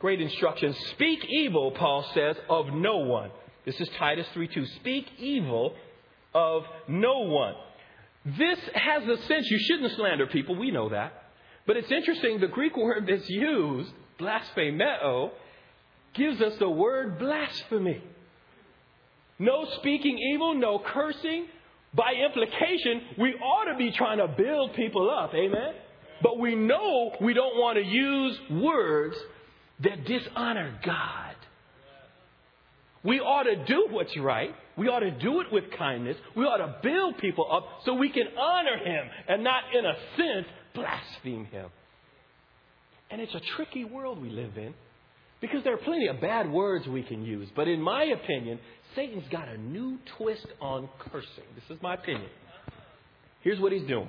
Great 0.00 0.20
instruction. 0.20 0.74
Speak 0.92 1.24
evil, 1.24 1.70
Paul 1.70 2.04
says, 2.12 2.36
of 2.50 2.66
no 2.74 2.98
one. 2.98 3.30
This 3.64 3.80
is 3.80 3.88
Titus 3.98 4.26
3 4.34 4.48
2. 4.48 4.66
Speak 4.80 5.06
evil 5.18 5.74
of 6.36 6.64
no 6.86 7.20
one. 7.20 7.54
This 8.26 8.58
has 8.74 9.02
a 9.08 9.22
sense, 9.22 9.50
you 9.50 9.58
shouldn't 9.58 9.96
slander 9.96 10.26
people, 10.26 10.54
we 10.54 10.70
know 10.70 10.90
that. 10.90 11.12
But 11.66 11.78
it's 11.78 11.90
interesting, 11.90 12.40
the 12.40 12.46
Greek 12.46 12.76
word 12.76 13.06
that's 13.08 13.28
used, 13.28 13.90
blasphemeo, 14.18 15.32
gives 16.14 16.40
us 16.42 16.52
the 16.58 16.68
word 16.68 17.18
blasphemy. 17.18 18.02
No 19.38 19.66
speaking 19.78 20.18
evil, 20.18 20.54
no 20.54 20.78
cursing. 20.78 21.46
By 21.94 22.12
implication, 22.12 23.00
we 23.18 23.34
ought 23.34 23.72
to 23.72 23.78
be 23.78 23.90
trying 23.90 24.18
to 24.18 24.28
build 24.28 24.74
people 24.74 25.10
up. 25.10 25.32
Amen? 25.34 25.74
But 26.22 26.38
we 26.38 26.54
know 26.54 27.12
we 27.20 27.32
don't 27.32 27.56
want 27.56 27.78
to 27.78 27.84
use 27.84 28.38
words 28.50 29.16
that 29.80 30.04
dishonor 30.04 30.78
God. 30.84 31.35
We 33.06 33.20
ought 33.20 33.44
to 33.44 33.64
do 33.64 33.86
what's 33.90 34.16
right. 34.18 34.50
We 34.76 34.88
ought 34.88 35.00
to 35.00 35.12
do 35.12 35.40
it 35.40 35.46
with 35.52 35.64
kindness. 35.78 36.16
We 36.34 36.44
ought 36.44 36.58
to 36.58 36.76
build 36.82 37.18
people 37.18 37.46
up 37.50 37.64
so 37.84 37.94
we 37.94 38.10
can 38.10 38.26
honor 38.36 38.78
Him 38.78 39.06
and 39.28 39.44
not, 39.44 39.62
in 39.72 39.86
a 39.86 39.94
sense, 40.16 40.46
blaspheme 40.74 41.46
Him. 41.46 41.68
And 43.10 43.20
it's 43.20 43.34
a 43.34 43.40
tricky 43.56 43.84
world 43.84 44.20
we 44.20 44.30
live 44.30 44.58
in 44.58 44.74
because 45.40 45.62
there 45.62 45.74
are 45.74 45.78
plenty 45.78 46.08
of 46.08 46.20
bad 46.20 46.50
words 46.50 46.86
we 46.88 47.04
can 47.04 47.24
use. 47.24 47.48
But 47.54 47.68
in 47.68 47.80
my 47.80 48.04
opinion, 48.04 48.58
Satan's 48.96 49.28
got 49.30 49.48
a 49.48 49.56
new 49.56 49.98
twist 50.18 50.46
on 50.60 50.88
cursing. 50.98 51.44
This 51.54 51.76
is 51.76 51.80
my 51.82 51.94
opinion. 51.94 52.28
Here's 53.42 53.60
what 53.60 53.70
he's 53.70 53.86
doing. 53.86 54.08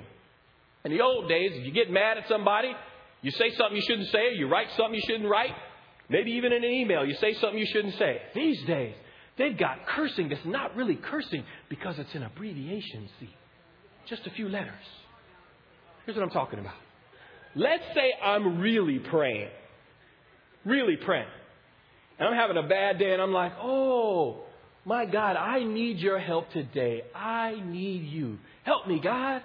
In 0.84 0.90
the 0.90 1.00
old 1.00 1.28
days, 1.28 1.52
if 1.54 1.64
you 1.64 1.72
get 1.72 1.90
mad 1.90 2.18
at 2.18 2.28
somebody, 2.28 2.72
you 3.22 3.30
say 3.30 3.50
something 3.56 3.76
you 3.76 3.82
shouldn't 3.86 4.08
say, 4.08 4.34
you 4.34 4.48
write 4.48 4.68
something 4.76 4.94
you 4.94 5.02
shouldn't 5.06 5.28
write, 5.30 5.52
maybe 6.08 6.32
even 6.32 6.52
in 6.52 6.64
an 6.64 6.70
email, 6.70 7.04
you 7.04 7.14
say 7.20 7.34
something 7.34 7.58
you 7.58 7.66
shouldn't 7.72 7.98
say. 7.98 8.20
These 8.34 8.62
days, 8.66 8.94
they've 9.36 9.56
got 9.56 9.86
cursing 9.86 10.28
that's 10.28 10.44
not 10.44 10.76
really 10.76 10.96
cursing 10.96 11.44
because 11.68 11.98
it's 11.98 12.14
an 12.14 12.22
abbreviation, 12.22 13.08
see? 13.20 13.34
Just 14.08 14.26
a 14.26 14.30
few 14.30 14.48
letters. 14.48 14.72
Here's 16.06 16.16
what 16.16 16.24
I'm 16.24 16.30
talking 16.30 16.58
about. 16.58 16.74
Let's 17.54 17.84
say 17.94 18.12
I'm 18.22 18.60
really 18.60 18.98
praying, 18.98 19.50
really 20.64 20.96
praying, 20.96 21.28
and 22.18 22.28
I'm 22.28 22.34
having 22.34 22.56
a 22.56 22.66
bad 22.66 22.98
day, 22.98 23.12
and 23.12 23.22
I'm 23.22 23.32
like, 23.32 23.52
oh, 23.60 24.44
my 24.84 25.04
God, 25.04 25.36
I 25.36 25.64
need 25.64 25.98
your 25.98 26.18
help 26.18 26.50
today. 26.50 27.02
I 27.14 27.60
need 27.64 28.04
you. 28.04 28.38
Help 28.64 28.88
me, 28.88 29.00
God. 29.00 29.42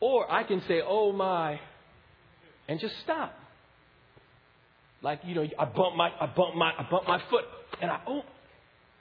Or 0.00 0.30
I 0.30 0.44
can 0.44 0.62
say, 0.66 0.80
oh 0.86 1.12
my, 1.12 1.60
and 2.68 2.80
just 2.80 2.94
stop. 3.02 3.34
Like, 5.02 5.20
you 5.24 5.34
know, 5.34 5.46
I 5.58 5.64
bump 5.66 5.96
my, 5.96 6.10
I 6.20 6.26
bump 6.26 6.54
my, 6.56 6.72
I 6.76 6.86
bump 6.90 7.06
my 7.06 7.20
foot, 7.30 7.44
and 7.80 7.90
I, 7.90 8.00
oh, 8.06 8.22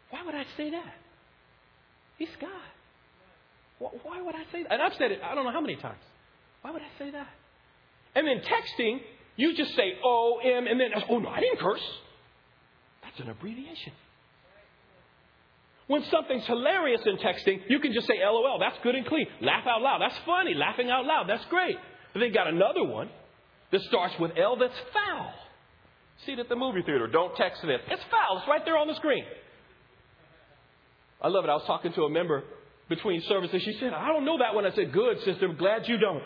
why 0.10 0.23
would 0.25 0.36
I 0.36 0.45
say 0.58 0.71
that? 0.71 0.93
He's 2.17 2.29
God. 2.39 2.49
Why 3.79 4.21
would 4.21 4.36
I 4.36 4.43
say 4.51 4.63
that? 4.63 4.71
And 4.71 4.81
I've 4.81 4.93
said 4.93 5.12
it, 5.12 5.19
I 5.23 5.36
don't 5.36 5.43
know 5.43 5.51
how 5.51 5.62
many 5.62 5.75
times. 5.75 6.01
Why 6.62 6.71
would 6.71 6.81
I 6.81 6.99
say 6.99 7.12
that? 7.12 7.27
And 8.15 8.27
then 8.27 8.39
texting, 8.39 8.99
you 9.36 9.55
just 9.55 9.75
say 9.75 9.93
O, 10.03 10.39
M, 10.43 10.67
and 10.67 10.79
then, 10.79 10.91
oh 11.10 11.19
no, 11.19 11.29
I 11.29 11.39
didn't 11.39 11.60
curse. 11.60 11.84
That's 13.03 13.19
an 13.19 13.29
abbreviation. 13.29 13.93
When 15.88 16.03
something's 16.05 16.45
hilarious 16.45 17.01
in 17.05 17.17
texting, 17.17 17.62
you 17.69 17.79
can 17.79 17.93
just 17.93 18.08
say 18.08 18.15
LOL. 18.23 18.58
That's 18.60 18.77
good 18.81 18.95
and 18.95 19.05
clean. 19.05 19.27
Laugh 19.41 19.67
out 19.67 19.81
loud. 19.81 20.01
That's 20.01 20.17
funny. 20.25 20.55
Laughing 20.55 20.89
out 20.89 21.05
loud. 21.05 21.29
That's 21.29 21.45
great. 21.45 21.77
But 22.12 22.21
they 22.21 22.29
got 22.29 22.47
another 22.47 22.84
one 22.84 23.10
that 23.71 23.81
starts 23.81 24.15
with 24.19 24.31
L 24.38 24.55
that's 24.55 24.73
foul. 24.91 25.34
See 26.25 26.32
it 26.32 26.39
at 26.39 26.49
the 26.49 26.56
movie 26.56 26.82
theater. 26.82 27.08
Don't 27.08 27.36
text 27.36 27.63
it. 27.63 27.82
It's 27.89 28.04
foul. 28.10 28.38
It's 28.38 28.47
right 28.47 28.63
there 28.63 28.78
on 28.78 28.88
the 28.88 28.95
screen. 28.95 29.25
I 31.21 31.28
love 31.28 31.43
it. 31.43 31.49
I 31.49 31.56
was 31.56 31.65
talking 31.65 31.93
to 31.93 32.04
a 32.04 32.10
member 32.10 32.43
between 32.89 33.21
services. 33.28 33.62
She 33.63 33.78
said, 33.80 33.93
I 33.93 34.08
don't 34.08 34.25
know 34.25 34.38
that 34.39 34.54
one. 34.54 34.65
I 34.65 34.73
said, 34.75 34.93
Good, 34.93 35.17
sister. 35.23 35.47
I'm 35.47 35.58
glad 35.58 35.88
you 35.88 35.97
don't. 35.97 36.23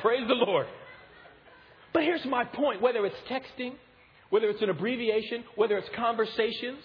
Praise 0.00 0.26
the 0.26 0.34
Lord. 0.34 0.66
But 1.92 2.02
here's 2.02 2.24
my 2.26 2.44
point 2.44 2.82
whether 2.82 3.04
it's 3.06 3.16
texting, 3.30 3.72
whether 4.30 4.48
it's 4.48 4.62
an 4.62 4.70
abbreviation, 4.70 5.44
whether 5.54 5.76
it's 5.78 5.88
conversations, 5.96 6.78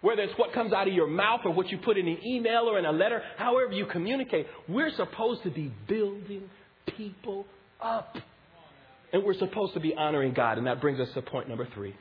whether 0.00 0.22
it's 0.22 0.38
what 0.38 0.52
comes 0.52 0.72
out 0.72 0.86
of 0.86 0.94
your 0.94 1.06
mouth 1.06 1.40
or 1.44 1.52
what 1.52 1.70
you 1.70 1.78
put 1.78 1.96
in 1.96 2.06
an 2.06 2.18
email 2.24 2.68
or 2.68 2.78
in 2.78 2.84
a 2.84 2.92
letter, 2.92 3.22
however 3.36 3.72
you 3.72 3.86
communicate, 3.86 4.46
we're 4.68 4.92
supposed 4.92 5.42
to 5.42 5.50
be 5.50 5.72
building 5.88 6.42
people 6.96 7.46
up. 7.80 8.16
And 9.14 9.22
we're 9.22 9.38
supposed 9.38 9.74
to 9.74 9.80
be 9.80 9.94
honoring 9.94 10.34
God. 10.34 10.58
And 10.58 10.66
that 10.66 10.80
brings 10.80 10.98
us 10.98 11.08
to 11.14 11.22
point 11.22 11.48
number 11.48 11.68
three. 11.72 11.94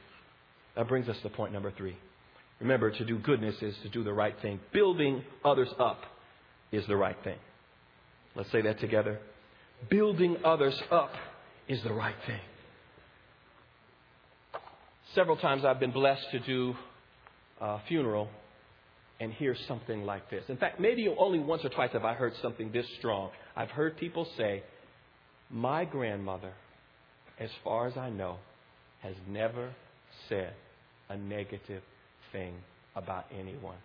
That 0.76 0.88
brings 0.88 1.08
us 1.08 1.16
to 1.22 1.30
point 1.30 1.54
number 1.54 1.70
three. 1.70 1.96
Remember, 2.60 2.90
to 2.90 3.06
do 3.06 3.20
goodness 3.20 3.56
is 3.62 3.76
to 3.84 3.90
do 3.90 4.04
the 4.04 4.12
right 4.12 4.34
thing. 4.42 4.60
Building 4.74 5.24
others 5.46 5.70
up 5.80 6.02
is 6.72 6.84
the 6.88 6.98
right 6.98 7.16
thing. 7.24 7.38
Let's 8.36 8.52
say 8.52 8.62
that 8.62 8.80
together. 8.80 9.20
Building 9.92 10.38
others 10.44 10.82
up 10.90 11.12
is 11.68 11.84
the 11.84 11.94
right 11.94 12.16
thing. 12.26 12.40
Several 15.14 15.38
times 15.38 15.64
I've 15.66 15.80
been 15.80 15.92
blessed 15.92 16.26
to 16.32 16.40
do 16.40 16.74
uh, 17.62 17.78
funeral 17.88 18.28
and 19.20 19.32
hear 19.34 19.56
something 19.68 20.04
like 20.04 20.32
this. 20.32 20.46
In 20.48 20.58
fact, 20.58 20.80
maybe 20.80 21.08
only 21.20 21.38
once 21.38 21.64
or 21.64 21.70
twice 21.70 21.92
have 21.94 22.06
I 22.06 22.16
heard 22.16 22.34
something 22.42 22.72
this 22.72 22.88
strong. 22.98 23.30
I've 23.56 23.70
heard 23.70 23.98
people 23.98 24.28
say, 24.36 24.64
My 25.52 25.86
grandmother, 25.86 26.54
as 27.40 27.50
far 27.64 27.88
as 27.88 27.98
I 27.98 28.10
know, 28.10 28.38
has 29.02 29.16
never 29.28 29.72
said 30.30 30.54
a 31.10 31.18
negative 31.18 31.84
thing 32.32 32.56
about 32.96 33.26
anyone. 33.32 33.78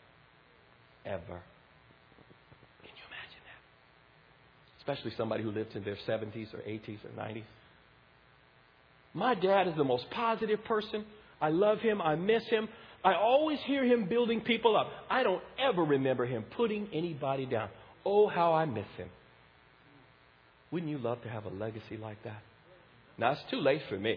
Ever. 1.05 1.41
Can 2.83 2.95
you 2.95 3.07
imagine 3.07 3.43
that? 3.45 4.81
Especially 4.81 5.13
somebody 5.17 5.43
who 5.43 5.51
lived 5.51 5.75
in 5.75 5.85
their 5.85 5.97
70s 6.07 6.53
or 6.55 6.59
80s 6.59 6.99
or 7.05 7.21
90s. 7.21 7.45
My 9.15 9.35
dad 9.35 9.69
is 9.69 9.75
the 9.77 9.85
most 9.85 10.05
positive 10.11 10.63
person. 10.65 11.05
I 11.41 11.49
love 11.49 11.79
him. 11.79 12.03
I 12.03 12.15
miss 12.17 12.45
him. 12.49 12.69
I 13.05 13.15
always 13.15 13.59
hear 13.67 13.85
him 13.85 14.09
building 14.09 14.41
people 14.41 14.77
up. 14.77 14.89
I 15.09 15.23
don't 15.23 15.43
ever 15.59 15.83
remember 15.83 16.27
him 16.27 16.45
putting 16.57 16.89
anybody 16.93 17.47
down. 17.47 17.69
Oh, 18.05 18.29
how 18.29 18.53
I 18.53 18.65
miss 18.65 18.87
him. 18.97 19.09
Wouldn't 20.71 20.91
you 20.91 20.99
love 20.99 21.23
to 21.23 21.29
have 21.29 21.45
a 21.45 21.51
legacy 21.51 21.97
like 21.97 22.23
that? 22.25 22.43
Now, 23.19 23.33
it's 23.33 23.41
too 23.51 23.61
late 23.61 23.83
for 23.89 23.99
me. 23.99 24.17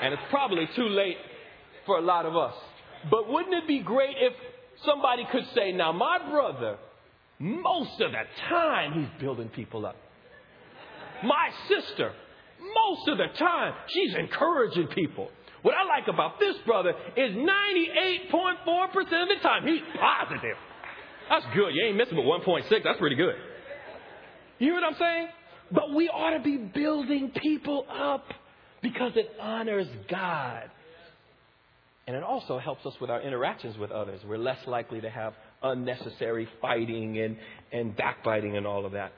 And 0.00 0.14
it's 0.14 0.22
probably 0.30 0.68
too 0.74 0.88
late 0.88 1.18
for 1.86 1.98
a 1.98 2.00
lot 2.00 2.26
of 2.26 2.36
us. 2.36 2.54
But 3.10 3.28
wouldn't 3.28 3.54
it 3.54 3.68
be 3.68 3.80
great 3.80 4.16
if 4.18 4.32
somebody 4.84 5.26
could 5.30 5.44
say, 5.54 5.72
now, 5.72 5.92
my 5.92 6.18
brother, 6.30 6.78
most 7.38 8.00
of 8.00 8.12
the 8.12 8.24
time 8.48 8.92
he's 8.94 9.20
building 9.20 9.48
people 9.48 9.84
up. 9.84 9.96
My 11.22 11.50
sister, 11.68 12.12
most 12.74 13.08
of 13.08 13.18
the 13.18 13.28
time 13.38 13.74
she's 13.88 14.14
encouraging 14.14 14.88
people. 14.88 15.28
What 15.62 15.74
I 15.74 15.84
like 15.84 16.08
about 16.08 16.40
this 16.40 16.56
brother 16.66 16.94
is 17.16 17.34
98.4% 17.34 18.96
of 18.98 19.28
the 19.28 19.42
time 19.42 19.66
he's 19.66 19.82
positive. 20.00 20.56
That's 21.28 21.44
good. 21.54 21.74
You 21.74 21.86
ain't 21.86 21.96
missing 21.96 22.16
but 22.16 22.24
1.6. 22.24 22.68
That's 22.82 22.98
pretty 22.98 23.16
good. 23.16 23.36
You 24.58 24.72
hear 24.72 24.74
what 24.74 24.84
I'm 24.84 24.98
saying? 24.98 25.28
But 25.72 25.94
we 25.94 26.08
ought 26.08 26.36
to 26.36 26.42
be 26.42 26.56
building 26.56 27.30
people 27.30 27.86
up 27.90 28.24
because 28.82 29.12
it 29.16 29.30
honors 29.40 29.88
God. 30.08 30.70
And 32.06 32.16
it 32.16 32.22
also 32.22 32.58
helps 32.58 32.84
us 32.84 32.94
with 33.00 33.10
our 33.10 33.20
interactions 33.22 33.78
with 33.78 33.90
others. 33.90 34.20
We're 34.26 34.38
less 34.38 34.58
likely 34.66 35.00
to 35.00 35.08
have 35.08 35.34
unnecessary 35.62 36.48
fighting 36.60 37.18
and, 37.18 37.36
and 37.72 37.96
backbiting 37.96 38.56
and 38.56 38.66
all 38.66 38.84
of 38.84 38.92
that. 38.92 39.12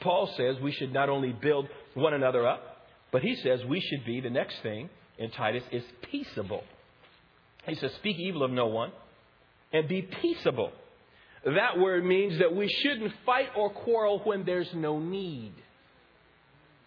Paul 0.00 0.32
says 0.36 0.56
we 0.60 0.72
should 0.72 0.92
not 0.92 1.08
only 1.08 1.32
build 1.32 1.68
one 1.94 2.14
another 2.14 2.46
up, 2.46 2.62
but 3.12 3.22
he 3.22 3.36
says 3.36 3.60
we 3.66 3.80
should 3.80 4.04
be 4.04 4.20
the 4.20 4.30
next 4.30 4.56
thing 4.62 4.88
in 5.18 5.30
Titus 5.30 5.62
is 5.70 5.84
peaceable. 6.10 6.64
He 7.66 7.74
says, 7.76 7.92
Speak 7.96 8.18
evil 8.18 8.42
of 8.42 8.50
no 8.50 8.66
one 8.66 8.90
and 9.72 9.86
be 9.86 10.02
peaceable. 10.02 10.72
That 11.44 11.78
word 11.78 12.04
means 12.04 12.38
that 12.38 12.54
we 12.54 12.68
shouldn't 12.82 13.12
fight 13.26 13.48
or 13.56 13.70
quarrel 13.70 14.20
when 14.24 14.44
there's 14.44 14.70
no 14.74 14.98
need. 14.98 15.52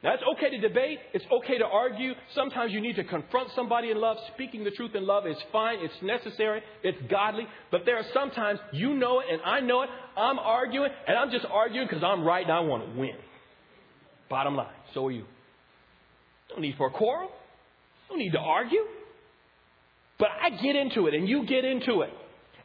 Now, 0.06 0.14
it's 0.14 0.24
okay 0.34 0.52
to 0.52 0.60
debate. 0.60 1.00
It's 1.16 1.26
okay 1.32 1.58
to 1.58 1.66
argue. 1.66 2.14
Sometimes 2.36 2.72
you 2.72 2.80
need 2.80 2.96
to 2.98 3.04
confront 3.04 3.50
somebody 3.56 3.90
in 3.90 4.00
love. 4.00 4.18
Speaking 4.36 4.64
the 4.64 4.70
truth 4.70 4.94
in 4.94 5.04
love 5.04 5.26
is 5.26 5.36
fine. 5.52 5.80
It's 5.82 6.00
necessary. 6.04 6.62
It's 6.84 7.00
godly. 7.10 7.48
But 7.72 7.88
there 7.88 7.98
are 7.98 8.06
sometimes 8.14 8.60
you 8.72 8.94
know 8.94 9.22
it 9.22 9.26
and 9.32 9.42
I 9.44 9.62
know 9.62 9.82
it. 9.82 9.90
I'm 10.16 10.38
arguing 10.38 10.92
and 11.08 11.18
I'm 11.18 11.32
just 11.32 11.46
arguing 11.46 11.88
because 11.88 12.04
I'm 12.04 12.24
right 12.24 12.44
and 12.44 12.52
I 12.52 12.60
want 12.60 12.86
to 12.86 13.00
win. 13.00 13.16
Bottom 14.30 14.56
line. 14.56 14.68
So 14.94 15.08
are 15.08 15.12
you. 15.12 15.26
No 16.54 16.62
need 16.62 16.78
for 16.78 16.86
a 16.86 16.92
quarrel. 16.92 17.32
No 18.12 18.16
need 18.16 18.34
to 18.34 18.40
argue. 18.40 18.86
But 20.20 20.28
I 20.40 20.52
get 20.52 20.76
into 20.76 21.08
it 21.08 21.16
and 21.16 21.28
you 21.28 21.48
get 21.48 21.66
into 21.66 22.02
it. 22.02 22.14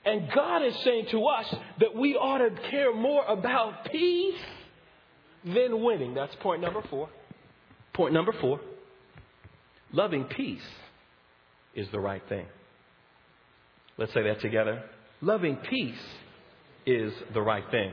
And 0.05 0.31
God 0.35 0.63
is 0.63 0.75
saying 0.85 1.07
to 1.13 1.25
us 1.25 1.55
that 1.79 1.97
we 1.97 2.17
ought 2.17 2.39
to 2.39 2.51
care 2.71 2.95
more 2.95 3.25
about 3.25 3.91
peace 3.91 4.39
than 5.43 5.83
winning. 5.83 6.13
That's 6.13 6.35
point 6.43 6.61
number 6.61 6.83
four. 6.91 7.09
Point 7.93 8.15
number 8.15 8.33
four 8.41 8.61
loving 9.93 10.25
peace 10.25 10.63
is 11.75 11.89
the 11.91 12.01
right 12.01 12.23
thing. 12.29 12.47
Let's 13.99 14.13
say 14.15 14.23
that 14.23 14.41
together. 14.41 14.83
Loving 15.21 15.57
peace 15.57 16.01
is 16.87 17.13
the 17.35 17.43
right 17.43 17.65
thing. 17.71 17.93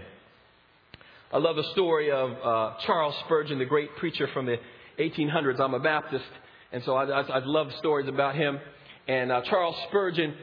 I 1.31 1.39
love 1.39 1.57
the 1.57 1.69
story 1.73 2.09
of 2.09 2.31
uh, 2.31 2.75
Charles 2.85 3.15
Spurgeon, 3.25 3.59
the 3.59 3.65
great 3.65 3.93
preacher 3.97 4.29
from 4.33 4.45
the 4.45 4.57
1800s. 4.97 5.59
I'm 5.59 5.73
a 5.73 5.79
Baptist, 5.79 6.23
and 6.71 6.81
so 6.83 6.95
I, 6.95 7.03
I, 7.03 7.21
I 7.21 7.45
love 7.45 7.73
stories 7.79 8.07
about 8.07 8.35
him. 8.35 8.59
And 9.07 9.31
uh, 9.31 9.41
Charles 9.41 9.75
Spurgeon 9.89 10.33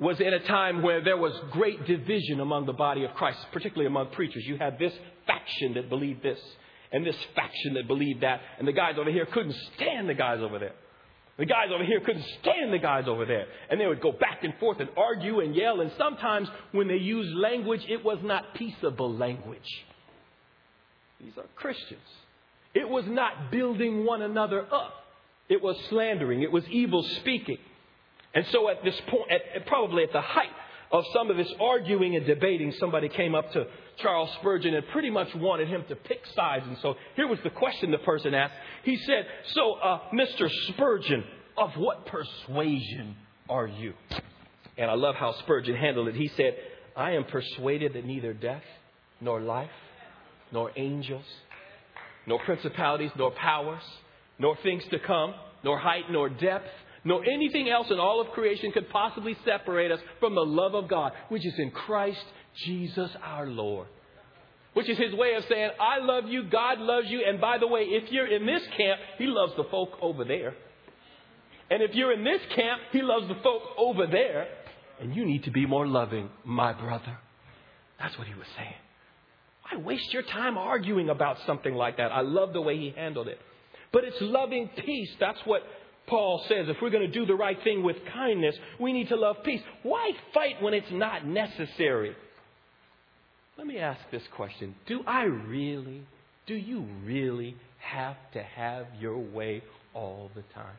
was 0.00 0.18
in 0.20 0.34
a 0.34 0.40
time 0.40 0.82
where 0.82 1.02
there 1.02 1.16
was 1.16 1.32
great 1.52 1.86
division 1.86 2.40
among 2.40 2.66
the 2.66 2.72
body 2.72 3.04
of 3.04 3.14
Christ, 3.14 3.38
particularly 3.52 3.86
among 3.86 4.10
preachers. 4.10 4.44
You 4.44 4.56
had 4.56 4.78
this 4.78 4.92
faction 5.26 5.74
that 5.74 5.88
believed 5.88 6.22
this, 6.22 6.40
and 6.92 7.06
this 7.06 7.16
faction 7.34 7.74
that 7.74 7.88
believed 7.88 8.22
that, 8.22 8.40
and 8.58 8.68
the 8.68 8.72
guys 8.72 8.96
over 8.98 9.10
here 9.10 9.26
couldn't 9.26 9.56
stand 9.74 10.08
the 10.08 10.14
guys 10.14 10.40
over 10.40 10.58
there. 10.58 10.74
The 11.38 11.46
guys 11.46 11.68
over 11.74 11.84
here 11.84 12.00
couldn't 12.00 12.26
stand 12.40 12.72
the 12.72 12.78
guys 12.78 13.08
over 13.08 13.24
there. 13.24 13.46
And 13.70 13.80
they 13.80 13.86
would 13.86 14.02
go 14.02 14.12
back 14.12 14.44
and 14.44 14.52
forth 14.60 14.80
and 14.80 14.90
argue 14.96 15.40
and 15.40 15.56
yell. 15.56 15.80
And 15.80 15.90
sometimes 15.96 16.48
when 16.72 16.88
they 16.88 16.98
used 16.98 17.34
language, 17.34 17.84
it 17.88 18.04
was 18.04 18.18
not 18.22 18.54
peaceable 18.54 19.12
language. 19.12 19.84
These 21.20 21.32
are 21.38 21.44
Christians. 21.56 22.00
It 22.74 22.88
was 22.88 23.04
not 23.06 23.50
building 23.50 24.04
one 24.04 24.22
another 24.22 24.66
up. 24.72 24.92
It 25.48 25.62
was 25.62 25.76
slandering. 25.88 26.42
It 26.42 26.52
was 26.52 26.64
evil 26.68 27.02
speaking. 27.02 27.58
And 28.34 28.46
so 28.52 28.68
at 28.68 28.84
this 28.84 28.98
point, 29.08 29.30
at, 29.30 29.66
probably 29.66 30.04
at 30.04 30.12
the 30.12 30.20
height 30.20 30.52
of 30.92 31.04
some 31.12 31.30
of 31.30 31.36
this 31.38 31.52
arguing 31.58 32.16
and 32.16 32.26
debating, 32.26 32.72
somebody 32.78 33.08
came 33.08 33.34
up 33.34 33.50
to 33.52 33.66
Charles 33.96 34.30
Spurgeon 34.40 34.74
and 34.74 34.86
pretty 34.88 35.10
much 35.10 35.34
wanted 35.34 35.68
him 35.68 35.84
to 35.88 35.96
pick 35.96 36.20
sides. 36.34 36.64
And 36.66 36.76
so 36.82 36.94
here 37.16 37.26
was 37.26 37.38
the 37.42 37.50
question 37.50 37.90
the 37.90 37.98
person 37.98 38.34
asked. 38.34 38.54
He 38.84 38.96
said, 38.98 39.26
So, 39.54 39.74
uh, 39.74 40.00
Mr. 40.14 40.50
Spurgeon, 40.68 41.24
of 41.56 41.72
what 41.76 42.06
persuasion 42.06 43.16
are 43.48 43.66
you? 43.66 43.94
And 44.76 44.90
I 44.90 44.94
love 44.94 45.14
how 45.14 45.32
Spurgeon 45.40 45.76
handled 45.76 46.08
it. 46.08 46.14
He 46.14 46.28
said, 46.36 46.56
I 46.94 47.12
am 47.12 47.24
persuaded 47.24 47.94
that 47.94 48.04
neither 48.04 48.34
death, 48.34 48.62
nor 49.20 49.40
life, 49.40 49.70
nor 50.50 50.70
angels, 50.76 51.24
nor 52.26 52.38
principalities, 52.40 53.10
nor 53.16 53.30
powers, 53.30 53.82
nor 54.38 54.56
things 54.62 54.82
to 54.90 54.98
come, 54.98 55.34
nor 55.64 55.78
height, 55.78 56.04
nor 56.10 56.28
depth, 56.28 56.68
nor 57.04 57.24
anything 57.24 57.68
else 57.68 57.88
in 57.90 57.98
all 57.98 58.20
of 58.20 58.30
creation 58.30 58.72
could 58.72 58.88
possibly 58.90 59.36
separate 59.44 59.90
us 59.90 60.00
from 60.20 60.34
the 60.34 60.44
love 60.44 60.74
of 60.74 60.88
God, 60.88 61.12
which 61.28 61.44
is 61.44 61.54
in 61.58 61.70
Christ 61.70 62.24
Jesus 62.64 63.10
our 63.22 63.46
Lord. 63.46 63.88
Which 64.74 64.88
is 64.88 64.96
his 64.96 65.12
way 65.14 65.34
of 65.34 65.44
saying, 65.48 65.70
I 65.78 65.98
love 65.98 66.24
you, 66.28 66.44
God 66.44 66.78
loves 66.78 67.08
you, 67.08 67.22
and 67.26 67.40
by 67.40 67.58
the 67.58 67.66
way, 67.66 67.82
if 67.82 68.10
you're 68.10 68.26
in 68.26 68.46
this 68.46 68.62
camp, 68.76 69.00
he 69.18 69.26
loves 69.26 69.52
the 69.56 69.64
folk 69.64 69.90
over 70.00 70.24
there. 70.24 70.54
And 71.70 71.82
if 71.82 71.94
you're 71.94 72.12
in 72.12 72.24
this 72.24 72.40
camp, 72.54 72.80
he 72.90 73.02
loves 73.02 73.28
the 73.28 73.36
folk 73.42 73.62
over 73.76 74.06
there. 74.06 74.46
And 75.00 75.14
you 75.14 75.24
need 75.26 75.44
to 75.44 75.50
be 75.50 75.66
more 75.66 75.86
loving, 75.86 76.30
my 76.44 76.72
brother. 76.72 77.18
That's 77.98 78.16
what 78.18 78.26
he 78.26 78.34
was 78.34 78.46
saying. 78.56 78.74
Why 79.70 79.78
waste 79.78 80.12
your 80.12 80.22
time 80.22 80.56
arguing 80.56 81.08
about 81.08 81.38
something 81.46 81.74
like 81.74 81.98
that? 81.98 82.12
I 82.12 82.20
love 82.20 82.52
the 82.52 82.60
way 82.60 82.76
he 82.76 82.94
handled 82.96 83.28
it. 83.28 83.38
But 83.92 84.04
it's 84.04 84.20
loving 84.20 84.70
peace. 84.76 85.10
That's 85.20 85.40
what 85.44 85.62
Paul 86.06 86.44
says. 86.48 86.66
If 86.68 86.76
we're 86.82 86.90
going 86.90 87.06
to 87.06 87.12
do 87.12 87.26
the 87.26 87.34
right 87.34 87.58
thing 87.62 87.82
with 87.82 87.96
kindness, 88.12 88.54
we 88.80 88.92
need 88.92 89.08
to 89.08 89.16
love 89.16 89.36
peace. 89.44 89.62
Why 89.82 90.12
fight 90.34 90.60
when 90.60 90.74
it's 90.74 90.90
not 90.90 91.26
necessary? 91.26 92.14
Let 93.58 93.66
me 93.66 93.78
ask 93.78 94.00
this 94.10 94.22
question 94.34 94.74
Do 94.86 95.02
I 95.06 95.24
really, 95.24 96.02
do 96.46 96.54
you 96.54 96.86
really 97.04 97.56
have 97.78 98.16
to 98.34 98.42
have 98.42 98.86
your 98.98 99.18
way 99.18 99.62
all 99.94 100.30
the 100.34 100.42
time? 100.54 100.76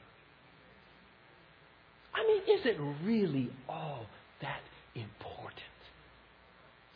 I 2.14 2.28
mean, 2.28 2.60
is 2.60 2.66
it 2.66 2.78
really 3.04 3.50
all 3.68 4.06
that 4.42 4.62
important? 4.96 5.60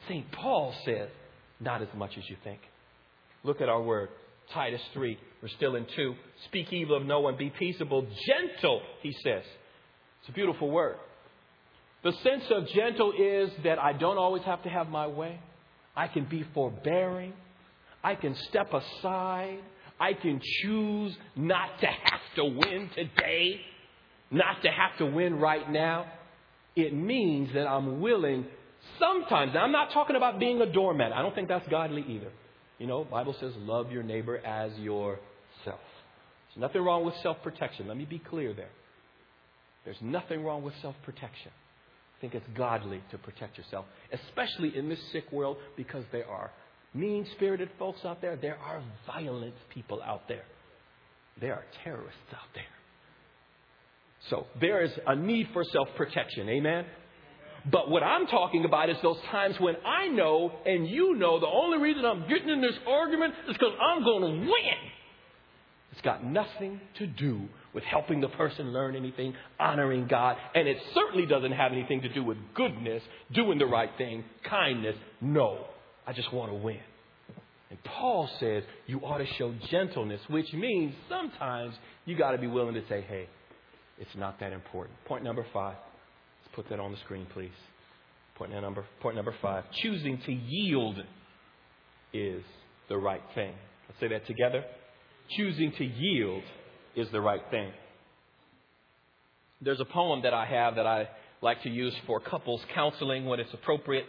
St. 0.07 0.31
Paul 0.31 0.73
says, 0.85 1.09
not 1.59 1.81
as 1.81 1.87
much 1.95 2.11
as 2.17 2.23
you 2.29 2.37
think. 2.43 2.59
Look 3.43 3.61
at 3.61 3.69
our 3.69 3.81
word, 3.81 4.09
Titus 4.53 4.81
3. 4.93 5.17
We're 5.41 5.49
still 5.49 5.75
in 5.75 5.85
2. 5.95 6.15
Speak 6.45 6.71
evil 6.71 6.97
of 6.97 7.05
no 7.05 7.19
one, 7.19 7.37
be 7.37 7.49
peaceable, 7.49 8.05
gentle, 8.25 8.81
he 9.01 9.11
says. 9.23 9.43
It's 10.21 10.29
a 10.29 10.31
beautiful 10.31 10.69
word. 10.69 10.95
The 12.03 12.11
sense 12.23 12.43
of 12.51 12.67
gentle 12.69 13.13
is 13.17 13.49
that 13.63 13.79
I 13.79 13.93
don't 13.93 14.17
always 14.17 14.43
have 14.43 14.63
to 14.63 14.69
have 14.69 14.89
my 14.89 15.07
way. 15.07 15.39
I 15.95 16.07
can 16.07 16.25
be 16.25 16.45
forbearing. 16.53 17.33
I 18.03 18.15
can 18.15 18.35
step 18.49 18.73
aside. 18.73 19.59
I 19.99 20.13
can 20.13 20.39
choose 20.61 21.17
not 21.35 21.79
to 21.81 21.87
have 21.87 22.21
to 22.35 22.45
win 22.45 22.89
today, 22.95 23.59
not 24.29 24.61
to 24.61 24.69
have 24.69 24.97
to 24.99 25.05
win 25.07 25.39
right 25.39 25.69
now. 25.69 26.05
It 26.75 26.93
means 26.93 27.51
that 27.53 27.67
I'm 27.67 27.99
willing 27.99 28.45
sometimes. 28.99 29.53
I'm 29.59 29.71
not 29.71 29.91
talking 29.91 30.15
about 30.15 30.39
being 30.39 30.61
a 30.61 30.71
doormat. 30.71 31.11
I 31.11 31.23
don't 31.23 31.33
think 31.33 31.47
that's 31.47 31.67
godly 31.67 32.05
either. 32.07 32.31
You 32.77 32.87
know, 32.87 33.03
Bible 33.03 33.35
says 33.39 33.53
love 33.57 33.91
your 33.91 34.03
neighbor 34.03 34.37
as 34.37 34.71
yourself. 34.77 35.19
There's 35.65 36.57
nothing 36.57 36.83
wrong 36.83 37.05
with 37.05 37.15
self-protection. 37.23 37.87
Let 37.87 37.97
me 37.97 38.05
be 38.05 38.19
clear 38.19 38.53
there. 38.53 38.69
There's 39.85 39.97
nothing 40.01 40.43
wrong 40.43 40.63
with 40.63 40.73
self-protection. 40.81 41.51
I 42.17 42.21
think 42.21 42.35
it's 42.35 42.45
godly 42.55 43.01
to 43.11 43.17
protect 43.17 43.57
yourself, 43.57 43.85
especially 44.11 44.75
in 44.75 44.89
this 44.89 44.99
sick 45.11 45.31
world 45.31 45.57
because 45.75 46.03
there 46.11 46.27
are 46.27 46.51
mean 46.93 47.27
spirited 47.35 47.69
folks 47.77 47.99
out 48.03 48.21
there. 48.21 48.35
There 48.35 48.57
are 48.57 48.81
violent 49.05 49.53
people 49.73 50.01
out 50.03 50.27
there. 50.27 50.43
There 51.39 51.53
are 51.53 51.65
terrorists 51.83 52.19
out 52.33 52.49
there. 52.55 52.63
So 54.29 54.47
there 54.59 54.83
is 54.83 54.91
a 55.05 55.15
need 55.15 55.47
for 55.53 55.63
self 55.71 55.89
protection. 55.95 56.49
Amen? 56.49 56.85
But 57.71 57.89
what 57.89 58.03
I'm 58.03 58.27
talking 58.27 58.65
about 58.65 58.89
is 58.89 58.97
those 59.01 59.19
times 59.31 59.55
when 59.59 59.75
I 59.85 60.07
know 60.07 60.51
and 60.65 60.87
you 60.87 61.15
know 61.15 61.39
the 61.39 61.47
only 61.47 61.79
reason 61.79 62.05
I'm 62.05 62.27
getting 62.27 62.49
in 62.49 62.61
this 62.61 62.75
argument 62.87 63.33
is 63.49 63.53
because 63.53 63.73
I'm 63.81 64.03
going 64.03 64.21
to 64.21 64.39
win. 64.39 64.91
It's 65.91 66.01
got 66.01 66.23
nothing 66.23 66.79
to 66.99 67.07
do 67.07 67.41
with 67.73 67.83
helping 67.83 68.21
the 68.21 68.29
person 68.29 68.71
learn 68.71 68.95
anything, 68.95 69.33
honoring 69.59 70.07
God, 70.07 70.37
and 70.53 70.67
it 70.67 70.77
certainly 70.93 71.25
doesn't 71.25 71.51
have 71.51 71.71
anything 71.71 72.01
to 72.01 72.09
do 72.09 72.23
with 72.23 72.37
goodness, 72.53 73.01
doing 73.33 73.57
the 73.57 73.65
right 73.65 73.89
thing, 73.97 74.23
kindness. 74.47 74.95
No, 75.21 75.65
I 76.05 76.13
just 76.13 76.31
want 76.31 76.51
to 76.51 76.55
win. 76.55 76.79
And 77.69 77.83
Paul 77.83 78.29
says 78.39 78.63
you 78.85 78.99
ought 78.99 79.17
to 79.17 79.27
show 79.37 79.53
gentleness, 79.69 80.21
which 80.29 80.51
means 80.53 80.93
sometimes 81.09 81.73
you 82.05 82.15
got 82.15 82.31
to 82.31 82.37
be 82.37 82.47
willing 82.47 82.75
to 82.75 82.83
say, 82.87 83.01
hey, 83.01 83.27
it's 83.99 84.15
not 84.15 84.39
that 84.39 84.53
important. 84.53 85.03
Point 85.05 85.23
number 85.23 85.45
five. 85.51 85.75
Put 86.57 86.67
that 86.69 86.81
on 86.81 86.91
the 86.91 86.97
screen, 87.05 87.25
please. 87.33 87.51
Point 88.35 88.51
number, 88.51 88.83
point 88.99 89.15
number 89.15 89.33
five. 89.41 89.63
Choosing 89.81 90.21
to 90.25 90.33
yield 90.33 90.97
is 92.11 92.43
the 92.89 92.97
right 92.97 93.23
thing. 93.33 93.53
Let's 93.87 94.01
say 94.01 94.09
that 94.09 94.27
together 94.27 94.65
choosing 95.29 95.71
to 95.73 95.85
yield 95.85 96.43
is 96.95 97.07
the 97.11 97.21
right 97.21 97.41
thing. 97.51 97.71
There's 99.61 99.79
a 99.79 99.85
poem 99.85 100.21
that 100.23 100.33
I 100.33 100.45
have 100.45 100.75
that 100.75 100.85
I 100.85 101.09
like 101.41 101.63
to 101.63 101.69
use 101.69 101.93
for 102.05 102.19
couples 102.19 102.61
counseling 102.73 103.25
when 103.25 103.39
it's 103.39 103.53
appropriate, 103.53 104.05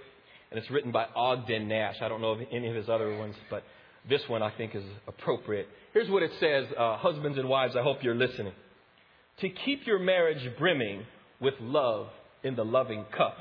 and 0.50 0.58
it's 0.58 0.70
written 0.70 0.92
by 0.92 1.06
Ogden 1.16 1.68
Nash. 1.68 1.96
I 2.02 2.08
don't 2.08 2.20
know 2.20 2.32
of 2.32 2.40
any 2.52 2.68
of 2.68 2.74
his 2.74 2.88
other 2.88 3.16
ones, 3.16 3.34
but 3.50 3.62
this 4.08 4.22
one 4.28 4.42
I 4.42 4.50
think 4.50 4.74
is 4.74 4.84
appropriate. 5.06 5.68
Here's 5.92 6.10
what 6.10 6.22
it 6.22 6.30
says 6.38 6.66
uh, 6.78 6.96
Husbands 6.98 7.38
and 7.38 7.48
wives, 7.48 7.76
I 7.76 7.82
hope 7.82 7.98
you're 8.02 8.14
listening. 8.14 8.52
To 9.40 9.48
keep 9.48 9.86
your 9.86 9.98
marriage 9.98 10.56
brimming 10.58 11.04
with 11.40 11.54
love 11.60 12.08
in 12.42 12.56
the 12.56 12.64
loving 12.64 13.04
cup, 13.16 13.36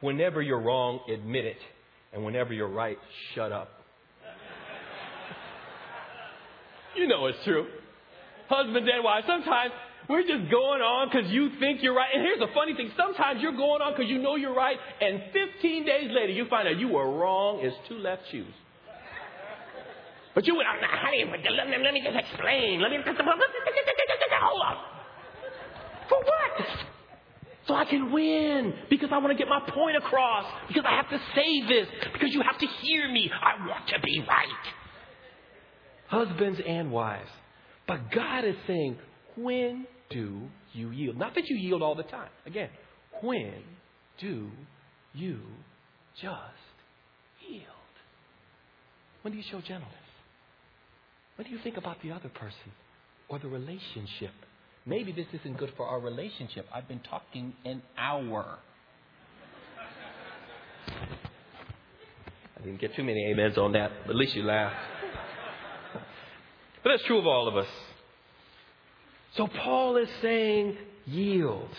whenever 0.00 0.40
you're 0.42 0.60
wrong, 0.60 1.00
admit 1.12 1.44
it, 1.44 1.58
and 2.12 2.24
whenever 2.24 2.52
you're 2.52 2.68
right, 2.68 2.98
shut 3.34 3.52
up. 3.52 3.70
You 6.96 7.06
know 7.06 7.26
it's 7.26 7.38
true. 7.44 7.68
Husband 8.48 8.88
and 8.88 9.04
wife, 9.04 9.22
sometimes 9.24 9.70
we're 10.08 10.26
just 10.26 10.50
going 10.50 10.82
on 10.82 11.08
because 11.08 11.30
you 11.30 11.50
think 11.60 11.84
you're 11.84 11.94
right. 11.94 12.10
And 12.12 12.20
here's 12.20 12.40
the 12.40 12.50
funny 12.52 12.74
thing 12.74 12.90
sometimes 12.96 13.40
you're 13.40 13.56
going 13.56 13.80
on 13.80 13.92
because 13.94 14.10
you 14.10 14.18
know 14.18 14.34
you're 14.34 14.54
right, 14.54 14.76
and 15.00 15.22
15 15.32 15.86
days 15.86 16.10
later 16.10 16.32
you 16.32 16.46
find 16.50 16.66
out 16.66 16.80
you 16.80 16.88
were 16.88 17.08
wrong 17.16 17.64
as 17.64 17.72
two 17.88 17.94
left 17.94 18.22
shoes. 18.32 18.52
But 20.34 20.46
you 20.46 20.56
went, 20.56 20.66
honey, 20.66 21.24
but 21.30 21.38
let 21.52 21.68
me, 21.68 21.76
let 21.82 21.94
me 21.94 22.02
just 22.02 22.16
explain. 22.16 22.80
Let 22.80 22.90
me, 22.90 22.98
hold 23.02 24.62
up. 24.66 24.78
For 26.08 26.18
what? 26.18 26.99
So 27.66 27.74
I 27.74 27.84
can 27.84 28.12
win. 28.12 28.74
Because 28.88 29.10
I 29.12 29.18
want 29.18 29.30
to 29.30 29.38
get 29.38 29.48
my 29.48 29.60
point 29.70 29.96
across. 29.96 30.46
Because 30.68 30.84
I 30.86 30.96
have 30.96 31.10
to 31.10 31.20
say 31.34 31.62
this. 31.68 31.88
Because 32.12 32.32
you 32.32 32.42
have 32.42 32.58
to 32.58 32.66
hear 32.82 33.10
me. 33.10 33.30
I 33.30 33.66
want 33.66 33.88
to 33.88 34.00
be 34.00 34.24
right 34.26 34.48
husbands 36.10 36.60
and 36.66 36.90
wives. 36.90 37.30
But 37.86 38.10
God 38.10 38.44
is 38.44 38.56
saying, 38.66 38.98
when 39.36 39.86
do 40.10 40.42
you 40.72 40.90
yield? 40.90 41.16
Not 41.16 41.34
that 41.36 41.48
you 41.48 41.56
yield 41.56 41.82
all 41.82 41.94
the 41.94 42.02
time. 42.02 42.28
Again, 42.46 42.68
when 43.22 43.62
do 44.18 44.50
you 45.14 45.40
just 46.20 46.34
yield? 47.48 47.64
When 49.22 49.32
do 49.32 49.38
you 49.38 49.44
show 49.50 49.60
gentleness? 49.60 49.94
When 51.36 51.46
do 51.46 51.52
you 51.52 51.60
think 51.62 51.76
about 51.76 52.02
the 52.02 52.10
other 52.10 52.28
person 52.28 52.72
or 53.28 53.38
the 53.38 53.48
relationship? 53.48 54.32
Maybe 54.90 55.12
this 55.12 55.28
isn't 55.32 55.56
good 55.56 55.72
for 55.76 55.86
our 55.86 56.00
relationship. 56.00 56.66
I've 56.74 56.88
been 56.88 56.98
talking 56.98 57.54
an 57.64 57.80
hour. 57.96 58.58
I 62.58 62.64
didn't 62.64 62.80
get 62.80 62.96
too 62.96 63.04
many 63.04 63.30
amens 63.32 63.56
on 63.56 63.70
that, 63.74 63.92
but 64.04 64.10
at 64.10 64.16
least 64.16 64.34
you 64.34 64.42
laughed. 64.42 64.74
But 66.82 66.90
that's 66.90 67.04
true 67.04 67.20
of 67.20 67.26
all 67.28 67.46
of 67.46 67.56
us. 67.56 67.68
So 69.36 69.46
Paul 69.46 69.96
is 69.96 70.08
saying, 70.22 70.76
yield. 71.06 71.70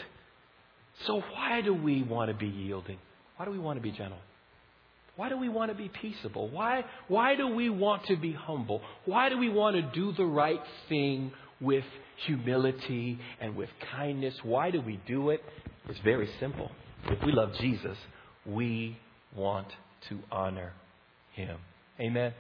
So 1.06 1.22
why 1.34 1.60
do 1.60 1.74
we 1.74 2.04
want 2.04 2.32
to 2.32 2.34
be 2.34 2.48
yielding? 2.48 2.98
Why 3.36 3.44
do 3.44 3.52
we 3.52 3.60
want 3.60 3.76
to 3.76 3.84
be 3.84 3.92
gentle? 3.92 4.20
Why 5.18 5.28
do 5.28 5.38
we 5.38 5.50
want 5.50 5.70
to 5.70 5.76
be 5.76 5.90
peaceable? 5.90 6.48
Why, 6.50 6.86
why 7.10 7.36
do 7.36 7.50
we 7.50 7.70
want 7.70 8.06
to 8.06 8.16
be 8.16 8.32
humble? 8.32 8.82
Why 9.04 9.28
do 9.28 9.38
we 9.38 9.50
want 9.50 9.76
to 9.76 9.82
do 9.82 10.14
the 10.14 10.24
right 10.24 10.62
thing 10.88 11.34
with 11.62 11.86
humility 12.26 13.20
and 13.40 13.56
with 13.56 13.70
kindness? 13.96 14.36
Why 14.44 14.72
do 14.72 14.82
we 14.82 15.00
do 15.08 15.30
it? 15.30 15.44
It's 15.88 16.00
very 16.00 16.30
simple. 16.40 16.72
If 17.06 17.24
we 17.24 17.32
love 17.32 17.54
Jesus, 17.60 17.98
we 18.46 18.98
want 19.36 19.68
to 20.10 20.20
honor 20.32 20.74
him. 21.34 21.58
Amen. 22.00 22.34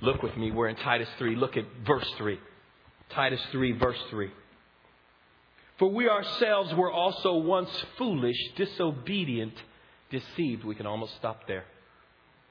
Look 0.00 0.22
with 0.22 0.36
me. 0.36 0.50
We're 0.50 0.68
in 0.68 0.76
Titus 0.76 1.08
3. 1.18 1.36
Look 1.36 1.56
at 1.56 1.64
verse 1.86 2.10
3. 2.18 2.38
Titus 3.10 3.40
3, 3.52 3.72
verse 3.72 3.98
3. 4.10 4.30
For 5.78 5.90
we 5.90 6.08
ourselves 6.08 6.72
were 6.74 6.90
also 6.90 7.34
once 7.34 7.70
foolish, 7.98 8.36
disobedient, 8.56 9.54
deceived. 10.10 10.64
We 10.64 10.74
can 10.74 10.86
almost 10.86 11.16
stop 11.16 11.46
there. 11.48 11.64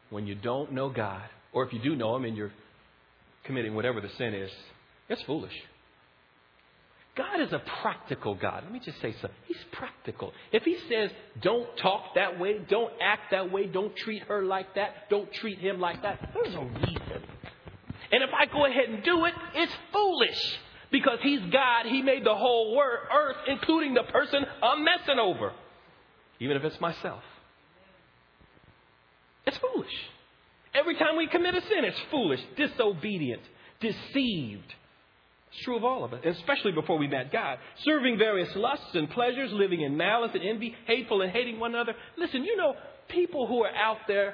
When 0.09 0.27
you 0.27 0.35
don't 0.35 0.73
know 0.73 0.89
God, 0.89 1.23
or 1.53 1.65
if 1.65 1.73
you 1.73 1.79
do 1.79 1.95
know 1.95 2.15
Him 2.15 2.25
and 2.25 2.35
you're 2.35 2.51
committing 3.45 3.75
whatever 3.75 4.01
the 4.01 4.09
sin 4.17 4.33
is, 4.33 4.51
it's 5.09 5.21
foolish. 5.23 5.53
God 7.15 7.41
is 7.41 7.53
a 7.53 7.61
practical 7.81 8.33
God. 8.33 8.63
Let 8.63 8.73
me 8.73 8.79
just 8.79 8.99
say 8.99 9.11
something. 9.13 9.37
He's 9.47 9.63
practical. 9.71 10.33
If 10.51 10.63
He 10.63 10.77
says, 10.89 11.11
don't 11.41 11.67
talk 11.77 12.15
that 12.15 12.39
way, 12.39 12.59
don't 12.67 12.91
act 13.01 13.31
that 13.31 13.51
way, 13.51 13.67
don't 13.67 13.95
treat 13.95 14.23
her 14.23 14.43
like 14.43 14.75
that, 14.75 15.09
don't 15.09 15.31
treat 15.31 15.59
him 15.59 15.79
like 15.79 16.01
that, 16.01 16.31
there's 16.33 16.55
a 16.55 16.59
reason. 16.59 17.23
And 18.11 18.23
if 18.23 18.29
I 18.31 18.45
go 18.45 18.65
ahead 18.65 18.89
and 18.89 19.03
do 19.03 19.25
it, 19.25 19.33
it's 19.55 19.73
foolish. 19.91 20.59
Because 20.91 21.17
He's 21.21 21.39
God, 21.51 21.87
He 21.87 22.01
made 22.01 22.23
the 22.23 22.35
whole 22.35 22.75
world 22.75 23.07
earth, 23.11 23.37
including 23.47 23.95
the 23.95 24.03
person 24.03 24.45
I'm 24.61 24.83
messing 24.83 25.19
over. 25.19 25.51
Even 26.39 26.57
if 26.57 26.63
it's 26.63 26.79
myself. 26.79 27.23
It's 29.45 29.57
foolish. 29.57 29.93
Every 30.73 30.95
time 30.95 31.17
we 31.17 31.27
commit 31.27 31.55
a 31.55 31.61
sin, 31.61 31.83
it's 31.83 31.99
foolish, 32.11 32.39
disobedient, 32.55 33.41
deceived. 33.79 34.73
It's 35.53 35.65
true 35.65 35.77
of 35.77 35.83
all 35.83 36.03
of 36.03 36.13
us, 36.13 36.21
especially 36.25 36.71
before 36.71 36.97
we 36.97 37.07
met 37.07 37.31
God. 37.31 37.59
Serving 37.83 38.17
various 38.17 38.49
lusts 38.55 38.95
and 38.95 39.09
pleasures, 39.09 39.51
living 39.53 39.81
in 39.81 39.95
malice 39.95 40.31
and 40.33 40.43
envy, 40.43 40.75
hateful 40.87 41.21
and 41.21 41.31
hating 41.31 41.59
one 41.59 41.75
another. 41.75 41.93
Listen, 42.17 42.43
you 42.43 42.57
know, 42.57 42.73
people 43.09 43.47
who 43.47 43.63
are 43.63 43.73
out 43.75 43.99
there 44.07 44.33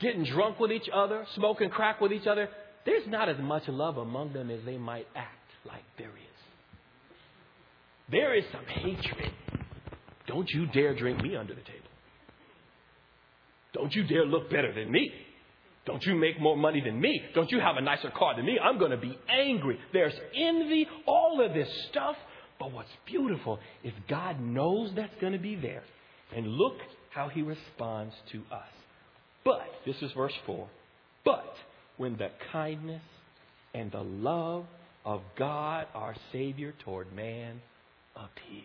getting 0.00 0.24
drunk 0.24 0.58
with 0.58 0.72
each 0.72 0.88
other, 0.92 1.24
smoking 1.36 1.70
crack 1.70 2.00
with 2.00 2.12
each 2.12 2.26
other, 2.26 2.48
there's 2.84 3.06
not 3.08 3.28
as 3.28 3.38
much 3.38 3.68
love 3.68 3.98
among 3.98 4.32
them 4.32 4.50
as 4.50 4.60
they 4.64 4.76
might 4.76 5.06
act 5.14 5.30
like 5.64 5.84
there 5.96 6.08
is. 6.08 6.36
There 8.10 8.34
is 8.34 8.44
some 8.52 8.64
hatred. 8.64 9.32
Don't 10.26 10.48
you 10.50 10.66
dare 10.66 10.94
drink 10.96 11.22
me 11.22 11.36
under 11.36 11.54
the 11.54 11.60
table. 11.60 11.88
Don't 13.74 13.94
you 13.94 14.04
dare 14.04 14.24
look 14.24 14.50
better 14.50 14.72
than 14.72 14.90
me. 14.90 15.10
Don't 15.86 16.04
you 16.04 16.16
make 16.16 16.40
more 16.40 16.56
money 16.56 16.80
than 16.80 17.00
me? 17.00 17.22
Don't 17.34 17.50
you 17.50 17.60
have 17.60 17.76
a 17.76 17.80
nicer 17.80 18.10
car 18.10 18.34
than 18.34 18.44
me? 18.44 18.58
I'm 18.62 18.78
going 18.78 18.90
to 18.90 18.96
be 18.96 19.16
angry. 19.28 19.78
There's 19.92 20.14
envy, 20.34 20.88
all 21.06 21.40
of 21.44 21.54
this 21.54 21.68
stuff. 21.90 22.16
But 22.58 22.72
what's 22.72 22.90
beautiful 23.06 23.60
is 23.84 23.92
God 24.08 24.40
knows 24.40 24.90
that's 24.96 25.14
going 25.20 25.32
to 25.32 25.38
be 25.38 25.54
there. 25.54 25.84
And 26.34 26.48
look 26.48 26.74
how 27.10 27.28
he 27.28 27.42
responds 27.42 28.14
to 28.32 28.42
us. 28.52 28.68
But, 29.44 29.68
this 29.86 29.96
is 30.02 30.10
verse 30.12 30.34
4. 30.44 30.68
But 31.24 31.54
when 31.96 32.16
the 32.16 32.30
kindness 32.52 33.02
and 33.72 33.92
the 33.92 34.02
love 34.02 34.66
of 35.04 35.20
God 35.38 35.86
our 35.94 36.16
Savior 36.32 36.74
toward 36.84 37.14
man 37.14 37.60
appeared, 38.16 38.64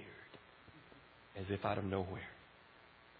as 1.37 1.45
if 1.49 1.63
out 1.63 1.77
of 1.77 1.83
nowhere 1.83 2.21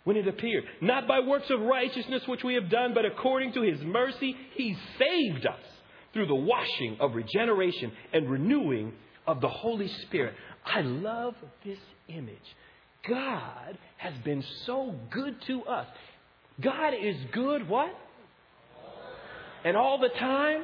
when 0.03 0.17
it 0.17 0.27
appeared. 0.27 0.63
Not 0.81 1.07
by 1.07 1.19
works 1.19 1.49
of 1.49 1.61
righteousness 1.61 2.23
which 2.27 2.43
we 2.43 2.55
have 2.55 2.69
done, 2.69 2.93
but 2.93 3.05
according 3.05 3.53
to 3.53 3.61
his 3.61 3.79
mercy, 3.81 4.35
he 4.55 4.77
saved 4.97 5.45
us 5.45 5.59
through 6.13 6.27
the 6.27 6.35
washing 6.35 6.97
of 6.99 7.15
regeneration 7.15 7.91
and 8.13 8.29
renewing 8.29 8.93
of 9.27 9.41
the 9.41 9.49
Holy 9.49 9.87
Spirit. 10.03 10.33
I 10.65 10.81
love 10.81 11.35
this 11.63 11.79
image. 12.07 12.37
God 13.07 13.77
has 13.97 14.13
been 14.23 14.43
so 14.65 14.95
good 15.09 15.35
to 15.47 15.63
us. 15.63 15.87
God 16.59 16.93
is 16.93 17.15
good, 17.31 17.67
what? 17.67 17.89
And 19.63 19.77
all 19.77 19.99
the 19.99 20.09
time? 20.09 20.63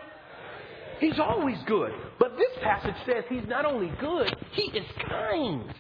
He's 0.99 1.19
always 1.19 1.57
good. 1.65 1.91
But 2.19 2.37
this 2.37 2.63
passage 2.63 2.95
says 3.05 3.23
he's 3.29 3.47
not 3.47 3.65
only 3.65 3.91
good, 3.99 4.35
he 4.53 4.63
is 4.63 4.85
kind. 5.07 5.73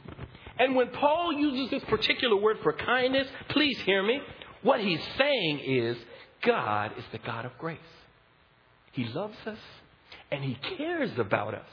And 0.59 0.75
when 0.75 0.89
Paul 0.89 1.33
uses 1.33 1.69
this 1.71 1.83
particular 1.85 2.35
word 2.35 2.57
for 2.63 2.73
kindness, 2.73 3.27
please 3.49 3.79
hear 3.81 4.03
me. 4.03 4.19
What 4.63 4.79
he's 4.79 5.01
saying 5.17 5.59
is 5.59 5.97
God 6.43 6.91
is 6.97 7.03
the 7.11 7.19
God 7.19 7.45
of 7.45 7.57
grace. 7.57 7.79
He 8.91 9.05
loves 9.05 9.37
us 9.45 9.59
and 10.31 10.43
he 10.43 10.57
cares 10.77 11.11
about 11.17 11.53
us, 11.53 11.69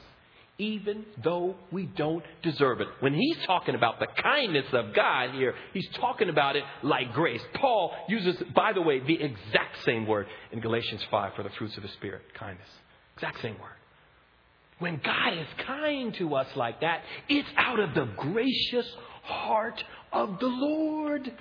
even 0.59 1.05
though 1.23 1.57
we 1.73 1.87
don't 1.87 2.25
deserve 2.43 2.81
it. 2.81 2.89
When 3.01 3.15
he's 3.15 3.39
talking 3.47 3.75
about 3.75 3.99
the 3.99 4.07
kindness 4.23 4.67
of 4.73 4.95
God 4.95 5.31
here, 5.31 5.55
he's 5.73 5.89
talking 5.95 6.29
about 6.29 6.57
it 6.57 6.65
like 6.83 7.13
grace. 7.15 7.43
Paul 7.55 7.93
uses, 8.09 8.37
by 8.55 8.73
the 8.73 8.83
way, 8.83 9.01
the 9.01 9.21
exact 9.21 9.83
same 9.85 10.07
word 10.07 10.27
in 10.53 10.61
Galatians 10.61 11.03
5 11.11 11.35
for 11.35 11.43
the 11.43 11.51
fruits 11.51 11.77
of 11.77 11.83
the 11.83 11.89
Spirit 11.91 12.23
kindness. 12.35 12.69
Exact 13.17 13.41
same 13.41 13.59
word. 13.59 13.71
When 14.85 15.01
God 15.03 15.33
is 15.33 15.47
kind 15.67 16.15
to 16.17 16.35
us 16.35 16.47
like 16.57 16.83
that, 16.83 17.01
it's 17.31 17.49
out 17.57 17.81
of 17.81 17.95
the 17.95 18.05
gracious 18.19 18.85
heart 19.23 19.83
of 20.13 20.39
the 20.39 20.47
Lord. 20.47 21.33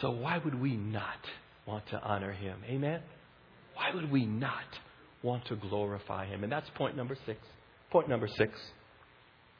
So 0.00 0.10
why 0.10 0.38
would 0.38 0.60
we 0.60 0.74
not 0.74 1.20
want 1.64 1.86
to 1.90 2.02
honor 2.02 2.32
him? 2.32 2.58
Amen? 2.68 3.02
Why 3.74 3.94
would 3.94 4.10
we 4.10 4.26
not 4.26 4.64
want 5.22 5.46
to 5.46 5.54
glorify 5.54 6.26
him? 6.26 6.42
And 6.42 6.50
that's 6.50 6.68
point 6.70 6.96
number 6.96 7.16
six. 7.24 7.38
Point 7.92 8.08
number 8.08 8.26
six. 8.36 8.52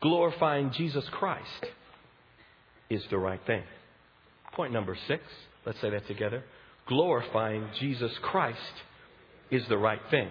Glorifying 0.03 0.73
Jesus 0.73 1.05
Christ 1.13 1.67
is 2.91 3.05
the 3.09 3.19
right 3.19 3.41
thing. 3.47 3.63
Point 4.55 4.73
number 4.73 4.99
six. 5.07 5.23
Let's 5.65 5.81
say 5.81 5.91
that 5.91 6.09
together. 6.09 6.43
Glorifying 6.89 7.69
Jesus 7.79 8.11
Christ 8.21 8.59
is 9.53 9.63
the 9.69 9.79
right 9.79 10.01
thing. 10.11 10.29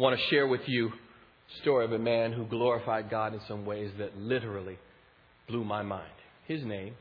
Want 0.00 0.18
to 0.18 0.26
share 0.28 0.46
with 0.46 0.62
you 0.66 0.88
a 0.88 1.60
story 1.60 1.84
of 1.84 1.92
a 1.92 1.98
man 1.98 2.32
who 2.32 2.46
glorified 2.46 3.10
God 3.10 3.34
in 3.34 3.40
some 3.46 3.66
ways 3.66 3.90
that 3.98 4.16
literally 4.16 4.78
blew 5.46 5.62
my 5.62 5.82
mind. 5.82 6.10
His 6.46 6.64
name 6.64 6.94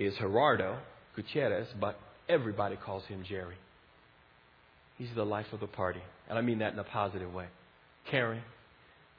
is 0.00 0.14
Gerardo 0.18 0.78
Gutierrez, 1.14 1.68
but 1.80 1.96
everybody 2.28 2.74
calls 2.74 3.04
him 3.04 3.22
Jerry. 3.22 3.54
He's 4.98 5.10
the 5.14 5.24
life 5.24 5.46
of 5.52 5.60
the 5.60 5.68
party. 5.68 6.00
And 6.28 6.36
I 6.36 6.40
mean 6.40 6.58
that 6.58 6.72
in 6.72 6.78
a 6.80 6.82
positive 6.82 7.32
way. 7.32 7.46
Caring, 8.10 8.42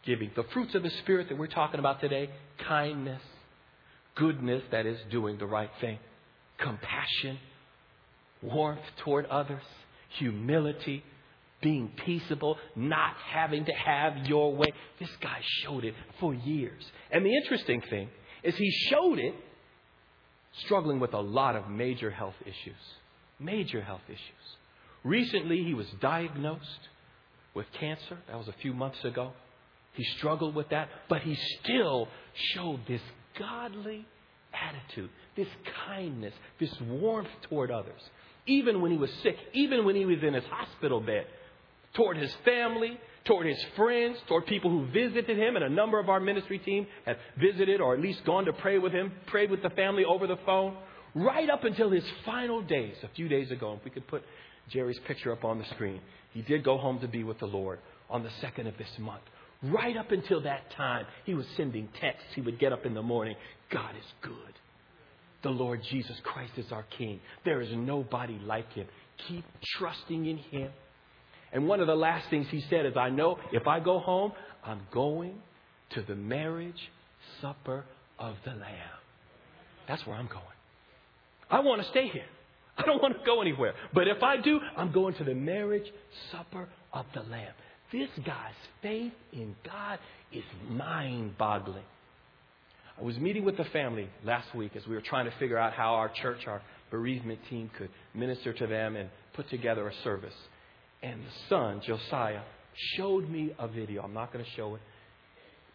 giving. 0.06 0.32
The 0.36 0.44
fruits 0.54 0.76
of 0.76 0.84
the 0.84 0.92
Spirit 1.04 1.30
that 1.30 1.38
we're 1.38 1.48
talking 1.48 1.80
about 1.80 2.02
today 2.02 2.30
kindness, 2.68 3.22
goodness, 4.16 4.62
that 4.72 4.86
is, 4.86 4.98
doing 5.10 5.38
the 5.38 5.46
right 5.46 5.72
thing, 5.80 6.00
compassion, 6.58 7.40
warmth 8.42 8.82
toward 9.06 9.26
others, 9.28 9.64
humility, 10.20 11.02
being 11.66 11.92
peaceable, 12.06 12.60
not 12.76 13.16
having 13.34 13.66
to 13.66 13.72
have 13.74 14.28
your 14.28 14.54
way. 14.56 14.72
This 15.00 15.10
guy 15.20 15.40
showed 15.64 15.84
it 15.84 15.96
for 16.20 16.32
years. 16.32 16.84
And 17.10 17.26
the 17.26 17.36
interesting 17.36 17.82
thing 17.90 18.08
is 18.44 18.56
he 18.56 18.70
showed 18.92 19.18
it 19.18 19.34
struggling 20.66 21.00
with 21.00 21.16
a 21.16 21.20
lot 21.20 21.56
of 21.56 21.68
major 21.68 22.12
health 22.12 22.36
issues. 22.44 22.84
Major 23.40 23.82
health 23.82 24.04
issues. 24.08 24.46
Recently, 25.04 25.64
he 25.64 25.74
was 25.74 25.88
diagnosed 26.00 26.84
with 27.56 27.66
cancer. 27.80 28.20
That 28.28 28.38
was 28.38 28.48
a 28.48 28.56
few 28.62 28.76
months 28.76 29.04
ago. 29.04 29.34
He 29.94 30.04
struggled 30.18 30.54
with 30.54 30.70
that, 30.70 30.90
but 31.10 31.24
he 31.24 31.36
still 31.64 32.08
showed 32.54 32.82
this 32.88 33.02
godly 33.40 34.06
attitude, 34.54 35.10
this 35.36 35.48
kindness, 35.88 36.34
this 36.60 36.74
warmth 36.80 37.30
toward 37.50 37.72
others. 37.72 38.02
Even 38.46 38.82
when 38.82 38.92
he 38.92 38.98
was 38.98 39.10
sick, 39.24 39.38
even 39.54 39.84
when 39.84 39.96
he 39.96 40.06
was 40.06 40.22
in 40.22 40.36
his 40.36 40.44
hospital 40.46 41.02
bed, 41.02 41.26
toward 41.96 42.18
his 42.18 42.34
family, 42.46 43.00
toward 43.26 43.48
his 43.48 43.64
friends, 43.76 44.18
toward 44.28 44.46
people 44.46 44.70
who 44.70 44.86
visited 44.88 45.38
him. 45.38 45.56
And 45.56 45.66
a 45.66 45.70
number 45.70 46.00
of 46.00 46.10
our 46.10 46.20
ministry 46.20 46.60
team 46.60 46.88
have 47.06 47.18
visited 47.40 47.82
or 47.82 47.94
at 47.94 48.02
least 48.02 48.24
gone 48.26 48.46
to 48.46 48.54
pray 48.54 48.78
with 48.78 48.94
him, 48.94 49.12
prayed 49.28 49.52
with 49.52 49.62
the 49.64 49.70
family 49.72 50.06
over 50.06 50.28
the 50.28 50.38
phone, 50.46 50.78
right 51.14 51.50
up 51.50 51.64
until 51.64 51.90
his 51.90 52.04
final 52.26 52.62
days, 52.62 52.96
a 53.04 53.10
few 53.16 53.28
days 53.28 53.52
ago. 53.52 53.76
If 53.80 53.86
we 53.86 53.92
could 53.92 54.08
put 54.08 54.24
Jerry's 54.70 55.00
picture 55.08 55.32
up 55.32 55.44
on 55.44 55.60
the 55.60 55.66
screen, 55.66 56.02
he 56.34 56.42
did 56.42 56.64
go 56.64 56.78
home 56.78 57.00
to 57.00 57.08
be 57.08 57.24
with 57.24 57.40
the 57.40 57.46
Lord 57.46 57.80
on 58.10 58.24
the 58.24 58.32
second 58.42 58.68
of 58.68 58.78
this 58.78 58.90
month. 59.00 59.24
Right 59.64 59.98
up 59.98 60.12
until 60.12 60.42
that 60.42 60.70
time, 60.72 61.06
he 61.26 61.34
was 61.34 61.46
sending 61.56 61.90
texts. 62.00 62.28
He 62.36 62.42
would 62.42 62.60
get 62.60 62.74
up 62.74 62.86
in 62.86 62.94
the 62.94 63.02
morning. 63.02 63.36
God 63.72 63.96
is 63.96 64.06
good. 64.22 64.34
The 65.44 65.50
Lord 65.50 65.82
Jesus 65.90 66.18
Christ 66.24 66.54
is 66.58 66.72
our 66.72 66.84
King. 66.98 67.20
There 67.46 67.62
is 67.62 67.70
nobody 67.72 68.38
like 68.44 68.72
him. 68.74 68.88
Keep 69.28 69.46
trusting 69.78 70.26
in 70.26 70.38
him. 70.38 70.72
And 71.56 71.70
one 71.70 71.80
of 71.80 71.88
the 71.88 71.96
last 71.96 72.30
things 72.30 72.48
he 72.52 72.60
said 72.70 72.86
is, 72.86 72.98
I 72.98 73.10
know 73.10 73.40
if 73.54 73.66
I 73.66 73.80
go 73.80 74.00
home, 74.00 74.34
I'm 74.62 74.82
going 74.92 75.36
to 75.92 76.02
the 76.02 76.14
marriage 76.14 76.92
supper 77.42 77.86
of 78.20 78.36
the 78.44 78.52
Lamb. 78.52 79.00
That's 79.88 80.06
where 80.06 80.18
I'm 80.18 80.28
going. 80.28 80.44
I 81.50 81.62
want 81.62 81.82
to 81.82 81.88
stay 81.88 82.10
here. 82.10 82.26
I 82.78 82.82
don't 82.82 83.02
want 83.02 83.18
to 83.18 83.26
go 83.26 83.40
anywhere. 83.40 83.74
But 83.94 84.10
if 84.10 84.22
I 84.22 84.36
do, 84.36 84.60
I'm 84.76 84.92
going 84.92 85.14
to 85.16 85.24
the 85.24 85.34
marriage 85.34 85.90
supper 86.30 86.68
of 86.92 87.06
the 87.14 87.22
Lamb. 87.22 87.54
This 87.90 88.10
guy's 88.26 88.52
faith 88.82 89.14
in 89.32 89.56
God 89.64 90.00
is 90.34 90.44
mind 90.68 91.38
boggling. 91.38 91.86
I 93.00 93.04
was 93.04 93.16
meeting 93.18 93.46
with 93.46 93.56
the 93.56 93.64
family 93.66 94.10
last 94.26 94.54
week 94.54 94.76
as 94.76 94.86
we 94.88 94.96
were 94.96 95.02
trying 95.02 95.26
to 95.26 95.34
figure 95.40 95.58
out 95.58 95.72
how 95.72 95.94
our 95.94 96.10
church, 96.10 96.48
our 96.48 96.62
bereavement 96.92 97.40
team, 97.50 97.72
could 97.78 97.92
minister 98.14 98.52
to 98.52 98.68
them 98.68 98.98
and 98.98 99.10
put 99.34 99.50
together 99.50 99.88
a 99.88 99.94
service. 100.04 100.34
And 101.06 101.22
the 101.22 101.50
son, 101.50 101.82
Josiah, 101.86 102.42
showed 102.98 103.30
me 103.30 103.54
a 103.60 103.68
video. 103.68 104.02
I'm 104.02 104.16
not 104.16 104.34
going 104.34 104.44
to 104.44 104.52
show 104.58 104.74
it, 104.74 104.82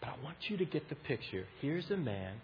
but 0.01 0.09
I 0.09 0.25
want 0.25 0.37
you 0.49 0.57
to 0.57 0.65
get 0.65 0.89
the 0.89 0.97
picture. 0.97 1.47
Here's 1.61 1.89
a 1.93 1.97
man 1.97 2.35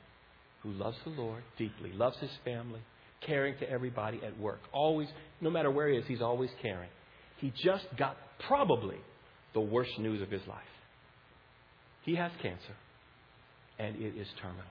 who 0.63 0.71
loves 0.71 0.97
the 1.03 1.11
Lord 1.11 1.43
deeply, 1.59 1.93
loves 1.93 2.17
his 2.19 2.31
family, 2.45 2.79
caring 3.27 3.59
to 3.59 3.69
everybody 3.69 4.21
at 4.25 4.39
work. 4.39 4.61
Always, 4.73 5.09
no 5.41 5.51
matter 5.51 5.69
where 5.69 5.89
he 5.89 5.97
is, 5.97 6.05
he's 6.07 6.23
always 6.23 6.51
caring. 6.63 6.89
He 7.39 7.53
just 7.65 7.85
got 7.99 8.17
probably 8.47 8.99
the 9.53 9.61
worst 9.61 9.99
news 9.99 10.23
of 10.23 10.31
his 10.31 10.47
life. 10.47 10.61
He 12.05 12.15
has 12.15 12.31
cancer, 12.41 12.77
and 13.81 13.97
it 13.97 14.17
is 14.17 14.29
terminal. 14.41 14.63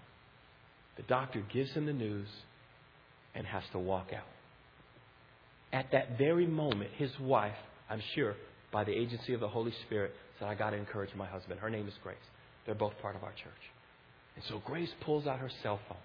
The 0.96 1.04
doctor 1.04 1.44
gives 1.54 1.72
him 1.72 1.86
the 1.86 1.92
news 1.92 2.30
and 3.36 3.46
has 3.46 3.64
to 3.74 3.80
walk 3.80 4.12
out. 4.16 4.24
At 5.74 5.92
that 5.92 6.18
very 6.18 6.48
moment, 6.48 6.92
his 6.96 7.12
wife, 7.20 7.58
I'm 7.90 8.02
sure, 8.16 8.36
by 8.72 8.84
the 8.84 8.92
agency 8.92 9.34
of 9.34 9.40
the 9.40 9.48
Holy 9.48 9.74
Spirit, 9.86 10.14
said, 10.40 10.48
I 10.48 10.56
got 10.56 10.72
to 10.72 10.78
encourage 10.78 11.14
my 11.16 11.28
husband. 11.28 11.60
Her 11.60 11.70
name 11.70 11.88
is 11.88 11.94
Grace. 12.04 12.18
They're 12.66 12.76
both 12.76 12.94
part 13.02 13.16
of 13.16 13.24
our 13.24 13.32
church. 13.32 13.54
And 14.36 14.44
so 14.50 14.62
Grace 14.66 14.90
pulls 15.02 15.28
out 15.28 15.40
her 15.40 15.52
cell 15.64 15.80
phone. 15.88 15.98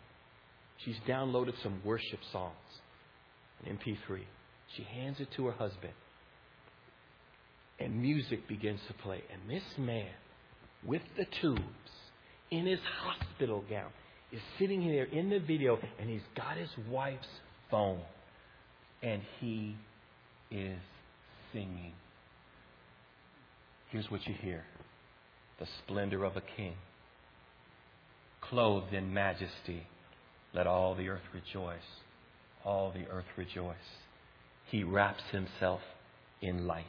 She's 0.85 0.97
downloaded 1.09 1.55
some 1.63 1.81
worship 1.85 2.21
songs, 2.33 2.55
an 3.65 3.77
MP3. 3.77 4.21
She 4.77 4.83
hands 4.85 5.17
it 5.21 5.29
to 5.37 5.47
her 5.47 5.53
husband. 5.53 5.93
And 7.79 8.01
music 8.01 8.47
begins 8.47 8.81
to 8.89 8.95
play. 8.95 9.23
And 9.33 9.51
this 9.51 9.65
man, 9.79 10.11
with 10.85 11.03
the 11.17 11.27
tubes, 11.41 11.63
in 12.51 12.67
his 12.67 12.81
hospital 13.03 13.65
gown, 13.69 13.91
is 14.33 14.41
sitting 14.59 14.87
there 14.87 15.05
in 15.05 15.31
the 15.31 15.39
video, 15.39 15.79
and 15.99 16.09
he's 16.09 16.21
got 16.37 16.57
his 16.57 16.71
wife's 16.89 17.27
phone. 17.71 18.01
And 19.03 19.23
he 19.41 19.77
is 20.51 20.79
singing. 21.53 21.93
Here's 23.91 24.11
what 24.11 24.27
you 24.27 24.35
hear 24.35 24.65
the 25.59 25.67
splendor 25.85 26.25
of 26.25 26.37
a 26.37 26.43
king, 26.57 26.75
clothed 28.41 28.95
in 28.95 29.13
majesty. 29.13 29.87
Let 30.53 30.67
all 30.67 30.95
the 30.95 31.09
earth 31.09 31.23
rejoice. 31.33 31.79
All 32.65 32.93
the 32.93 33.07
earth 33.11 33.27
rejoice. 33.37 33.77
He 34.71 34.83
wraps 34.83 35.23
himself 35.31 35.81
in 36.41 36.67
light, 36.67 36.85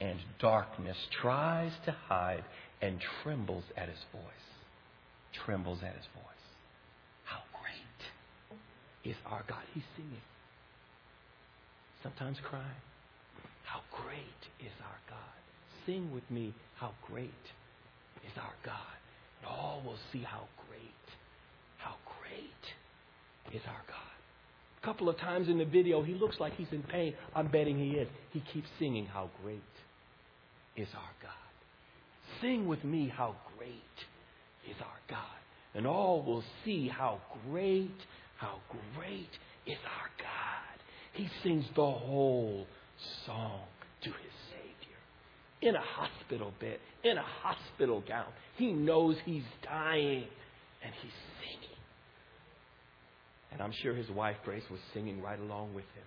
and 0.00 0.18
darkness 0.40 0.96
tries 1.20 1.72
to 1.84 1.92
hide 1.92 2.44
and 2.80 3.00
trembles 3.22 3.64
at 3.76 3.88
his 3.88 3.98
voice. 4.12 4.22
Trembles 5.44 5.80
at 5.82 5.94
his 5.94 6.06
voice. 6.14 6.24
How 7.24 7.40
great 7.60 9.10
is 9.12 9.16
our 9.26 9.44
God? 9.48 9.62
He's 9.74 9.84
singing. 9.96 10.22
Sometimes 12.02 12.38
crying. 12.42 12.64
How 13.70 13.80
great 14.02 14.66
is 14.66 14.72
our 14.82 15.00
God? 15.10 15.40
Sing 15.84 16.10
with 16.12 16.28
me, 16.30 16.54
how 16.76 16.92
great 17.06 17.44
is 18.24 18.32
our 18.38 18.54
God. 18.64 18.96
And 19.40 19.50
all 19.50 19.82
will 19.84 19.98
see 20.12 20.22
how 20.22 20.44
great, 20.68 21.06
how 21.76 21.94
great 22.20 23.54
is 23.54 23.62
our 23.66 23.82
God. 23.86 24.18
A 24.82 24.86
couple 24.86 25.08
of 25.08 25.18
times 25.18 25.48
in 25.48 25.58
the 25.58 25.64
video, 25.64 26.02
he 26.02 26.14
looks 26.14 26.36
like 26.40 26.54
he's 26.54 26.72
in 26.72 26.82
pain. 26.82 27.14
I'm 27.34 27.48
betting 27.48 27.78
he 27.78 27.98
is. 27.98 28.08
He 28.32 28.42
keeps 28.52 28.68
singing, 28.78 29.06
How 29.06 29.28
great 29.42 29.60
is 30.76 30.88
our 30.94 31.14
God. 31.22 31.32
Sing 32.40 32.68
with 32.68 32.84
me, 32.84 33.12
How 33.14 33.36
great 33.56 33.70
is 34.70 34.76
our 34.80 35.00
God. 35.10 35.38
And 35.74 35.86
all 35.86 36.22
will 36.22 36.44
see 36.64 36.88
how 36.88 37.20
great, 37.48 37.90
how 38.36 38.56
great 38.96 39.28
is 39.66 39.78
our 39.84 40.10
God. 40.18 40.82
He 41.12 41.28
sings 41.42 41.64
the 41.74 41.82
whole 41.82 42.66
song 43.26 43.60
to 44.02 44.08
his 44.08 44.32
Savior 44.50 44.98
in 45.62 45.74
a 45.74 45.80
hospital 45.80 46.52
bed, 46.60 46.78
in 47.04 47.16
a 47.18 47.24
hospital 47.42 48.02
gown. 48.06 48.26
He 48.56 48.72
knows 48.72 49.16
he's 49.24 49.44
dying 49.64 50.24
and 50.82 50.92
he's 51.02 51.12
singing. 51.40 51.76
And 53.52 53.62
I'm 53.62 53.72
sure 53.82 53.94
his 53.94 54.10
wife, 54.10 54.36
Grace, 54.44 54.62
was 54.70 54.80
singing 54.94 55.22
right 55.22 55.38
along 55.38 55.74
with 55.74 55.84
him. 55.84 56.04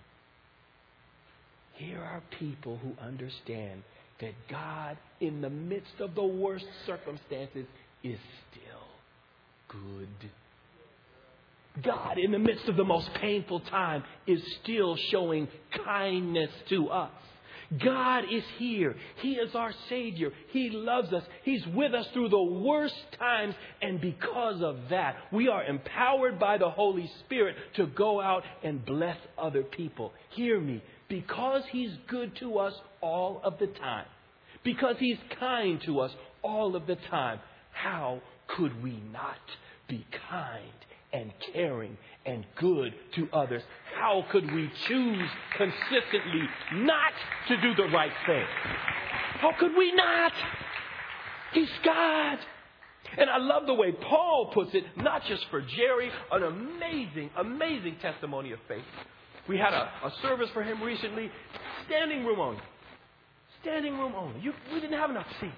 Here 1.74 2.00
are 2.00 2.22
people 2.38 2.78
who 2.78 2.92
understand 3.02 3.82
that 4.20 4.34
God, 4.48 4.96
in 5.20 5.40
the 5.40 5.50
midst 5.50 6.00
of 6.00 6.14
the 6.14 6.24
worst 6.24 6.66
circumstances, 6.86 7.66
is 8.04 8.18
still 8.50 8.86
good. 9.68 10.30
God, 11.80 12.18
in 12.18 12.32
the 12.32 12.38
midst 12.38 12.68
of 12.68 12.76
the 12.76 12.84
most 12.84 13.12
painful 13.14 13.60
time, 13.60 14.04
is 14.26 14.42
still 14.62 14.96
showing 15.10 15.48
kindness 15.84 16.50
to 16.68 16.88
us. 16.90 17.10
God 17.78 18.24
is 18.30 18.42
here. 18.58 18.94
He 19.16 19.32
is 19.32 19.54
our 19.54 19.72
Savior. 19.88 20.30
He 20.48 20.68
loves 20.68 21.10
us. 21.12 21.22
He's 21.42 21.66
with 21.68 21.94
us 21.94 22.06
through 22.12 22.28
the 22.28 22.42
worst 22.42 22.94
times. 23.18 23.54
And 23.80 23.98
because 24.00 24.60
of 24.60 24.76
that, 24.90 25.16
we 25.32 25.48
are 25.48 25.64
empowered 25.64 26.38
by 26.38 26.58
the 26.58 26.68
Holy 26.68 27.10
Spirit 27.20 27.56
to 27.76 27.86
go 27.86 28.20
out 28.20 28.42
and 28.62 28.84
bless 28.84 29.16
other 29.38 29.62
people. 29.62 30.12
Hear 30.30 30.60
me. 30.60 30.82
Because 31.08 31.62
He's 31.70 31.92
good 32.08 32.36
to 32.36 32.58
us 32.58 32.74
all 33.00 33.40
of 33.42 33.58
the 33.58 33.66
time, 33.66 34.06
because 34.64 34.96
He's 34.98 35.18
kind 35.38 35.80
to 35.86 36.00
us 36.00 36.10
all 36.42 36.76
of 36.76 36.86
the 36.86 36.96
time, 37.10 37.38
how 37.72 38.20
could 38.48 38.82
we 38.82 39.02
not 39.12 39.36
be 39.88 40.06
kind 40.30 40.72
and 41.12 41.32
caring 41.52 41.96
and 42.24 42.46
good 42.56 42.94
to 43.16 43.28
others. 43.32 43.62
How 43.98 44.24
could 44.30 44.50
we 44.52 44.70
choose 44.88 45.28
consistently 45.56 46.48
not 46.74 47.12
to 47.48 47.60
do 47.60 47.74
the 47.74 47.88
right 47.88 48.12
thing? 48.26 48.44
How 49.40 49.52
could 49.58 49.76
we 49.76 49.92
not? 49.92 50.32
He's 51.52 51.70
God. 51.84 52.38
And 53.18 53.28
I 53.28 53.38
love 53.38 53.66
the 53.66 53.74
way 53.74 53.92
Paul 53.92 54.50
puts 54.54 54.74
it, 54.74 54.84
not 54.96 55.24
just 55.26 55.44
for 55.50 55.60
Jerry, 55.60 56.10
an 56.30 56.42
amazing, 56.44 57.30
amazing 57.36 57.96
testimony 58.00 58.52
of 58.52 58.58
faith. 58.68 58.84
We 59.48 59.58
had 59.58 59.74
a, 59.74 59.90
a 60.04 60.12
service 60.22 60.48
for 60.54 60.62
him 60.62 60.82
recently, 60.82 61.30
standing 61.86 62.24
room 62.24 62.40
only. 62.40 62.62
Standing 63.60 63.98
room 63.98 64.14
only. 64.16 64.40
You, 64.40 64.52
we 64.72 64.80
didn't 64.80 64.98
have 64.98 65.10
enough 65.10 65.26
seats 65.40 65.52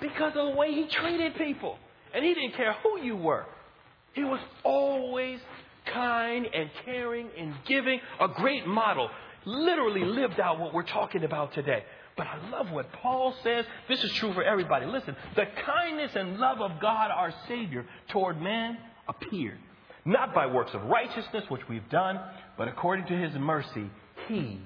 because 0.00 0.32
of 0.36 0.52
the 0.52 0.56
way 0.56 0.72
he 0.72 0.86
treated 0.88 1.34
people. 1.36 1.76
And 2.14 2.24
he 2.24 2.32
didn't 2.32 2.54
care 2.54 2.74
who 2.82 3.00
you 3.02 3.16
were. 3.16 3.44
He 4.14 4.24
was 4.24 4.40
always 4.64 5.40
kind 5.92 6.46
and 6.52 6.70
caring 6.84 7.28
and 7.38 7.54
giving, 7.66 8.00
a 8.20 8.28
great 8.28 8.66
model. 8.66 9.08
Literally 9.44 10.04
lived 10.04 10.40
out 10.40 10.58
what 10.58 10.74
we're 10.74 10.82
talking 10.82 11.24
about 11.24 11.54
today. 11.54 11.84
But 12.16 12.26
I 12.26 12.48
love 12.50 12.70
what 12.70 12.92
Paul 12.92 13.34
says. 13.42 13.64
This 13.88 14.02
is 14.02 14.12
true 14.14 14.34
for 14.34 14.42
everybody. 14.42 14.86
Listen, 14.86 15.14
the 15.36 15.46
kindness 15.64 16.10
and 16.14 16.38
love 16.38 16.60
of 16.60 16.80
God, 16.80 17.10
our 17.10 17.32
Savior, 17.46 17.86
toward 18.08 18.42
man 18.42 18.76
appeared. 19.06 19.58
Not 20.04 20.34
by 20.34 20.46
works 20.46 20.74
of 20.74 20.82
righteousness, 20.84 21.44
which 21.48 21.62
we've 21.68 21.88
done, 21.90 22.20
but 22.56 22.66
according 22.66 23.06
to 23.06 23.16
his 23.16 23.34
mercy, 23.34 23.90
he 24.26 24.60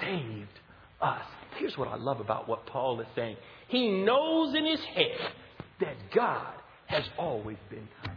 saved 0.00 0.60
us. 1.00 1.24
Here's 1.58 1.76
what 1.76 1.88
I 1.88 1.96
love 1.96 2.20
about 2.20 2.48
what 2.48 2.66
Paul 2.66 3.00
is 3.00 3.06
saying. 3.14 3.36
He 3.68 4.02
knows 4.02 4.54
in 4.54 4.64
his 4.64 4.80
head 4.80 5.18
that 5.80 5.96
God 6.14 6.54
has 6.86 7.04
always 7.18 7.58
been 7.70 7.88
kind. 8.04 8.11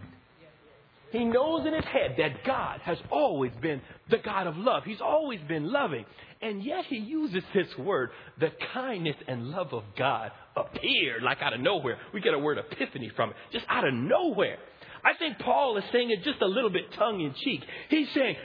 He 1.15 1.25
knows 1.25 1.65
in 1.65 1.73
his 1.73 1.85
head 1.85 2.15
that 2.17 2.43
God 2.45 2.81
has 2.81 2.97
always 3.11 3.51
been 3.61 3.81
the 4.09 4.17
God 4.17 4.47
of 4.47 4.57
love. 4.57 4.83
He's 4.83 5.01
always 5.01 5.39
been 5.47 5.71
loving. 5.71 6.05
And 6.41 6.63
yet 6.63 6.85
he 6.85 6.97
uses 6.97 7.43
this 7.53 7.67
word, 7.77 8.09
the 8.39 8.51
kindness 8.73 9.15
and 9.27 9.49
love 9.49 9.73
of 9.73 9.83
God 9.97 10.31
appeared 10.55 11.23
like 11.23 11.41
out 11.41 11.53
of 11.53 11.59
nowhere. 11.59 11.97
We 12.13 12.21
get 12.21 12.33
a 12.33 12.39
word 12.39 12.57
epiphany 12.57 13.11
from 13.15 13.31
it, 13.31 13.35
just 13.51 13.65
out 13.69 13.87
of 13.87 13.93
nowhere. 13.93 14.57
I 15.03 15.17
think 15.17 15.37
Paul 15.39 15.77
is 15.77 15.83
saying 15.91 16.09
it 16.09 16.23
just 16.23 16.41
a 16.41 16.47
little 16.47 16.71
bit 16.71 16.91
tongue 16.97 17.21
in 17.21 17.33
cheek. 17.43 17.61
He's 17.89 18.07
saying, 18.13 18.35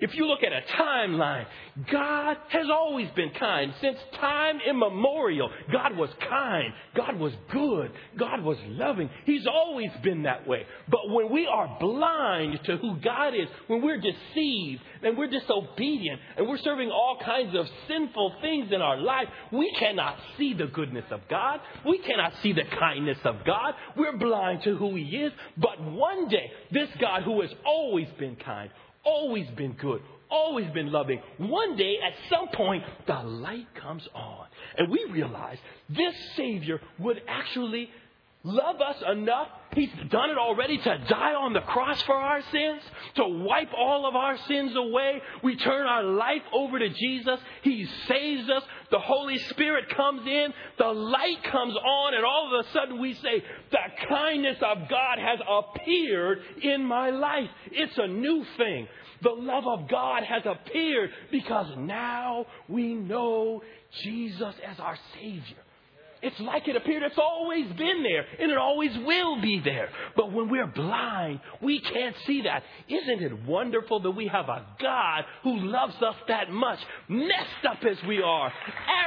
if 0.00 0.14
you 0.14 0.26
look 0.26 0.40
at 0.42 0.52
a 0.52 0.60
timeline, 0.76 1.46
God 1.90 2.36
has 2.50 2.66
always 2.70 3.08
been 3.16 3.30
kind. 3.30 3.72
Since 3.80 3.98
time 4.20 4.58
immemorial, 4.68 5.50
God 5.72 5.96
was 5.96 6.10
kind. 6.28 6.74
God 6.94 7.18
was 7.18 7.32
good. 7.50 7.90
God 8.18 8.42
was 8.42 8.58
loving. 8.66 9.08
He's 9.24 9.46
always 9.46 9.90
been 10.02 10.24
that 10.24 10.46
way. 10.46 10.66
But 10.90 11.08
when 11.08 11.30
we 11.32 11.46
are 11.46 11.78
blind 11.80 12.60
to 12.64 12.76
who 12.76 12.96
God 12.96 13.34
is, 13.34 13.48
when 13.66 13.82
we're 13.82 14.00
deceived 14.00 14.82
and 15.02 15.16
we're 15.16 15.30
disobedient 15.30 16.20
and 16.36 16.46
we're 16.46 16.58
serving 16.58 16.90
all 16.90 17.18
kinds 17.24 17.56
of 17.56 17.66
sinful 17.88 18.34
things 18.42 18.72
in 18.72 18.82
our 18.82 18.98
life, 18.98 19.28
we 19.52 19.74
cannot 19.78 20.18
see 20.36 20.52
the 20.52 20.66
goodness 20.66 21.06
of 21.10 21.20
God. 21.30 21.60
We 21.86 21.98
cannot 21.98 22.34
see 22.42 22.52
the 22.52 22.64
kindness 22.78 23.18
of 23.24 23.36
God. 23.46 23.72
We're 23.96 24.18
blind 24.18 24.64
to 24.64 24.76
who 24.76 24.96
He 24.96 25.04
is. 25.04 25.32
But 25.56 25.82
one 25.82 26.28
day, 26.28 26.50
this 26.70 26.90
God 27.00 27.22
who 27.22 27.40
has 27.40 27.50
always 27.64 28.08
been 28.18 28.36
kind, 28.36 28.70
always 29.04 29.48
been 29.50 29.72
good, 29.72 30.02
always 30.30 30.70
been 30.72 30.90
loving. 30.90 31.20
One 31.38 31.76
day, 31.76 31.96
at 32.04 32.14
some 32.28 32.48
point, 32.48 32.84
the 33.06 33.22
light 33.22 33.74
comes 33.74 34.06
on. 34.14 34.46
And 34.76 34.90
we 34.90 35.04
realize 35.10 35.58
this 35.88 36.14
Savior 36.36 36.80
would 36.98 37.22
actually 37.28 37.90
love 38.44 38.80
us 38.80 38.96
enough. 39.10 39.48
He's 39.74 39.90
done 40.10 40.30
it 40.30 40.38
already 40.38 40.78
to 40.78 40.98
die 41.08 41.34
on 41.34 41.52
the 41.52 41.60
cross 41.60 42.02
for 42.02 42.14
our 42.14 42.42
sins, 42.50 42.82
to 43.16 43.24
wipe 43.24 43.72
all 43.76 44.06
of 44.06 44.16
our 44.16 44.36
sins 44.48 44.74
away. 44.76 45.22
We 45.42 45.56
turn 45.56 45.86
our 45.86 46.02
life 46.02 46.42
over 46.52 46.78
to 46.78 46.88
Jesus. 46.88 47.38
He 47.62 47.86
saves 48.08 48.50
us. 48.50 48.62
The 48.92 48.98
Holy 48.98 49.38
Spirit 49.38 49.88
comes 49.96 50.26
in. 50.26 50.52
The 50.78 50.84
light 50.84 51.42
comes 51.50 51.74
on, 51.74 52.14
and 52.14 52.24
all 52.24 52.52
of 52.54 52.66
a 52.66 52.70
sudden 52.72 53.00
we 53.00 53.14
say, 53.14 53.42
The 53.70 54.06
kindness 54.06 54.58
of 54.60 54.88
God 54.88 55.18
has 55.18 55.40
appeared 55.48 56.40
in 56.62 56.84
my 56.84 57.08
life. 57.08 57.48
It's 57.72 57.96
a 57.96 58.06
new 58.06 58.44
thing. 58.58 58.86
The 59.22 59.30
love 59.30 59.66
of 59.66 59.88
God 59.88 60.24
has 60.24 60.42
appeared 60.44 61.10
because 61.30 61.66
now 61.78 62.44
we 62.68 62.94
know 62.94 63.62
Jesus 64.02 64.54
as 64.66 64.78
our 64.78 64.98
Savior. 65.14 65.61
It's 66.22 66.38
like 66.40 66.68
it 66.68 66.76
appeared. 66.76 67.02
It's 67.02 67.18
always 67.18 67.66
been 67.72 68.02
there, 68.04 68.24
and 68.38 68.50
it 68.50 68.56
always 68.56 68.96
will 68.98 69.40
be 69.40 69.60
there. 69.60 69.88
But 70.16 70.32
when 70.32 70.48
we're 70.48 70.68
blind, 70.68 71.40
we 71.60 71.80
can't 71.80 72.14
see 72.26 72.42
that. 72.42 72.62
Isn't 72.88 73.22
it 73.22 73.44
wonderful 73.44 74.00
that 74.00 74.12
we 74.12 74.28
have 74.28 74.48
a 74.48 74.64
God 74.80 75.24
who 75.42 75.58
loves 75.58 76.00
us 76.00 76.14
that 76.28 76.50
much, 76.50 76.78
messed 77.08 77.66
up 77.68 77.84
as 77.84 77.96
we 78.06 78.22
are, 78.22 78.52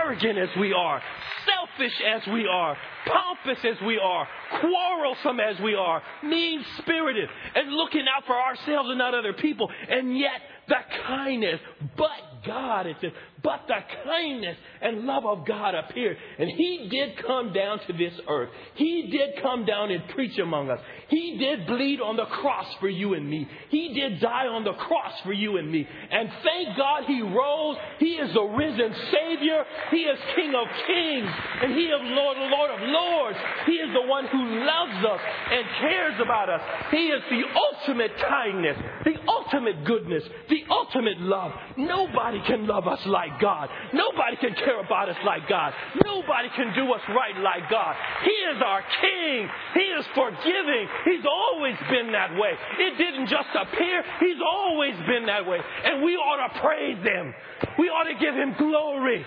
arrogant 0.01 0.38
as 0.38 0.49
we 0.59 0.74
are, 0.74 1.01
selfish 1.45 2.01
as 2.16 2.28
we 2.34 2.47
are, 2.47 2.78
pompous 3.05 3.63
as 3.63 3.78
we 3.86 3.97
are, 3.97 4.28
quarrelsome 4.59 5.39
as 5.39 5.59
we 5.61 5.74
are, 5.74 6.01
mean 6.24 6.66
spirited, 6.80 7.30
and 7.55 7.72
looking 7.72 8.05
out 8.13 8.26
for 8.26 8.36
ourselves 8.36 8.89
and 8.89 8.97
not 8.97 9.13
other 9.13 9.34
people, 9.34 9.70
and 9.89 10.18
yet 10.18 10.41
the 10.68 10.76
kindness, 11.07 11.59
but 11.95 12.09
God, 12.45 12.88
it 12.88 12.97
says, 13.01 13.11
but 13.45 13.61
the 13.67 13.77
kindness 14.03 14.57
and 14.81 15.05
love 15.05 15.23
of 15.23 15.45
God 15.45 15.75
appeared. 15.75 16.17
And 16.39 16.49
He 16.49 16.89
did 16.89 17.23
come 17.25 17.53
down 17.53 17.79
to 17.85 17.93
this 17.93 18.13
earth. 18.27 18.49
He 18.73 19.09
did 19.11 19.41
come 19.43 19.65
down 19.65 19.91
and 19.91 20.01
preach 20.09 20.39
among 20.39 20.71
us. 20.71 20.79
He 21.09 21.37
did 21.37 21.67
bleed 21.67 22.01
on 22.01 22.17
the 22.17 22.25
cross 22.25 22.65
for 22.79 22.89
you 22.89 23.13
and 23.13 23.29
me. 23.29 23.47
He 23.69 23.93
did 23.93 24.19
die 24.19 24.47
on 24.47 24.63
the 24.63 24.73
cross 24.73 25.13
for 25.23 25.31
you 25.31 25.57
and 25.57 25.71
me. 25.71 25.87
And 26.11 26.27
thank 26.43 26.75
God 26.75 27.03
He 27.05 27.21
rose. 27.21 27.77
He 27.99 28.15
is 28.15 28.33
the 28.33 28.41
risen 28.41 28.95
Savior. 29.13 29.63
He 29.91 29.97
is 29.97 30.17
King 30.35 30.53
of 30.55 30.67
kings. 30.87 31.29
And 31.61 31.71
He 31.71 31.85
is 31.85 32.01
Lord, 32.01 32.37
Lord 32.49 32.71
of 32.71 32.79
lords. 32.81 33.37
He 33.67 33.73
is 33.73 33.93
the 33.93 34.07
one 34.09 34.25
who 34.25 34.41
loves 34.65 35.05
us 35.05 35.21
and 35.51 35.65
cares 35.81 36.19
about 36.19 36.49
us. 36.49 36.61
He 36.89 37.13
is 37.13 37.21
the 37.29 37.43
ultimate 37.53 38.11
kindness, 38.27 38.77
the 39.05 39.15
ultimate 39.27 39.85
goodness, 39.85 40.23
the 40.49 40.63
ultimate 40.71 41.21
love. 41.21 41.51
Nobody 41.77 42.41
can 42.47 42.65
love 42.65 42.87
us 42.87 43.05
like 43.05 43.34
God. 43.39 43.69
Nobody 43.93 44.38
can 44.38 44.53
care 44.55 44.79
about 44.79 45.09
us 45.09 45.17
like 45.25 45.47
God. 45.47 45.73
Nobody 46.03 46.49
can 46.55 46.73
do 46.75 46.91
us 46.93 47.01
right 47.09 47.38
like 47.41 47.69
God. 47.69 47.95
He 48.23 48.31
is 48.31 48.61
our 48.63 48.83
King. 49.01 49.49
He 49.73 49.86
is 49.99 50.05
forgiving. 50.15 50.88
He's 51.05 51.25
always 51.25 51.75
been 51.89 52.11
that 52.11 52.33
way. 52.36 52.53
It 52.79 52.97
didn't 52.97 53.27
just 53.27 53.49
appear. 53.55 54.03
He's 54.19 54.41
always 54.41 54.95
been 55.07 55.25
that 55.27 55.45
way. 55.45 55.59
And 55.86 56.03
we 56.03 56.15
ought 56.15 56.47
to 56.47 56.59
praise 56.59 57.03
Him. 57.03 57.33
We 57.79 57.89
ought 57.89 58.05
to 58.05 58.15
give 58.19 58.36
Him 58.36 58.55
glory. 58.57 59.25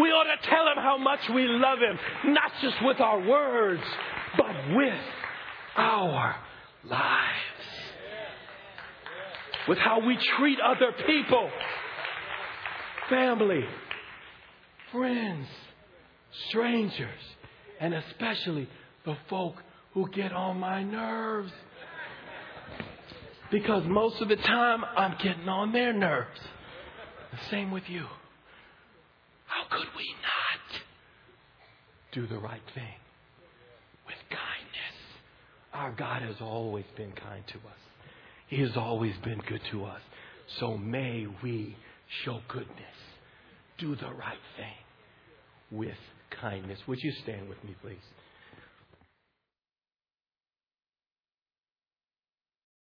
We 0.00 0.08
ought 0.10 0.24
to 0.24 0.48
tell 0.48 0.66
Him 0.68 0.82
how 0.82 0.98
much 0.98 1.20
we 1.34 1.46
love 1.46 1.78
Him, 1.78 1.98
not 2.32 2.52
just 2.62 2.76
with 2.82 3.00
our 3.00 3.20
words, 3.20 3.82
but 4.36 4.76
with 4.76 5.00
our 5.76 6.36
lives. 6.84 7.60
With 9.68 9.78
how 9.78 10.00
we 10.04 10.18
treat 10.38 10.58
other 10.58 10.92
people 11.06 11.50
family, 13.10 13.64
friends, 14.92 15.46
strangers, 16.48 17.20
and 17.80 17.92
especially 17.92 18.68
the 19.04 19.16
folk 19.28 19.56
who 19.92 20.08
get 20.10 20.32
on 20.32 20.58
my 20.58 20.82
nerves. 20.82 21.52
Because 23.50 23.82
most 23.86 24.20
of 24.22 24.28
the 24.28 24.36
time, 24.36 24.84
I'm 24.96 25.16
getting 25.22 25.48
on 25.48 25.72
their 25.72 25.92
nerves. 25.92 26.40
The 27.32 27.50
same 27.50 27.70
with 27.70 27.82
you. 27.88 28.06
How 29.46 29.76
could 29.76 29.88
we 29.96 30.06
not 30.22 30.80
do 32.12 32.26
the 32.28 32.38
right 32.38 32.62
thing 32.74 32.94
with 34.06 34.16
kindness? 34.28 34.96
Our 35.72 35.92
God 35.92 36.22
has 36.22 36.36
always 36.40 36.84
been 36.96 37.12
kind 37.12 37.42
to 37.48 37.54
us, 37.54 37.80
He 38.46 38.60
has 38.60 38.76
always 38.76 39.14
been 39.24 39.40
good 39.48 39.62
to 39.72 39.84
us. 39.84 40.00
So 40.58 40.76
may 40.76 41.26
we 41.42 41.76
show 42.24 42.40
goodness. 42.48 42.99
Do 43.80 43.96
the 43.96 44.12
right 44.12 44.38
thing 44.56 45.78
with 45.78 45.96
kindness. 46.40 46.78
Would 46.86 46.98
you 47.02 47.12
stand 47.22 47.48
with 47.48 47.62
me, 47.64 47.74
please? 47.82 47.96